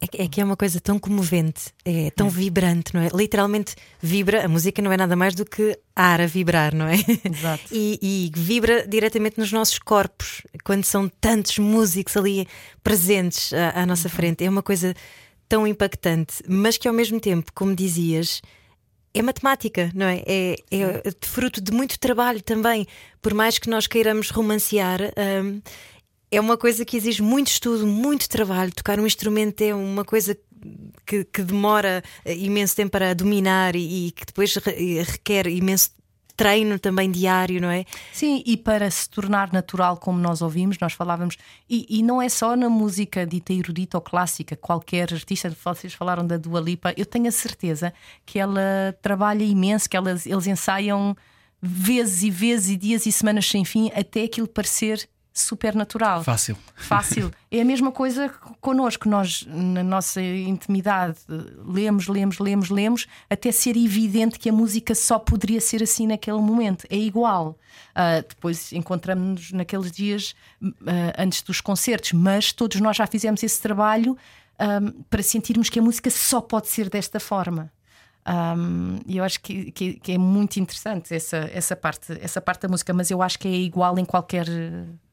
É, 0.02 0.24
é 0.24 0.28
que 0.28 0.42
é 0.42 0.44
uma 0.44 0.58
coisa 0.58 0.82
tão 0.82 0.98
comovente, 0.98 1.72
é 1.86 2.10
tão 2.10 2.28
é. 2.28 2.30
vibrante, 2.30 2.94
não 2.94 3.02
é? 3.02 3.10
Literalmente 3.14 3.76
vibra, 4.02 4.46
a 4.46 4.48
música 4.48 4.82
não 4.82 4.92
é 4.92 4.98
nada 4.98 5.16
mais 5.16 5.36
do 5.36 5.46
que 5.46 5.78
ar 5.96 6.20
a 6.20 6.26
vibrar, 6.26 6.74
não 6.74 6.88
é? 6.88 6.96
Exato. 7.24 7.64
E, 7.72 8.00
e 8.02 8.32
vibra 8.36 8.88
diretamente 8.88 9.38
nos 9.38 9.52
nossos 9.52 9.78
corpos, 9.78 10.42
quando 10.64 10.84
são 10.84 11.08
tantos 11.08 11.60
músicos 11.60 12.18
ali 12.18 12.48
presentes 12.84 13.54
à, 13.54 13.82
à 13.82 13.86
nossa 13.86 14.08
uhum. 14.08 14.16
frente. 14.16 14.44
É 14.44 14.50
uma 14.50 14.64
coisa 14.64 14.96
tão 15.48 15.68
impactante, 15.68 16.42
mas 16.48 16.78
que 16.78 16.88
ao 16.88 16.94
mesmo 16.94 17.20
tempo, 17.20 17.52
como 17.54 17.76
dizias, 17.76 18.42
é 19.14 19.22
matemática, 19.22 19.92
não 19.94 20.06
é? 20.06 20.24
É, 20.26 20.56
é 20.72 21.12
fruto 21.22 21.62
de 21.62 21.72
muito 21.72 22.00
trabalho 22.00 22.42
também. 22.42 22.88
Por 23.22 23.34
mais 23.34 23.58
que 23.58 23.70
nós 23.70 23.88
queiramos 23.88 24.30
romancear, 24.30 25.02
um, 25.44 25.62
é 26.32 26.40
uma 26.40 26.58
coisa 26.58 26.86
que 26.86 26.96
exige 26.96 27.22
muito 27.22 27.48
estudo, 27.48 27.86
muito 27.86 28.30
trabalho. 28.30 28.72
Tocar 28.74 29.00
um 29.00 29.06
instrumento 29.06 29.62
é 29.62 29.76
uma 29.76 30.06
coisa 30.06 30.38
que, 31.06 31.26
que 31.26 31.42
demora 31.42 32.04
imenso 32.26 32.76
tempo 32.76 32.92
para 32.92 33.14
dominar 33.14 33.76
e, 33.76 34.08
e 34.08 34.12
que 34.12 34.26
depois 34.26 34.56
requer 34.56 35.48
imenso 35.48 35.92
treino 36.42 36.80
também 36.80 37.12
diário, 37.12 37.62
não 37.62 37.70
é? 37.70 37.86
Sim, 38.12 38.42
e 38.48 38.58
para 38.58 38.90
se 38.90 39.08
tornar 39.08 39.54
natural 39.54 39.98
como 39.98 40.18
nós 40.18 40.42
ouvimos, 40.42 40.78
nós 40.80 40.94
falávamos, 40.94 41.38
e, 41.70 41.86
e 41.88 42.02
não 42.02 42.20
é 42.20 42.28
só 42.28 42.56
na 42.56 42.68
música 42.68 43.28
dita 43.28 43.54
erudita 43.54 43.98
ou 43.98 44.02
clássica, 44.02 44.56
qualquer 44.56 45.14
artista, 45.14 45.56
vocês 45.64 45.94
falaram 45.94 46.26
da 46.26 46.38
Dua 46.38 46.60
Lipa, 46.60 46.96
eu 46.98 47.06
tenho 47.06 47.28
a 47.28 47.32
certeza 47.32 47.94
que 48.26 48.40
ela 48.40 48.98
trabalha 49.04 49.44
imenso, 49.44 49.88
que 49.88 49.96
elas, 49.96 50.26
eles 50.26 50.48
ensaiam 50.48 51.16
vezes 51.62 52.24
e 52.24 52.32
vezes 52.32 52.70
e 52.72 52.76
dias 52.76 53.06
e 53.06 53.12
semanas 53.12 53.46
sem 53.46 53.64
fim 53.64 53.92
até 53.94 54.24
aquilo 54.24 54.48
parecer 54.48 55.08
super 55.34 55.76
natural. 55.76 56.24
Fácil. 56.24 56.58
Fácil. 56.76 57.32
É 57.54 57.60
a 57.60 57.66
mesma 57.66 57.92
coisa 57.92 58.30
connosco. 58.62 59.10
Nós, 59.10 59.46
na 59.46 59.84
nossa 59.84 60.22
intimidade, 60.22 61.18
lemos, 61.66 62.08
lemos, 62.08 62.40
lemos, 62.40 62.70
lemos, 62.70 63.08
até 63.30 63.52
ser 63.52 63.76
evidente 63.76 64.40
que 64.40 64.50
a 64.50 64.54
música 64.54 64.96
só 64.96 65.20
poderia 65.20 65.60
ser 65.60 65.84
assim 65.84 66.08
naquele 66.08 66.38
momento. 66.38 66.88
É 66.90 66.96
igual. 66.96 67.58
Uh, 67.90 68.26
depois 68.26 68.72
encontramos-nos 68.72 69.52
naqueles 69.52 69.92
dias 69.92 70.34
uh, 70.64 70.72
antes 71.18 71.42
dos 71.42 71.60
concertos, 71.60 72.14
mas 72.14 72.54
todos 72.54 72.80
nós 72.80 72.96
já 72.96 73.06
fizemos 73.06 73.44
esse 73.44 73.62
trabalho 73.62 74.18
um, 74.62 75.04
para 75.10 75.22
sentirmos 75.22 75.70
que 75.70 75.80
a 75.80 75.82
música 75.82 76.10
só 76.10 76.40
pode 76.40 76.70
ser 76.70 76.90
desta 76.90 77.20
forma. 77.20 77.70
Um, 78.26 79.00
e 79.06 79.18
eu 79.18 79.24
acho 79.24 79.42
que, 79.42 79.72
que, 79.72 79.94
que, 79.96 80.12
é 80.12 80.18
muito 80.18 80.58
interessante 80.58 81.14
essa, 81.14 81.50
essa, 81.52 81.76
parte, 81.76 82.14
essa 82.22 82.40
parte 82.40 82.62
da 82.62 82.68
música, 82.70 82.94
mas 82.94 83.10
eu 83.10 83.22
acho 83.22 83.40
que 83.40 83.48
é 83.48 83.52
igual 83.52 83.98
em 83.98 84.06
qualquer 84.06 84.46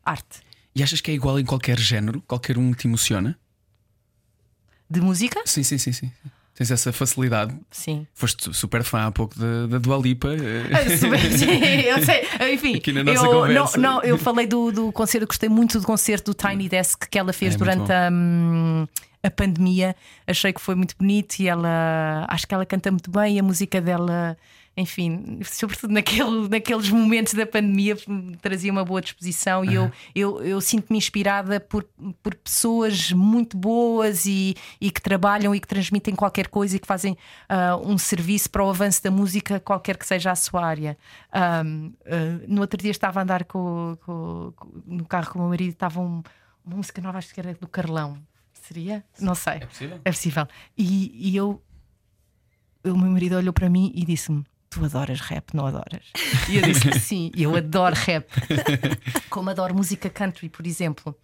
arte. 0.08 0.40
E 0.74 0.82
achas 0.82 1.00
que 1.00 1.10
é 1.10 1.14
igual 1.14 1.38
em 1.38 1.44
qualquer 1.44 1.78
género? 1.78 2.22
Qualquer 2.26 2.56
um 2.56 2.72
te 2.72 2.86
emociona? 2.86 3.38
De 4.88 5.00
música? 5.00 5.40
Sim, 5.44 5.62
sim, 5.62 5.76
sim, 5.76 5.92
sim. 5.92 6.12
Tens 6.54 6.70
essa 6.72 6.92
facilidade. 6.92 7.54
Sim. 7.70 8.06
Foste 8.14 8.52
super 8.52 8.82
fã 8.82 9.06
há 9.06 9.12
pouco 9.12 9.38
da, 9.38 9.68
da 9.68 9.78
Dua 9.78 9.96
Lipa. 9.96 10.28
Ah, 10.28 10.96
sim, 10.96 11.06
eu 11.86 12.04
sei. 12.04 12.52
Enfim, 12.52 12.76
Aqui 12.76 12.92
na 12.92 13.04
nossa 13.04 13.24
eu, 13.24 13.30
conversa. 13.30 13.78
Não, 13.78 13.94
não, 13.94 14.02
eu 14.02 14.18
falei 14.18 14.46
do, 14.46 14.72
do 14.72 14.90
concerto, 14.90 15.26
gostei 15.26 15.48
muito 15.48 15.78
do 15.78 15.86
concerto 15.86 16.32
do 16.32 16.34
Tiny 16.34 16.68
Desk 16.68 17.06
que 17.08 17.16
ela 17.16 17.32
fez 17.32 17.54
é, 17.54 17.58
durante 17.58 17.92
a, 17.92 18.08
hum, 18.12 18.88
a 19.22 19.30
pandemia. 19.30 19.94
Achei 20.26 20.52
que 20.52 20.60
foi 20.60 20.74
muito 20.74 20.96
bonito 20.98 21.38
e 21.38 21.46
ela 21.46 22.26
acho 22.28 22.44
que 22.44 22.54
ela 22.54 22.66
canta 22.66 22.90
muito 22.90 23.10
bem 23.10 23.36
e 23.36 23.38
a 23.38 23.42
música 23.42 23.80
dela 23.80 24.36
enfim, 24.78 25.40
sobretudo 25.42 25.92
naquele, 25.92 26.48
naqueles 26.48 26.88
momentos 26.88 27.34
da 27.34 27.44
pandemia, 27.44 27.96
trazia 28.40 28.70
uma 28.70 28.84
boa 28.84 29.00
disposição 29.00 29.64
e 29.64 29.74
eu, 29.74 29.90
eu, 30.14 30.40
eu 30.40 30.60
sinto-me 30.60 30.96
inspirada 30.96 31.58
por, 31.58 31.84
por 32.22 32.32
pessoas 32.36 33.10
muito 33.10 33.56
boas 33.56 34.24
e, 34.24 34.54
e 34.80 34.90
que 34.92 35.02
trabalham 35.02 35.52
e 35.52 35.58
que 35.58 35.66
transmitem 35.66 36.14
qualquer 36.14 36.46
coisa 36.46 36.76
e 36.76 36.78
que 36.78 36.86
fazem 36.86 37.14
uh, 37.50 37.84
um 37.84 37.98
serviço 37.98 38.48
para 38.50 38.64
o 38.64 38.70
avanço 38.70 39.02
da 39.02 39.10
música, 39.10 39.58
qualquer 39.58 39.96
que 39.96 40.06
seja 40.06 40.30
a 40.30 40.36
sua 40.36 40.64
área. 40.64 40.96
Um, 41.64 41.88
uh, 41.88 41.94
ah, 42.06 42.44
no 42.46 42.60
outro 42.60 42.80
dia 42.80 42.92
estava 42.92 43.18
a 43.18 43.22
andar 43.24 43.44
com, 43.44 43.98
com, 44.04 44.52
com, 44.54 44.82
no 44.86 45.04
carro 45.04 45.32
com 45.32 45.38
o 45.40 45.42
meu 45.42 45.50
marido 45.50 45.70
e 45.70 45.72
estava 45.72 46.00
um, 46.00 46.22
uma 46.64 46.76
música 46.76 47.02
nova, 47.02 47.18
acho 47.18 47.34
que 47.34 47.40
era 47.40 47.52
do 47.54 47.66
Carlão. 47.66 48.16
Seria? 48.52 49.04
Não 49.18 49.34
sei. 49.34 49.54
É 49.54 49.66
possível. 49.66 50.00
É 50.04 50.10
possível. 50.12 50.48
E, 50.76 51.30
e 51.30 51.36
eu, 51.36 51.60
o 52.84 52.96
meu 52.96 53.10
marido 53.10 53.36
olhou 53.36 53.52
para 53.52 53.68
mim 53.68 53.90
e 53.94 54.04
disse-me: 54.04 54.44
tu 54.78 54.84
adoras 54.84 55.20
rap, 55.20 55.54
não 55.54 55.66
adoras? 55.66 56.04
E 56.48 56.56
eu 56.56 56.62
disse 56.62 56.92
sim, 57.00 57.30
eu 57.36 57.54
adoro 57.56 57.94
rap. 57.96 58.28
Como 59.28 59.50
adoro 59.50 59.74
música 59.74 60.08
country, 60.08 60.48
por 60.48 60.66
exemplo. 60.66 61.14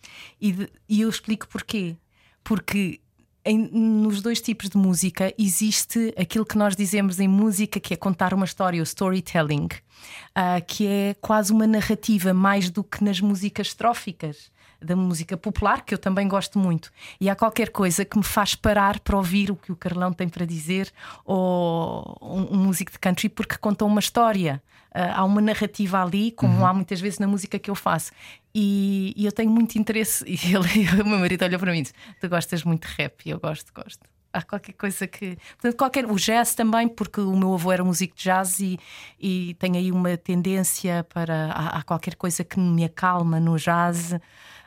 E, 0.40 0.52
de, 0.52 0.68
e 0.88 1.00
eu 1.00 1.08
explico 1.08 1.46
porquê. 1.48 1.96
Porque 2.42 3.00
em, 3.44 3.58
nos 3.70 4.20
dois 4.20 4.40
tipos 4.40 4.68
de 4.68 4.76
música 4.76 5.32
existe 5.38 6.14
aquilo 6.18 6.44
que 6.44 6.58
nós 6.58 6.74
dizemos 6.74 7.20
em 7.20 7.28
música 7.28 7.78
que 7.78 7.94
é 7.94 7.96
contar 7.96 8.34
uma 8.34 8.44
história, 8.44 8.80
o 8.80 8.84
storytelling, 8.84 9.66
uh, 9.66 10.64
que 10.66 10.86
é 10.86 11.14
quase 11.20 11.52
uma 11.52 11.66
narrativa 11.66 12.34
mais 12.34 12.70
do 12.70 12.82
que 12.82 13.04
nas 13.04 13.20
músicas 13.20 13.68
estróficas 13.68 14.50
da 14.84 14.94
música 14.94 15.36
popular, 15.36 15.84
que 15.84 15.94
eu 15.94 15.98
também 15.98 16.28
gosto 16.28 16.58
muito. 16.58 16.92
E 17.20 17.28
há 17.28 17.34
qualquer 17.34 17.70
coisa 17.70 18.04
que 18.04 18.16
me 18.16 18.24
faz 18.24 18.54
parar 18.54 19.00
para 19.00 19.16
ouvir 19.16 19.50
o 19.50 19.56
que 19.56 19.72
o 19.72 19.76
Carlão 19.76 20.12
tem 20.12 20.28
para 20.28 20.44
dizer, 20.46 20.92
ou 21.24 22.16
um, 22.20 22.54
um 22.54 22.58
músico 22.58 22.92
de 22.92 22.98
country, 22.98 23.28
porque 23.28 23.56
conta 23.56 23.84
uma 23.84 24.00
história. 24.00 24.62
Uh, 24.94 25.10
há 25.12 25.24
uma 25.24 25.40
narrativa 25.40 26.02
ali, 26.02 26.30
como 26.30 26.58
uhum. 26.58 26.66
há 26.66 26.72
muitas 26.72 27.00
vezes 27.00 27.18
na 27.18 27.26
música 27.26 27.58
que 27.58 27.70
eu 27.70 27.74
faço. 27.74 28.12
E, 28.54 29.12
e 29.16 29.26
eu 29.26 29.32
tenho 29.32 29.50
muito 29.50 29.76
interesse. 29.76 30.24
E 30.28 30.54
ele, 30.54 30.88
o 31.02 31.06
meu 31.06 31.18
marido 31.18 31.44
olha 31.44 31.58
para 31.58 31.72
mim 31.72 31.78
e 31.78 31.82
diz: 31.82 31.94
Tu 32.20 32.28
gostas 32.28 32.62
muito 32.62 32.86
de 32.86 32.94
rap? 32.94 33.22
E 33.26 33.30
eu 33.30 33.40
gosto, 33.40 33.72
gosto 33.74 34.14
há 34.34 34.42
qualquer 34.42 34.72
coisa 34.72 35.06
que. 35.06 35.36
Portanto, 35.36 35.76
qualquer, 35.76 36.06
o 36.06 36.16
jazz 36.16 36.54
também, 36.54 36.88
porque 36.88 37.20
o 37.20 37.36
meu 37.36 37.54
avô 37.54 37.70
era 37.70 37.84
músico 37.84 38.16
de 38.16 38.24
jazz 38.24 38.58
e, 38.58 38.78
e 39.18 39.54
tem 39.54 39.76
aí 39.76 39.92
uma 39.92 40.16
tendência 40.16 41.04
para. 41.04 41.52
Há, 41.52 41.78
há 41.78 41.82
qualquer 41.82 42.16
coisa 42.16 42.42
que 42.42 42.58
me 42.58 42.84
acalma 42.84 43.38
no 43.38 43.56
jazz. 43.56 44.18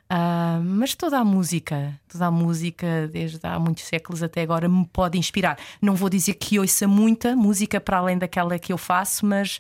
Uh, 0.10 0.64
mas 0.64 0.96
toda 0.96 1.18
a 1.20 1.24
música, 1.26 2.00
toda 2.08 2.28
a 2.28 2.32
música, 2.32 3.10
desde 3.12 3.40
há 3.46 3.60
muitos 3.60 3.84
séculos 3.84 4.24
até 4.24 4.42
agora, 4.42 4.70
me 4.70 4.86
pode 4.86 5.18
inspirar. 5.18 5.58
Não 5.82 5.96
vou 5.96 6.10
dizer 6.10 6.36
que 6.36 6.58
ouça 6.58 6.88
muita 6.88 7.36
música 7.36 7.80
para 7.82 7.98
além 7.98 8.18
daquela 8.18 8.58
que 8.58 8.72
eu 8.72 8.78
faço, 8.78 9.26
mas, 9.26 9.58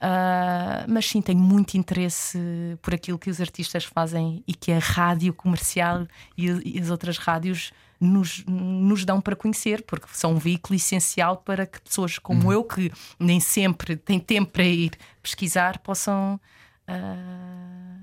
uh, 0.00 0.86
mas 0.88 1.06
sim, 1.06 1.20
tenho 1.20 1.38
muito 1.38 1.74
interesse 1.76 2.38
por 2.80 2.94
aquilo 2.94 3.18
que 3.18 3.28
os 3.28 3.42
artistas 3.42 3.84
fazem 3.84 4.42
e 4.48 4.54
que 4.54 4.72
a 4.72 4.78
rádio 4.78 5.34
comercial 5.34 6.06
e, 6.36 6.46
e 6.76 6.80
as 6.80 6.88
outras 6.88 7.18
rádios 7.18 7.70
nos, 8.00 8.42
nos 8.46 9.04
dão 9.04 9.20
para 9.20 9.36
conhecer, 9.36 9.82
porque 9.82 10.06
são 10.14 10.32
um 10.32 10.38
veículo 10.38 10.74
essencial 10.76 11.36
para 11.36 11.66
que 11.66 11.78
pessoas 11.82 12.18
como 12.18 12.44
Uhum. 12.46 12.52
eu, 12.52 12.64
que 12.64 12.90
nem 13.18 13.38
sempre 13.38 13.96
têm 13.96 14.18
tempo 14.18 14.50
para 14.52 14.64
ir 14.64 14.92
pesquisar, 15.22 15.78
possam. 15.80 16.40
ah, 16.88 17.98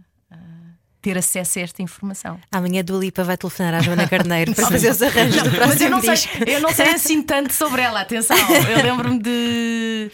ter 1.08 1.18
acesso 1.18 1.58
a 1.60 1.62
esta 1.62 1.82
informação. 1.82 2.38
Amanhã 2.52 2.82
a 2.82 2.84
Dua 2.84 3.00
Lipa 3.00 3.24
vai 3.24 3.38
telefonar 3.38 3.76
à 3.76 3.80
Joana 3.82 4.08
Carneiro 4.10 4.54
para 4.54 4.68
fazer 4.68 4.90
os 4.92 5.02
arranjos 5.02 5.42
do 5.42 5.52
próximo 5.52 5.68
Mas 5.70 5.82
eu 5.82 5.90
não, 5.90 6.02
sei, 6.02 6.14
disco. 6.16 6.50
eu 6.50 6.60
não 6.62 6.70
sei 6.74 6.90
assim 6.90 7.22
tanto 7.22 7.54
sobre 7.54 7.82
ela, 7.82 8.02
atenção. 8.02 8.36
Eu 8.70 8.84
lembro-me 8.84 9.18
de. 9.20 10.12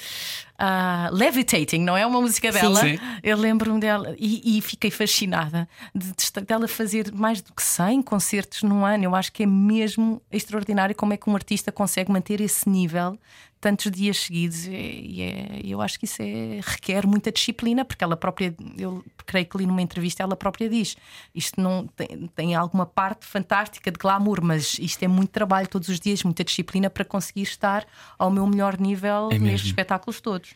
ah, 0.59 1.09
Levitating, 1.11 1.79
não 1.79 1.97
é 1.97 2.05
uma 2.05 2.21
música 2.21 2.51
dela? 2.51 2.79
Sim. 2.79 2.99
Eu 3.23 3.37
lembro-me 3.37 3.79
dela 3.79 4.15
e, 4.19 4.57
e 4.57 4.61
fiquei 4.61 4.91
fascinada 4.91 5.67
de, 5.95 6.07
de- 6.11 6.45
dela 6.45 6.67
fazer 6.67 7.11
mais 7.11 7.41
do 7.41 7.51
que 7.53 7.63
100 7.63 8.03
concertos 8.03 8.61
num 8.61 8.85
ano. 8.85 9.03
Eu 9.05 9.15
acho 9.15 9.31
que 9.31 9.41
é 9.41 9.47
mesmo 9.47 10.21
extraordinário 10.31 10.93
como 10.95 11.11
é 11.13 11.17
que 11.17 11.27
um 11.27 11.33
artista 11.35 11.71
consegue 11.71 12.11
manter 12.11 12.39
esse 12.39 12.69
nível 12.69 13.17
tantos 13.63 13.89
dias 13.89 14.17
seguidos. 14.17 14.65
E 14.67 15.21
é- 15.21 15.61
eu 15.63 15.81
acho 15.81 15.97
que 15.97 16.03
isso 16.05 16.21
é- 16.21 16.59
requer 16.61 17.07
muita 17.07 17.31
disciplina, 17.31 17.85
porque 17.85 18.03
ela 18.03 18.17
própria, 18.17 18.53
eu 18.77 19.03
creio 19.25 19.45
que 19.45 19.57
li 19.57 19.65
numa 19.65 19.81
entrevista, 19.81 20.21
ela 20.21 20.35
própria 20.35 20.69
diz: 20.69 20.97
isto 21.33 21.61
não 21.61 21.87
tem, 21.87 22.29
tem 22.35 22.55
alguma 22.55 22.85
parte 22.85 23.25
fantástica 23.25 23.89
de 23.89 23.97
glamour, 23.97 24.43
mas 24.43 24.77
isto 24.79 25.01
é 25.01 25.07
muito 25.07 25.29
trabalho 25.29 25.67
todos 25.69 25.87
os 25.87 25.97
dias, 25.99 26.21
muita 26.23 26.43
disciplina 26.43 26.89
para 26.89 27.05
conseguir 27.05 27.43
estar 27.43 27.85
ao 28.19 28.29
meu 28.29 28.45
melhor 28.45 28.77
nível 28.79 29.29
É 29.31 29.39
nestes 29.39 29.69
espetáculos 29.69 30.19
todos. 30.19 30.49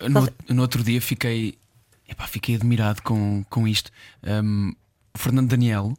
No, 0.00 0.28
no 0.54 0.62
outro 0.62 0.82
dia 0.82 1.00
fiquei, 1.00 1.56
epá, 2.08 2.26
fiquei 2.26 2.56
admirado 2.56 3.02
com, 3.02 3.44
com 3.48 3.66
isto. 3.68 3.90
Um, 4.22 4.72
o 5.14 5.18
Fernando 5.18 5.48
Daniel 5.48 5.96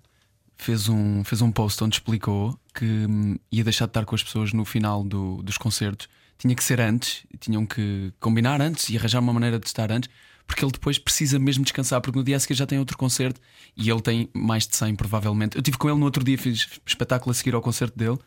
fez 0.57 0.89
um, 0.89 1.23
fez 1.23 1.41
um 1.41 1.51
post 1.51 1.81
onde 1.83 1.95
explicou 1.95 2.57
que 2.73 2.85
hum, 2.85 3.37
ia 3.51 3.63
deixar 3.63 3.85
de 3.85 3.91
estar 3.91 4.05
com 4.05 4.13
as 4.15 4.21
pessoas 4.23 4.51
no 4.53 4.65
final 4.65 5.03
do- 5.03 5.41
dos 5.41 5.57
concertos. 5.57 6.07
Tinha 6.39 6.55
que 6.55 6.63
ser 6.63 6.79
antes, 6.81 7.23
tinham 7.39 7.65
que 7.65 8.11
combinar 8.19 8.59
antes 8.61 8.89
e 8.89 8.97
arranjar 8.97 9.19
uma 9.19 9.31
maneira 9.33 9.59
de 9.59 9.67
estar 9.67 9.91
antes, 9.91 10.09
porque 10.47 10.65
ele 10.65 10.71
depois 10.71 10.97
precisa 10.97 11.37
mesmo 11.37 11.63
descansar, 11.63 12.01
porque 12.01 12.17
no 12.17 12.23
dia 12.23 12.35
a 12.37 12.39
seguir 12.39 12.55
já 12.55 12.65
tem 12.65 12.79
outro 12.79 12.97
concerto 12.97 13.39
e 13.77 13.87
ele 13.89 14.01
tem 14.01 14.27
mais 14.33 14.65
de 14.67 14.75
100, 14.75 14.95
provavelmente. 14.95 15.55
Eu 15.55 15.59
estive 15.59 15.77
com 15.77 15.87
ele 15.89 15.99
no 15.99 16.05
outro 16.05 16.23
dia, 16.23 16.37
fiz 16.37 16.67
espetáculo 16.85 17.29
a 17.31 17.33
seguir 17.35 17.53
ao 17.53 17.61
concerto 17.61 17.95
dele 17.97 18.17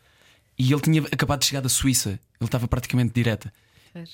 e 0.57 0.71
ele 0.71 0.79
tinha 0.81 1.01
acabado 1.11 1.39
de 1.41 1.47
chegar 1.47 1.59
da 1.61 1.67
Suíça, 1.67 2.11
ele 2.39 2.47
estava 2.47 2.67
praticamente 2.67 3.11
direta. 3.13 3.51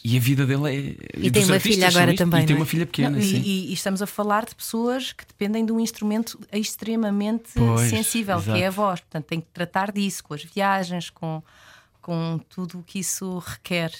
E 0.03 0.17
a 0.17 0.19
vida 0.19 0.45
dele 0.45 0.97
é. 1.13 1.17
E 1.25 1.31
tem 1.31 1.45
uma 1.45 1.57
filha 1.59 1.87
agora 1.87 2.11
isto, 2.11 2.17
também, 2.17 2.43
E 2.43 2.45
tem 2.45 2.53
é? 2.55 2.59
uma 2.59 2.65
filha 2.65 2.85
pequena, 2.85 3.11
Não, 3.11 3.19
e, 3.19 3.23
sim. 3.23 3.41
e- 3.45 3.69
e 3.69 3.73
estamos 3.73 4.01
a 4.01 4.07
falar 4.07 4.45
de 4.45 4.53
pessoas 4.53 5.13
que 5.13 5.25
dependem 5.25 5.65
de 5.65 5.71
um 5.71 5.79
instrumento 5.79 6.37
extremamente 6.51 7.51
Pois, 7.55 7.89
sensível, 7.89 8.41
que 8.41 8.49
é 8.49 8.53
a 8.53 8.57
exato. 8.57 8.75
voz. 8.75 8.99
Portanto, 8.99 9.25
tem 9.25 9.39
que 9.39 9.47
tratar 9.53 9.91
disso, 9.93 10.21
com 10.23 10.33
as 10.33 10.43
viagens, 10.43 11.09
com, 11.09 11.41
com 12.01 12.39
tudo 12.49 12.79
o 12.79 12.83
que 12.83 12.99
isso 12.99 13.37
requer. 13.39 13.91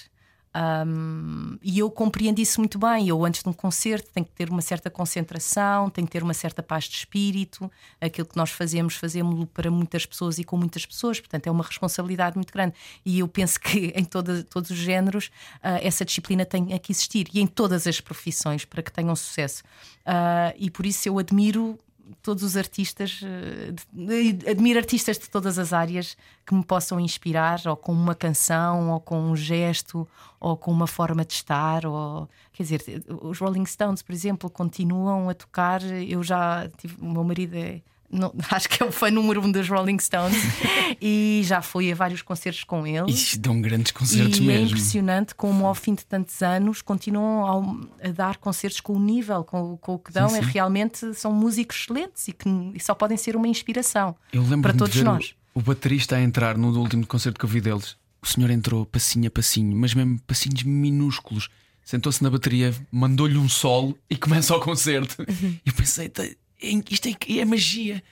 Um, 0.52 1.56
e 1.62 1.78
eu 1.78 1.88
compreendo 1.90 2.40
isso 2.40 2.60
muito 2.60 2.78
bem. 2.78 3.06
Eu, 3.06 3.24
antes 3.24 3.42
de 3.42 3.48
um 3.48 3.52
concerto, 3.52 4.10
tenho 4.12 4.26
que 4.26 4.32
ter 4.32 4.50
uma 4.50 4.60
certa 4.60 4.90
concentração, 4.90 5.88
tenho 5.88 6.06
que 6.06 6.12
ter 6.12 6.22
uma 6.22 6.34
certa 6.34 6.62
paz 6.62 6.84
de 6.84 6.96
espírito. 6.96 7.70
Aquilo 8.00 8.26
que 8.26 8.36
nós 8.36 8.50
fazemos, 8.50 8.94
fazemos-lo 8.96 9.46
para 9.46 9.70
muitas 9.70 10.04
pessoas 10.04 10.38
e 10.38 10.44
com 10.44 10.56
muitas 10.56 10.84
pessoas, 10.84 11.20
portanto, 11.20 11.46
é 11.46 11.50
uma 11.50 11.62
responsabilidade 11.64 12.36
muito 12.36 12.52
grande. 12.52 12.74
E 13.04 13.20
eu 13.20 13.28
penso 13.28 13.60
que 13.60 13.92
em 13.94 14.04
todos 14.04 14.70
os 14.70 14.76
géneros 14.76 15.30
ah, 15.62 15.78
essa 15.82 16.04
disciplina 16.04 16.44
tem 16.44 16.66
que 16.78 16.92
existir 16.92 17.28
e 17.32 17.40
em 17.40 17.46
todas 17.46 17.86
as 17.86 18.00
profissões 18.00 18.64
para 18.64 18.82
que 18.82 18.92
tenham 18.92 19.14
sucesso. 19.14 19.62
Ah, 20.04 20.52
e 20.58 20.70
por 20.70 20.84
isso 20.84 21.08
eu 21.08 21.18
admiro 21.18 21.78
todos 22.22 22.42
os 22.42 22.56
artistas, 22.56 23.20
eh, 23.22 24.50
admiro 24.50 24.78
artistas 24.78 25.18
de 25.18 25.28
todas 25.28 25.58
as 25.58 25.72
áreas 25.72 26.16
que 26.46 26.54
me 26.54 26.64
possam 26.64 26.98
inspirar, 27.00 27.60
ou 27.66 27.76
com 27.76 27.92
uma 27.92 28.14
canção, 28.14 28.90
ou 28.90 29.00
com 29.00 29.20
um 29.20 29.36
gesto, 29.36 30.08
ou 30.38 30.56
com 30.56 30.70
uma 30.70 30.86
forma 30.86 31.24
de 31.24 31.34
estar. 31.34 31.86
Ou, 31.86 32.28
quer 32.52 32.62
dizer, 32.62 33.04
os 33.22 33.38
Rolling 33.38 33.66
Stones, 33.66 34.02
por 34.02 34.12
exemplo, 34.12 34.50
continuam 34.50 35.28
a 35.28 35.34
tocar. 35.34 35.82
Eu 35.82 36.22
já 36.22 36.68
tive, 36.76 36.96
o 37.00 37.10
meu 37.10 37.24
marido 37.24 37.54
é. 37.56 37.82
Não- 38.10 38.34
acho 38.50 38.68
que 38.68 38.82
é 38.82 38.86
o 38.86 38.90
fã 38.92 39.10
número 39.10 39.40
um 39.44 39.50
dos 39.50 39.68
Rolling 39.68 39.98
Stones 39.98 40.36
e 41.00 41.42
já 41.44 41.62
fui 41.62 41.90
a 41.92 41.94
vários 41.94 42.22
concertos 42.22 42.64
com 42.64 42.86
eles. 42.86 43.34
E 43.34 43.38
dão 43.38 43.60
grandes 43.60 43.92
concertos 43.92 44.38
E 44.38 44.42
é 44.42 44.46
mesmo. 44.46 44.66
impressionante 44.68 45.34
como 45.34 45.66
ao 45.66 45.74
fim 45.74 45.94
de 45.94 46.04
tantos 46.04 46.42
anos 46.42 46.82
continuam 46.82 47.46
ao- 47.46 47.76
a 48.02 48.08
dar 48.08 48.36
concertos 48.38 48.80
com 48.80 48.94
o 48.94 49.00
nível, 49.00 49.44
com, 49.44 49.76
com 49.76 49.94
o 49.94 49.98
que 49.98 50.12
dão. 50.12 50.34
É, 50.34 50.40
realmente 50.40 51.14
são 51.14 51.32
músicos 51.32 51.76
excelentes 51.82 52.28
e 52.28 52.32
que 52.32 52.48
e 52.74 52.80
só 52.80 52.94
podem 52.94 53.16
ser 53.16 53.36
uma 53.36 53.46
inspiração 53.48 54.14
para 54.62 54.72
de 54.72 54.78
todos 54.78 54.94
ver 54.94 55.02
o- 55.02 55.04
nós. 55.04 55.34
O, 55.54 55.60
baterista 55.60 56.16
a 56.16 56.22
entrar 56.22 56.56
no 56.56 56.68
último 56.78 57.06
concerto 57.06 57.38
que 57.38 57.44
eu 57.44 57.48
vi 57.48 57.60
deles. 57.60 57.96
O 58.22 58.26
senhor 58.26 58.50
entrou 58.50 58.84
passinho 58.86 59.26
a 59.28 59.30
passinho, 59.30 59.74
mas 59.76 59.94
mesmo 59.94 60.18
passinhos 60.26 60.62
minúsculos. 60.62 61.48
Sentou-se 61.84 62.22
na 62.22 62.30
bateria, 62.30 62.72
mandou-lhe 62.92 63.36
um 63.36 63.48
solo 63.48 63.98
e 64.08 64.16
começa 64.16 64.54
o 64.54 64.60
concerto. 64.60 65.16
Uhum. 65.28 65.56
E 65.64 65.68
eu 65.68 65.74
pensei, 65.74 66.08
"Tá, 66.08 66.24
é- 66.24 66.36
isto 66.62 67.08
é, 67.08 67.38
é 67.38 67.44
magia. 67.44 68.02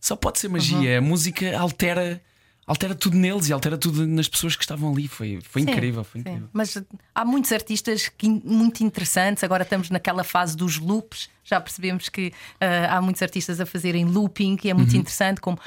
Só 0.00 0.16
pode 0.16 0.38
ser 0.38 0.48
magia. 0.48 0.92
Uhum. 0.92 0.98
A 0.98 1.00
música 1.00 1.58
altera, 1.58 2.20
altera 2.66 2.94
tudo 2.94 3.16
neles 3.16 3.48
e 3.48 3.52
altera 3.52 3.78
tudo 3.78 4.06
nas 4.06 4.28
pessoas 4.28 4.56
que 4.56 4.64
estavam 4.64 4.92
ali. 4.92 5.06
Foi, 5.06 5.40
foi 5.42 5.62
Sim, 5.62 5.70
incrível. 5.70 6.02
Foi 6.02 6.20
incrível. 6.20 6.48
Mas 6.52 6.82
há 7.14 7.24
muitos 7.24 7.52
artistas 7.52 8.08
que, 8.08 8.28
muito 8.28 8.82
interessantes. 8.82 9.44
Agora 9.44 9.62
estamos 9.62 9.90
naquela 9.90 10.24
fase 10.24 10.56
dos 10.56 10.78
loops. 10.78 11.30
Já 11.44 11.60
percebemos 11.60 12.08
que 12.08 12.32
ah, 12.60 12.96
há 12.96 13.02
muitos 13.02 13.20
artistas 13.22 13.60
a 13.60 13.66
fazerem 13.66 14.04
looping, 14.04 14.56
que 14.56 14.68
é 14.68 14.72
Uhum. 14.72 14.78
muito 14.78 14.96
interessante, 14.96 15.40
como 15.40 15.58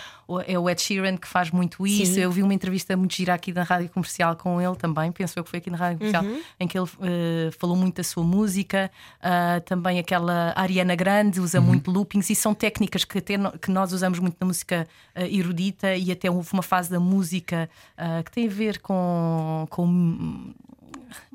é 0.48 0.58
o 0.58 0.68
Ed 0.70 0.82
Sheeran 0.82 1.18
que 1.18 1.28
faz 1.28 1.52
muito 1.52 1.86
isso. 1.86 2.14
Sim. 2.16 2.22
Eu 2.22 2.32
vi 2.32 2.42
uma 2.42 2.54
entrevista 2.54 2.96
muito 2.98 3.14
gira 3.14 3.34
aqui 3.34 3.52
na 3.54 3.62
rádio 3.64 3.90
comercial 3.90 4.36
com 4.36 4.60
ele 4.62 4.76
também, 4.76 5.12
penso 5.12 5.38
eu 5.38 5.44
que 5.44 5.50
foi 5.50 5.60
aqui 5.60 5.70
na 5.70 5.78
rádio 5.78 5.98
comercial, 6.00 6.24
em 6.60 6.68
que 6.68 6.78
ele 6.80 6.88
ah, 7.02 7.52
falou 7.60 7.76
muito 7.76 7.98
da 7.98 8.04
sua 8.04 8.24
música. 8.24 8.90
Ah, 9.22 9.62
também 9.66 10.00
aquela 10.00 10.54
Ariana 10.56 10.96
Grande 10.96 11.40
usa 11.40 11.60
muito 11.62 11.92
loopings 11.92 12.30
e 12.30 12.36
são 12.36 12.54
técnicas 12.54 13.04
que, 13.06 13.18
até 13.20 13.38
no- 13.38 13.52
que 13.60 13.70
nós 13.70 13.92
usamos 13.92 14.18
muito 14.20 14.38
na 14.40 14.48
música 14.48 14.88
ah, 15.14 15.28
erudita 15.28 15.96
e 15.96 16.12
até 16.12 16.32
houve 16.32 16.50
uma 16.54 16.64
fase 16.64 16.90
da 16.90 17.00
música 17.00 17.70
ah, 17.98 18.24
que 18.24 18.32
tem 18.32 18.48
a 18.48 18.50
ver 18.50 18.80
com, 18.80 19.68
com 19.70 20.54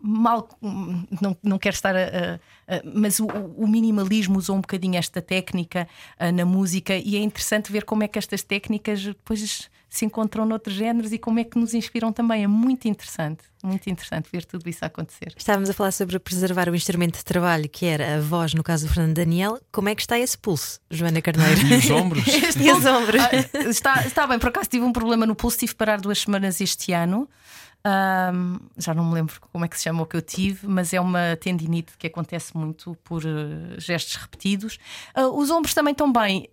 mal 0.03 0.49
não, 1.21 1.37
não 1.43 1.59
quero 1.59 1.75
estar 1.75 1.95
a, 1.97 2.01
a- 2.01 2.35
a- 2.77 2.83
mas 2.95 3.21
o, 3.21 3.27
o 3.27 3.67
minimalismo 3.67 4.39
usou 4.39 4.57
um 4.57 4.61
bocadinho 4.61 4.97
esta 4.97 5.21
técnica 5.23 5.89
ah, 6.19 6.33
na 6.33 6.45
música 6.45 6.95
e 6.97 7.17
é 7.17 7.21
interessante 7.21 7.71
ver 7.73 7.85
como 7.85 8.03
é 8.03 8.09
que 8.09 8.19
estas 8.19 8.43
técnicas 8.43 9.03
depois 9.05 9.69
se 9.91 10.05
encontram 10.05 10.47
noutros 10.47 10.77
géneros 10.77 11.13
e 11.13 11.19
como 11.19 11.41
é 11.41 11.45
que 11.45 11.59
nos 11.59 11.75
inspiram 11.75 12.13
também. 12.13 12.45
É 12.45 12.47
muito 12.47 12.87
interessante, 12.87 13.43
muito 13.63 13.91
interessante 13.91 14.29
ver 14.33 14.45
tudo 14.45 14.69
isso 14.69 14.85
acontecer. 14.85 15.35
Estávamos 15.37 15.69
a 15.69 15.75
falar 15.75 15.91
sobre 15.91 16.19
preservar 16.21 16.69
o 16.69 16.75
instrumento 16.75 17.17
de 17.17 17.25
trabalho, 17.25 17.69
que 17.69 17.85
era 17.85 18.17
a 18.17 18.21
voz, 18.21 18.55
no 18.55 18.63
caso 18.63 18.87
do 18.87 18.95
Fernando 18.95 19.17
Daniel. 19.17 19.59
Como 19.73 19.89
é 19.89 19.95
que 19.95 20.01
está 20.01 20.17
esse 20.17 20.39
pulso, 20.39 20.81
Joana 20.89 21.21
Carneiro? 21.21 21.61
E 21.67 21.75
os 21.75 21.91
ombros? 21.91 22.25
e 22.57 22.73
os 22.73 22.87
ombros? 22.87 23.21
Ah, 23.21 23.69
está, 23.69 24.07
está 24.07 24.27
bem, 24.29 24.39
por 24.39 24.49
acaso 24.49 24.69
tive 24.71 24.85
um 24.85 24.93
problema 24.93 25.27
no 25.27 25.35
pulso, 25.35 25.59
tive 25.59 25.73
que 25.73 25.79
parar 25.79 26.01
duas 26.01 26.21
semanas 26.21 26.61
este 26.61 26.93
ano. 26.93 27.29
Ahm, 27.83 28.59
já 28.77 28.93
não 28.93 29.05
me 29.05 29.15
lembro 29.15 29.35
como 29.53 29.65
é 29.65 29.69
que 29.69 29.77
se 29.77 29.85
chama 29.85 30.03
o 30.03 30.07
que 30.07 30.17
eu 30.17 30.23
tive, 30.23 30.67
mas 30.67 30.93
é 30.93 31.01
uma 31.01 31.37
tendinite 31.41 31.97
que 31.99 32.07
acontece 32.07 32.57
muito 32.57 32.95
por 33.03 33.25
eh, 33.25 33.79
gestos 33.79 34.17
repetidos. 34.17 34.79
Ah, 35.15 35.29
os 35.29 35.51
ombros 35.51 35.75
também 35.75 35.93
estão 35.93 36.13
bem. 36.13 36.49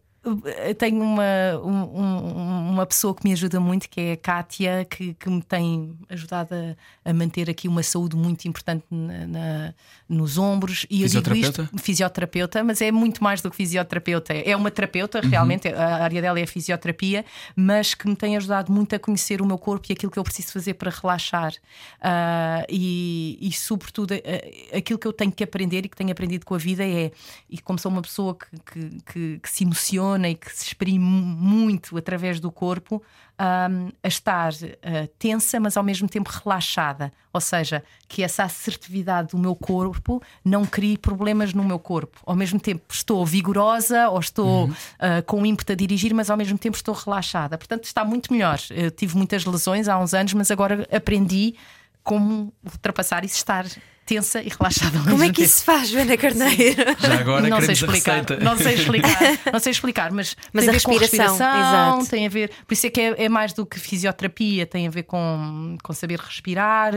Eu 0.67 0.75
tenho 0.75 1.01
uma, 1.01 1.23
um- 1.63 2.01
um- 2.01 2.69
uma 2.71 2.86
pessoa 2.86 3.13
que 3.15 3.23
me 3.23 3.32
ajuda 3.34 3.59
muito, 3.59 3.89
que 3.89 3.99
é 4.01 4.11
a 4.13 4.17
Kátia, 4.17 4.86
que, 4.89 5.13
que 5.13 5.30
me 5.30 5.41
tem 5.41 5.95
ajudado 6.09 6.53
a, 6.53 7.09
a 7.09 7.13
manter 7.13 7.49
aqui 7.49 7.67
uma 7.67 7.84
saúde 7.84 8.15
muito 8.15 8.47
importante 8.47 8.84
na- 8.91 9.28
na- 9.28 9.73
nos 10.09 10.38
ombros. 10.38 10.86
E 10.89 11.01
eu 11.03 11.07
digo 11.09 11.34
isto, 11.36 11.69
Fisioterapeuta? 11.78 12.63
mas 12.63 12.82
é 12.82 12.91
muito 12.91 13.23
mais 13.23 13.41
do 13.41 13.49
que 13.51 13.55
fisioterapeuta. 13.57 14.34
É 14.34 14.55
uma 14.55 14.71
terapeuta, 14.71 15.21
Uhum. 15.23 15.30
realmente, 15.30 15.67
a 15.67 16.03
área 16.03 16.21
dela 16.21 16.39
é 16.39 16.43
a 16.43 16.47
fisioterapia, 16.47 17.23
mas 17.55 17.93
que 17.93 18.07
me 18.07 18.15
tem 18.15 18.36
ajudado 18.38 18.71
muito 18.71 18.95
a 18.95 18.99
conhecer 18.99 19.41
o 19.41 19.45
meu 19.45 19.57
corpo 19.57 19.88
e 19.89 19.93
aquilo 19.93 20.11
que 20.11 20.17
eu 20.19 20.23
preciso 20.23 20.51
fazer 20.53 20.73
para 20.75 20.89
relaxar. 20.91 21.53
Ah, 22.01 22.65
e, 22.69 23.38
e, 23.41 23.51
sobretudo, 23.51 24.13
ah, 24.13 24.78
aquilo 24.78 24.97
que 24.99 25.07
eu 25.07 25.13
tenho 25.13 25.32
que 25.32 25.43
aprender 25.43 25.86
e 25.86 25.89
que 25.89 25.95
tenho 25.95 26.11
aprendido 26.11 26.45
com 26.45 26.55
a 26.55 26.57
vida 26.57 26.84
é, 26.86 27.11
e 27.49 27.57
como 27.59 27.78
sou 27.78 27.91
uma 27.91 28.01
pessoa 28.01 28.36
que, 28.36 28.47
que, 28.71 29.01
que- 29.13 29.39
que 29.39 29.49
se 29.49 29.63
emociona 29.63 30.16
e 30.26 30.36
que 30.36 30.49
se 30.55 30.65
exprime 30.65 30.99
muito 30.99 31.97
através 31.97 32.39
do 32.39 32.51
corpo, 32.51 33.01
ah, 33.38 33.68
a 34.01 34.07
estar 34.07 34.51
ah, 34.53 35.07
tensa, 35.20 35.59
mas 35.59 35.78
ao 35.78 35.84
mesmo 35.84 36.07
tempo 36.07 36.30
relaxada. 36.30 37.11
Ou 37.34 37.41
seja, 37.41 37.84
que 38.07 38.24
essa 38.24 38.43
assertividade 38.43 39.30
do 39.30 39.38
meu 39.38 39.55
corpo 39.55 40.22
não 40.43 40.65
crie 40.65 40.97
problemas 40.97 41.53
no 41.53 41.63
meu 41.63 41.78
corpo. 41.78 42.20
Ao 42.26 42.36
mesmo 42.36 42.59
tempo 42.59 42.84
estou 42.89 43.26
vigorosa 43.26 44.09
ou 44.09 44.20
estou 44.20 44.72
ah, 44.97 45.22
com 45.24 45.45
ímpeto 45.45 45.74
a 45.74 45.76
dirigir, 45.76 46.13
mas 46.13 46.30
ao 46.30 46.38
mesmo 46.38 46.57
tempo 46.57 46.78
estou 46.78 46.95
relaxada. 46.95 47.57
Portanto, 47.57 47.84
está 47.84 48.05
muito 48.05 48.32
melhor. 48.32 48.59
Eu 48.72 48.89
tive 48.89 49.18
muitas 49.18 49.45
lesões 49.45 49.88
há 49.88 49.99
uns 49.99 50.13
anos, 50.13 50.34
mas 50.34 50.49
agora 50.49 50.88
aprendi 50.91 51.55
como 52.03 52.53
ultrapassar 52.63 53.26
isso, 53.26 53.36
estar 53.36 53.65
tensa 54.08 54.41
e 54.41 54.47
relaxada. 54.47 54.97
ao 54.97 55.05
Como 55.05 55.24
é 55.24 55.32
que 55.32 55.43
isso 55.43 55.60
se 55.60 55.66
faz, 55.66 55.89
Joana 55.89 56.18
Carneiro? 56.18 56.84
Já 56.97 57.20
agora 57.20 57.47
não 57.47 57.62
sei 57.62 57.74
explicar, 57.74 58.24
não 58.41 58.58
sei 58.58 58.74
explicar, 58.76 59.20
não 59.51 59.60
sei 59.60 59.72
explicar, 59.72 60.12
mas, 60.12 60.36
Mas 60.53 60.64
tem 60.64 60.70
a 60.70 60.72
a 60.72 60.78
ver 60.78 60.84
com 60.84 60.97
respiração, 60.97 61.38
respiração, 61.38 61.95
exato. 61.97 62.10
tem 62.10 62.26
a 62.26 62.30
ver, 62.30 62.51
por 62.66 62.74
isso 62.74 62.88
é 62.88 62.89
que 62.89 63.01
é, 63.01 63.26
é 63.26 63.30
mais 63.30 63.51
do 63.51 63.66
que 63.66 63.78
fisioterapia, 63.78 64.66
tem 64.66 64.88
a 64.88 64.89
ver 64.89 65.03
com, 65.03 65.78
com 65.84 65.93
saber 65.93 66.20
respirar 66.20 66.93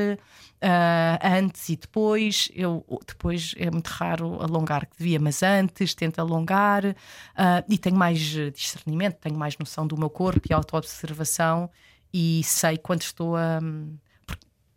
ah, 0.62 1.18
antes 1.36 1.68
e 1.68 1.76
depois. 1.76 2.48
Eu 2.54 2.84
depois 3.06 3.54
é 3.58 3.68
muito 3.70 3.88
raro 3.88 4.40
alongar 4.40 4.86
que 4.86 4.96
devia, 4.96 5.18
mas 5.18 5.42
antes 5.42 5.94
tento 5.94 6.20
alongar 6.20 6.94
ah, 7.36 7.64
e 7.68 7.76
tenho 7.76 7.96
mais 7.96 8.20
discernimento, 8.54 9.16
tenho 9.16 9.36
mais 9.36 9.58
noção 9.58 9.84
do 9.84 9.98
meu 9.98 10.08
corpo 10.08 10.46
e 10.48 10.54
autoobservação 10.54 11.68
e 12.14 12.42
sei 12.44 12.78
quando 12.78 13.02
estou 13.02 13.36
a 13.36 13.60
porque 13.60 14.09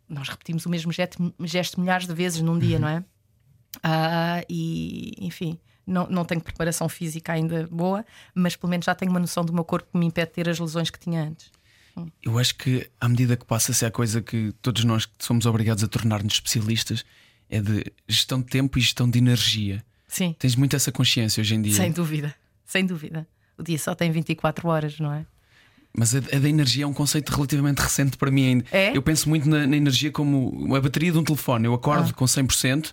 nós 0.08 0.28
repetimos 0.28 0.66
o 0.66 0.70
mesmo 0.70 0.92
gesto, 0.92 1.34
gesto 1.40 1.80
milhares 1.80 2.06
de 2.06 2.14
vezes 2.14 2.40
num 2.40 2.58
dia, 2.58 2.78
não 2.78 2.88
é? 2.88 3.04
Ah, 3.82 4.44
e 4.48 5.14
enfim, 5.18 5.58
não, 5.86 6.06
não 6.08 6.24
tenho 6.24 6.40
preparação 6.40 6.88
física 6.88 7.32
ainda 7.32 7.66
boa, 7.70 8.04
mas 8.34 8.56
pelo 8.56 8.70
menos 8.70 8.86
já 8.86 8.94
tenho 8.94 9.10
uma 9.10 9.20
noção 9.20 9.44
do 9.44 9.52
meu 9.52 9.64
corpo 9.64 9.88
que 9.92 9.98
me 9.98 10.06
impede 10.06 10.28
de 10.28 10.34
ter 10.34 10.48
as 10.48 10.58
lesões 10.58 10.90
que 10.90 10.98
tinha 10.98 11.22
antes. 11.22 11.50
Eu 12.22 12.38
acho 12.38 12.56
que 12.56 12.90
à 13.00 13.08
medida 13.08 13.36
que 13.36 13.44
passa 13.44 13.70
a 13.70 13.74
ser 13.74 13.86
a 13.86 13.90
coisa 13.90 14.20
que 14.20 14.52
todos 14.60 14.84
nós 14.84 15.08
somos 15.18 15.46
obrigados 15.46 15.84
a 15.84 15.88
tornar-nos 15.88 16.34
especialistas 16.34 17.04
é 17.48 17.60
de 17.60 17.84
gestão 18.08 18.40
de 18.40 18.46
tempo 18.46 18.78
e 18.78 18.80
gestão 18.80 19.08
de 19.08 19.18
energia. 19.18 19.84
Sim, 20.08 20.34
Tens 20.38 20.56
muito 20.56 20.74
essa 20.74 20.90
consciência 20.90 21.40
hoje 21.40 21.54
em 21.54 21.62
dia. 21.62 21.74
sem 21.74 21.92
dúvida, 21.92 22.34
sem 22.64 22.84
dúvida. 22.84 23.26
O 23.56 23.62
dia 23.62 23.78
só 23.78 23.94
tem 23.94 24.10
24 24.10 24.68
horas, 24.68 24.98
não 24.98 25.12
é? 25.12 25.24
Mas 25.96 26.14
a, 26.14 26.18
a 26.18 26.38
da 26.38 26.48
energia 26.48 26.84
é 26.84 26.86
um 26.86 26.92
conceito 26.92 27.30
relativamente 27.30 27.78
recente 27.78 28.16
para 28.16 28.30
mim 28.30 28.46
ainda. 28.46 28.64
É? 28.72 28.96
Eu 28.96 29.00
penso 29.02 29.28
muito 29.28 29.48
na, 29.48 29.66
na 29.66 29.76
energia 29.76 30.10
como 30.10 30.74
a 30.74 30.80
bateria 30.80 31.12
de 31.12 31.18
um 31.18 31.22
telefone. 31.24 31.66
Eu 31.66 31.74
acordo 31.74 32.10
Ah. 32.10 32.12
com 32.12 32.24
100% 32.24 32.92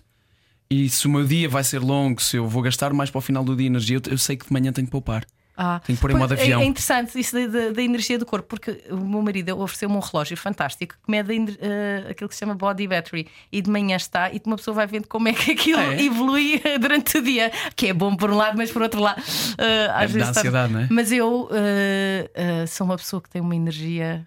e 0.70 0.88
se 0.88 1.06
o 1.06 1.10
meu 1.10 1.26
dia 1.26 1.48
vai 1.48 1.64
ser 1.64 1.80
longo, 1.80 2.22
se 2.22 2.36
eu 2.36 2.48
vou 2.48 2.62
gastar 2.62 2.92
mais 2.92 3.10
para 3.10 3.18
o 3.18 3.20
final 3.22 3.42
do 3.44 3.56
dia 3.56 3.66
energia, 3.66 3.96
eu, 3.96 4.12
eu 4.12 4.18
sei 4.18 4.36
que 4.36 4.46
de 4.46 4.52
manhã 4.52 4.72
tenho 4.72 4.86
que 4.86 4.90
poupar. 4.92 5.24
Ah, 5.54 5.80
Tenho 5.84 5.96
que 5.98 6.00
pôr 6.00 6.10
em 6.10 6.14
modo 6.14 6.32
é- 6.34 6.40
avião. 6.40 6.60
É, 6.62 6.64
interessante 6.64 7.18
isso 7.20 7.34
da, 7.34 7.46
da- 7.46 7.70
da 7.72 7.82
energia 7.82 8.18
do 8.18 8.24
corpo, 8.24 8.48
porque 8.48 8.84
o 8.90 8.96
meu 8.96 9.20
marido 9.20 9.58
ofereceu-me 9.60 9.94
um 9.94 10.00
relógio 10.00 10.34
fantástico 10.36 10.94
que 10.94 11.10
mede 11.10 11.58
eh, 11.60 12.06
aquilo 12.10 12.28
que 12.28 12.34
se 12.34 12.40
chama 12.40 12.54
body 12.54 12.88
battery 12.88 13.28
e 13.52 13.60
de 13.60 13.70
manhã 13.70 13.96
está, 13.96 14.32
e 14.32 14.40
uma 14.46 14.56
pessoa 14.56 14.74
vai 14.74 14.86
vendo 14.86 15.06
como 15.08 15.28
é 15.28 15.32
que 15.34 15.50
aquilo 15.52 15.78
Ah, 15.78 15.94
é? 15.94 16.02
evolui 16.02 16.58
eh, 16.64 16.78
durante 16.78 17.18
o 17.18 17.22
dia, 17.22 17.52
que 17.76 17.88
é 17.88 17.92
bom 17.92 18.16
por 18.16 18.30
um 18.30 18.36
lado, 18.36 18.56
mas 18.56 18.70
por 18.70 18.80
outro 18.80 19.00
lado, 19.00 19.20
eh, 19.58 19.86
às 19.94 20.04
É, 20.04 20.06
vezes 20.06 20.28
ansiedade, 20.36 20.72
não 20.72 20.80
é? 20.80 20.88
Mas 20.90 21.12
eu 21.12 21.48
eh, 21.52 22.64
sou 22.66 22.86
uma 22.86 22.96
pessoa 22.96 23.20
que 23.20 23.28
tem 23.28 23.42
uma 23.42 23.54
energia 23.54 24.24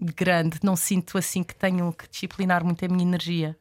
grande, 0.00 0.58
não 0.64 0.74
sinto 0.74 1.16
assim 1.16 1.44
que 1.44 1.54
tenho 1.54 1.92
que 1.92 2.08
disciplinar 2.08 2.64
muito 2.64 2.84
a 2.84 2.88
minha 2.88 3.02
energia. 3.04 3.56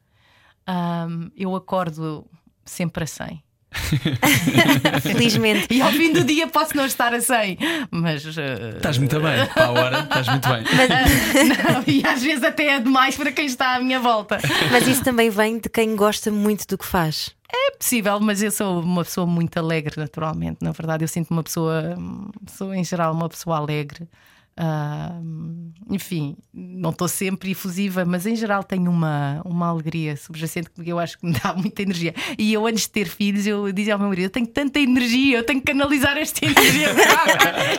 Ahm, 0.66 1.30
eu 1.38 1.56
acordo 1.56 2.26
sempre 2.66 3.04
a 3.04 3.08
100. 3.08 3.43
Felizmente. 5.02 5.68
E 5.70 5.82
ao 5.82 5.92
fim 5.92 6.14
do 6.14 6.24
dia 6.24 6.48
posso 6.48 6.76
não 6.76 6.86
estar 6.86 7.14
a 7.14 7.22
100, 7.22 7.58
mas. 7.92 8.26
eh, 8.38 8.74
Estás 8.78 8.98
muito 8.98 9.20
bem, 9.20 9.46
para 9.48 9.66
a 9.66 9.72
hora, 9.72 10.00
estás 10.00 10.28
muito 10.28 10.48
bem. 10.50 10.64
não, 11.74 11.84
e 11.88 12.06
às 12.06 12.22
vezes 12.24 12.44
até 12.44 12.68
é 12.76 12.80
demais 12.80 13.16
para 13.16 13.32
quem 13.32 13.46
está 13.46 13.76
à 13.76 13.80
minha 13.80 14.00
volta. 14.00 14.38
Mas 14.72 14.88
isso 14.88 15.04
também 15.04 15.30
vem 15.30 15.60
de 15.60 15.70
quem 15.70 15.96
gosta 15.96 16.32
muito 16.32 16.66
do 16.68 16.78
que 16.78 16.86
faz. 16.86 17.32
É 17.56 17.72
possível, 17.78 18.20
mas 18.20 18.42
eu 18.42 18.50
sou 18.50 18.82
uma 18.82 19.04
pessoa 19.04 19.28
muito 19.28 19.58
alegre, 19.58 19.94
naturalmente. 19.98 20.58
Na 20.62 20.72
verdade, 20.72 21.04
eu 21.04 21.08
sinto 21.08 21.30
uma 21.32 21.44
pessoa, 21.44 21.96
sou 22.48 22.74
em 22.74 22.84
geral 22.84 23.14
uma 23.14 23.30
pessoa 23.30 23.58
alegre. 23.58 24.08
Ah, 24.56 25.20
enfim, 25.90 26.36
não 26.54 26.92
estou 26.92 27.08
sempre 27.08 27.52
efusiva, 27.52 28.06
mas 28.06 28.26
em 28.26 28.36
geral 28.36 28.64
tenho 28.64 28.90
uma, 28.90 29.42
uma 29.44 29.68
alegria 29.68 30.16
subjacente 30.16 30.70
que 30.70 30.90
eu 30.90 31.00
acho 31.00 31.18
que 31.18 31.26
me 31.26 31.34
dá 31.34 31.54
muita 31.58 31.82
energia. 31.82 32.14
E 32.38 32.54
eu, 32.54 32.66
antes 32.68 32.84
de 32.84 32.92
ter 32.92 33.08
filhos, 33.08 33.48
eu 33.48 33.72
dizia 33.72 33.94
ao 33.94 34.00
meu 34.00 34.10
marido: 34.10 34.26
eu 34.26 34.30
tenho 34.30 34.46
tanta 34.46 34.80
energia, 34.80 35.38
eu 35.38 35.44
tenho 35.44 35.60
que 35.60 35.72
canalizar 35.72 36.18
esta 36.18 36.46
energia. 36.46 36.90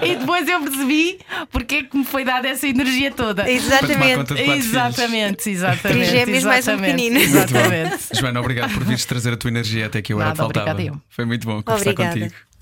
e 0.02 0.16
depois 0.16 0.48
eu 0.48 0.60
percebi 0.60 1.18
porque 1.50 1.76
é 1.76 1.82
que 1.84 1.96
me 1.96 2.04
foi 2.04 2.24
dada 2.24 2.48
essa 2.48 2.66
energia 2.66 3.10
toda. 3.12 3.48
Exatamente. 3.48 4.34
Exatamente, 4.34 5.50
exatamente. 5.50 6.08
Trigémeos 6.08 6.44
mais 6.44 6.66
um 6.66 6.72
exatamente, 6.72 6.96
pequenino. 6.96 7.20
Exatamente. 7.20 7.98
Joana, 8.14 8.40
obrigado 8.40 8.74
por 8.74 8.84
vires 8.84 9.04
trazer 9.04 9.32
a 9.32 9.36
tua 9.36 9.48
energia 9.48 9.86
até 9.86 10.02
que 10.02 10.12
eu 10.12 10.20
era 10.20 10.30
Nada, 10.30 10.42
faltava. 10.42 11.02
Foi 11.08 11.24
muito 11.24 11.46
bom 11.46 11.62
conversar 11.62 11.90
Obrigada. 11.90 12.20
contigo. 12.20 12.53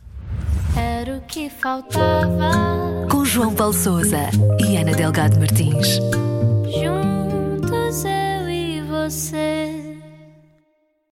Era 0.76 1.16
o 1.16 1.20
que 1.22 1.50
faltava. 1.50 3.06
Com 3.10 3.24
João 3.24 3.54
Paulo 3.54 3.74
Souza 3.74 4.30
e 4.58 4.76
Ana 4.76 4.92
Delgado 4.92 5.38
Martins. 5.38 5.96
Juntos 6.66 8.04
eu 8.04 8.48
e 8.48 8.80
você. 8.82 9.71